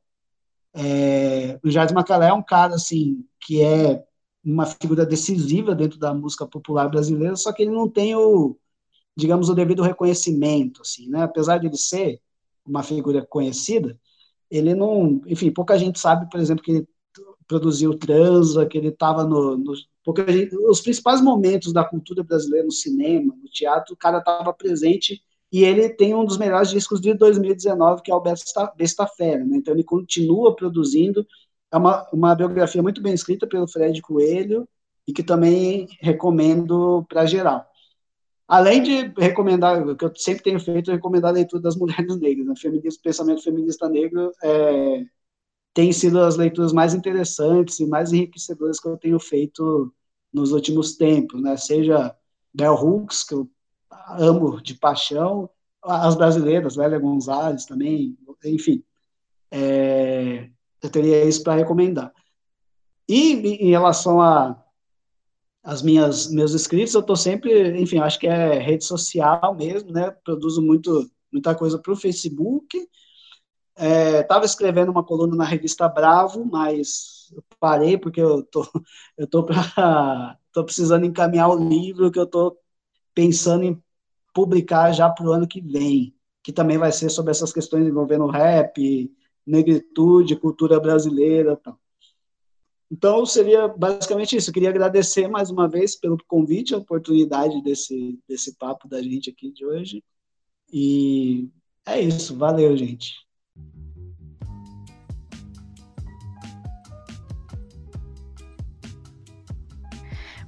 [0.73, 4.03] É, o Jardim Macalé é um cara assim que é
[4.43, 8.57] uma figura decisiva dentro da música popular brasileira, só que ele não tem o,
[9.15, 11.23] digamos, o devido reconhecimento, assim, né?
[11.23, 12.19] Apesar de ele ser
[12.65, 13.97] uma figura conhecida,
[14.51, 16.87] ele não, enfim, pouca gente sabe, por exemplo, que ele
[17.47, 19.73] produziu Transa, que ele estava no, no,
[20.03, 24.53] porque gente, os principais momentos da cultura brasileira no cinema, no teatro, o cara estava
[24.53, 25.21] presente
[25.51, 29.45] e ele tem um dos melhores discos de 2019, que é o Besta, Besta Fera,
[29.45, 29.57] né?
[29.57, 31.25] Então ele continua produzindo,
[31.71, 34.67] é uma, uma biografia muito bem escrita pelo Fred Coelho
[35.07, 37.65] e que também recomendo para geral.
[38.47, 42.17] Além de recomendar, o que eu sempre tenho feito, é recomendar a leitura das mulheres
[42.19, 42.53] negras, né?
[43.01, 45.05] Pensamento feminista negro é,
[45.73, 49.93] tem sido as leituras mais interessantes e mais enriquecedoras que eu tenho feito
[50.31, 51.57] nos últimos tempos, né?
[51.57, 52.15] Seja
[52.53, 53.49] Bell Hooks, que eu
[54.17, 55.49] amo de paixão,
[55.81, 58.83] as brasileiras, Lélia Gonzalez também, enfim.
[59.51, 60.49] É,
[60.81, 62.13] eu teria isso para recomendar.
[63.07, 64.59] E em relação a
[65.63, 70.11] as minhas meus escritos, eu estou sempre, enfim, acho que é rede social mesmo, né?
[70.23, 72.77] Produzo muito muita coisa para o Facebook
[73.75, 78.61] Estava é, escrevendo uma coluna na revista Bravo, mas eu parei porque eu tô,
[79.17, 82.57] eu tô, pra, tô precisando encaminhar o livro que eu tô
[83.13, 83.81] pensando em
[84.33, 88.27] publicar já para o ano que vem, que também vai ser sobre essas questões envolvendo
[88.27, 89.11] rap,
[89.45, 91.79] negritude, cultura brasileira, tal.
[92.91, 94.51] Então, seria basicamente isso.
[94.51, 99.31] Eu queria agradecer mais uma vez pelo convite, a oportunidade desse, desse papo da gente
[99.31, 100.03] aqui de hoje.
[100.71, 101.49] E
[101.87, 102.37] é isso.
[102.37, 103.15] Valeu, gente.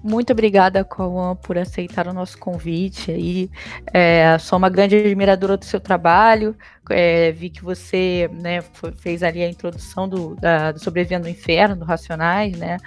[0.07, 3.10] Muito obrigada, Cauã, por aceitar o nosso convite.
[3.10, 3.49] Aí,
[3.91, 6.56] é, sou uma grande admiradora do seu trabalho.
[6.90, 8.62] É, vi que você né,
[8.98, 12.78] fez ali a introdução do, da, do Sobrevivendo no Inferno, do Racionais, né,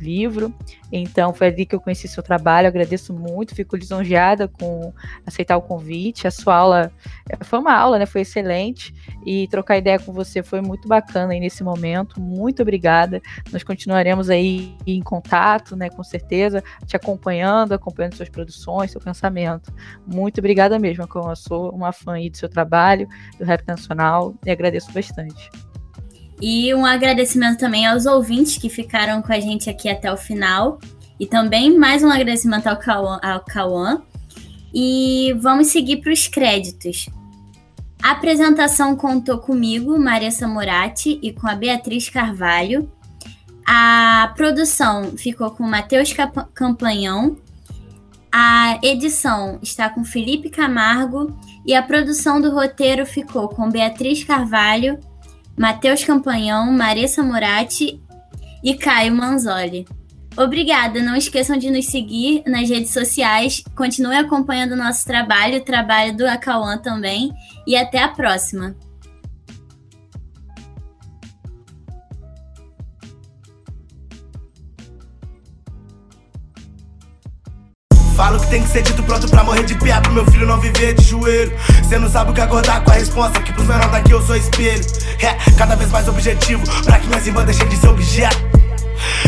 [0.00, 0.54] livro.
[0.90, 2.68] Então, foi ali que eu conheci seu trabalho.
[2.68, 4.92] Agradeço muito, fico lisonjeada com
[5.26, 6.26] aceitar o convite.
[6.26, 6.92] A sua aula
[7.42, 8.94] foi uma aula, né, foi excelente.
[9.26, 12.20] E trocar ideia com você foi muito bacana aí nesse momento.
[12.20, 13.20] Muito obrigada.
[13.52, 19.72] Nós continuaremos aí em contato, né, com certeza te acompanhando, acompanhando suas produções, seu pensamento.
[20.06, 23.08] Muito obrigada mesmo, eu sou uma fã aí do seu trabalho,
[23.38, 25.50] do Rap Nacional, e agradeço bastante.
[26.40, 30.78] E um agradecimento também aos ouvintes que ficaram com a gente aqui até o final.
[31.18, 34.02] E também mais um agradecimento ao Cauã.
[34.72, 37.08] E vamos seguir para os créditos.
[38.00, 42.88] A apresentação contou comigo, Maria Samurati, e com a Beatriz Carvalho.
[43.66, 46.14] A produção ficou com Matheus
[46.54, 47.36] Campanhão.
[48.40, 51.36] A edição está com Felipe Camargo.
[51.66, 54.96] E a produção do roteiro ficou com Beatriz Carvalho,
[55.58, 58.00] Matheus Campanhão, Marissa Murati
[58.62, 59.88] e Caio Manzoli.
[60.36, 65.64] Obrigada, não esqueçam de nos seguir nas redes sociais, continue acompanhando o nosso trabalho, o
[65.64, 67.32] trabalho do Acauã também,
[67.66, 68.76] e até a próxima!
[78.28, 80.60] Falo que tem que ser dito pronto pra morrer de pé Pro meu filho não
[80.60, 81.50] viver de joelho.
[81.88, 84.36] Cê não sabe o que acordar com a resposta Que pros menores daqui eu sou
[84.36, 84.84] espelho.
[85.18, 88.67] É, cada vez mais objetivo Pra que minhas irmãs deixem de ser objeto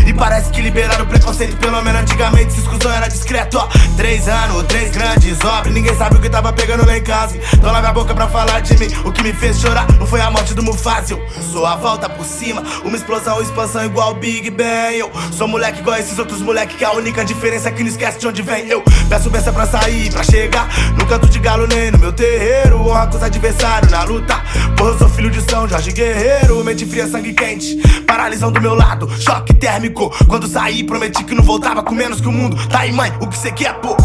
[0.07, 3.69] e parece que liberaram o preconceito, pelo menos antigamente se exclusão era discreto, ó.
[3.97, 7.39] Três anos, três grandes obras, ninguém sabe o que tava pegando lá em casa.
[7.53, 8.89] Então lave a boca pra falar de mim.
[9.05, 11.19] O que me fez chorar não foi a morte do Mufasa.
[11.53, 14.99] Sou a volta por cima, uma explosão, expansão igual Big Bang.
[14.99, 18.19] Eu sou moleque igual esses outros moleque, que a única diferença é que não esquece
[18.19, 18.69] de onde vem.
[18.69, 22.81] Eu peço benção pra sair, pra chegar no canto de galo, nem no meu terreiro.
[22.81, 24.41] Honra com os adversários na luta.
[24.77, 27.77] Porra, eu sou filho de São Jorge Guerreiro, mente fria, sangue quente,
[28.07, 30.11] paralisão do meu lado, choque térmico.
[30.27, 32.57] Quando saí, prometi que não voltava com menos que o mundo.
[32.69, 33.97] Tá aí, mãe, o que cê quer, pô?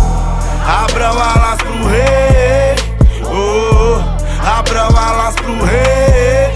[0.67, 2.75] Abram alas pro rei,
[3.23, 6.53] oh, abram alas pro rei,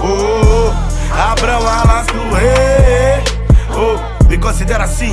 [0.00, 0.72] oh,
[1.20, 3.22] abram alas pro rei,
[3.74, 5.12] oh, me considera assim,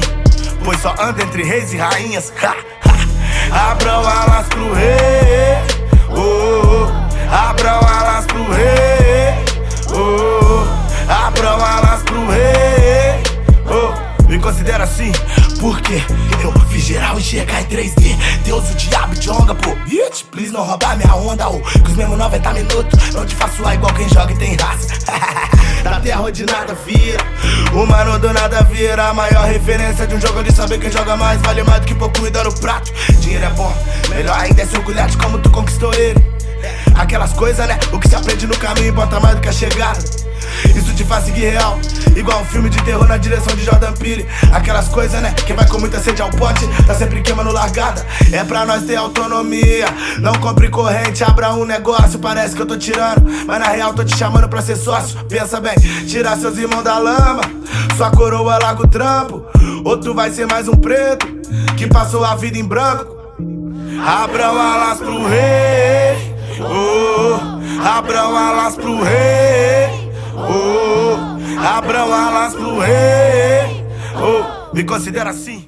[0.64, 2.56] pois só anda entre reis e rainhas, ha,
[3.52, 3.72] ha.
[3.72, 5.58] Abram alas pro rei,
[6.12, 6.88] oh,
[7.34, 8.85] abram alas pro rei,
[14.46, 15.12] oh, me considera assim,
[15.60, 16.04] porque
[16.44, 18.16] eu fiz geral enxergar em 3D.
[18.44, 19.76] Deus, o diabo te honra, pô.
[19.88, 21.60] Bitch, please não roubar minha onda, ô.
[21.60, 24.94] Que os mesmos 90 minutos não te faço lá igual quem joga e tem raça.
[25.84, 27.24] da terra onde nada vira,
[27.74, 29.10] o mano do nada vira.
[29.10, 31.42] A maior referência de um jogo de saber quem joga mais.
[31.42, 32.92] Vale mais do que pouco comida no prato.
[33.20, 33.76] Dinheiro é bom,
[34.10, 36.35] melhor ainda é se orgulhar de como tu conquistou ele.
[36.96, 37.78] Aquelas coisas, né?
[37.92, 40.00] O que se aprende no caminho importa mais do que a chegada.
[40.76, 41.80] Isso te faz seguir real,
[42.16, 44.26] igual um filme de terror na direção de Jordan Peele.
[44.52, 45.34] Aquelas coisas, né?
[45.46, 48.06] Quem vai com muita sede ao pote, tá sempre queimando largada.
[48.32, 49.88] É pra nós ter autonomia.
[50.20, 52.20] Não compre corrente, abra um negócio.
[52.20, 55.24] Parece que eu tô tirando, mas na real tô te chamando pra ser sócio.
[55.26, 55.76] Pensa bem,
[56.08, 57.42] tirar seus irmãos da lama.
[57.98, 59.46] Sua coroa larga o trampo.
[59.84, 61.28] Outro vai ser mais um preto
[61.78, 63.16] que passou a vida em branco.
[64.06, 66.35] Abram alas pro rei.
[66.62, 67.38] Oh,
[67.86, 70.12] abram alas pro rei.
[70.38, 73.86] Oh, abram alas pro rei.
[74.16, 75.68] Oh, me considera assim.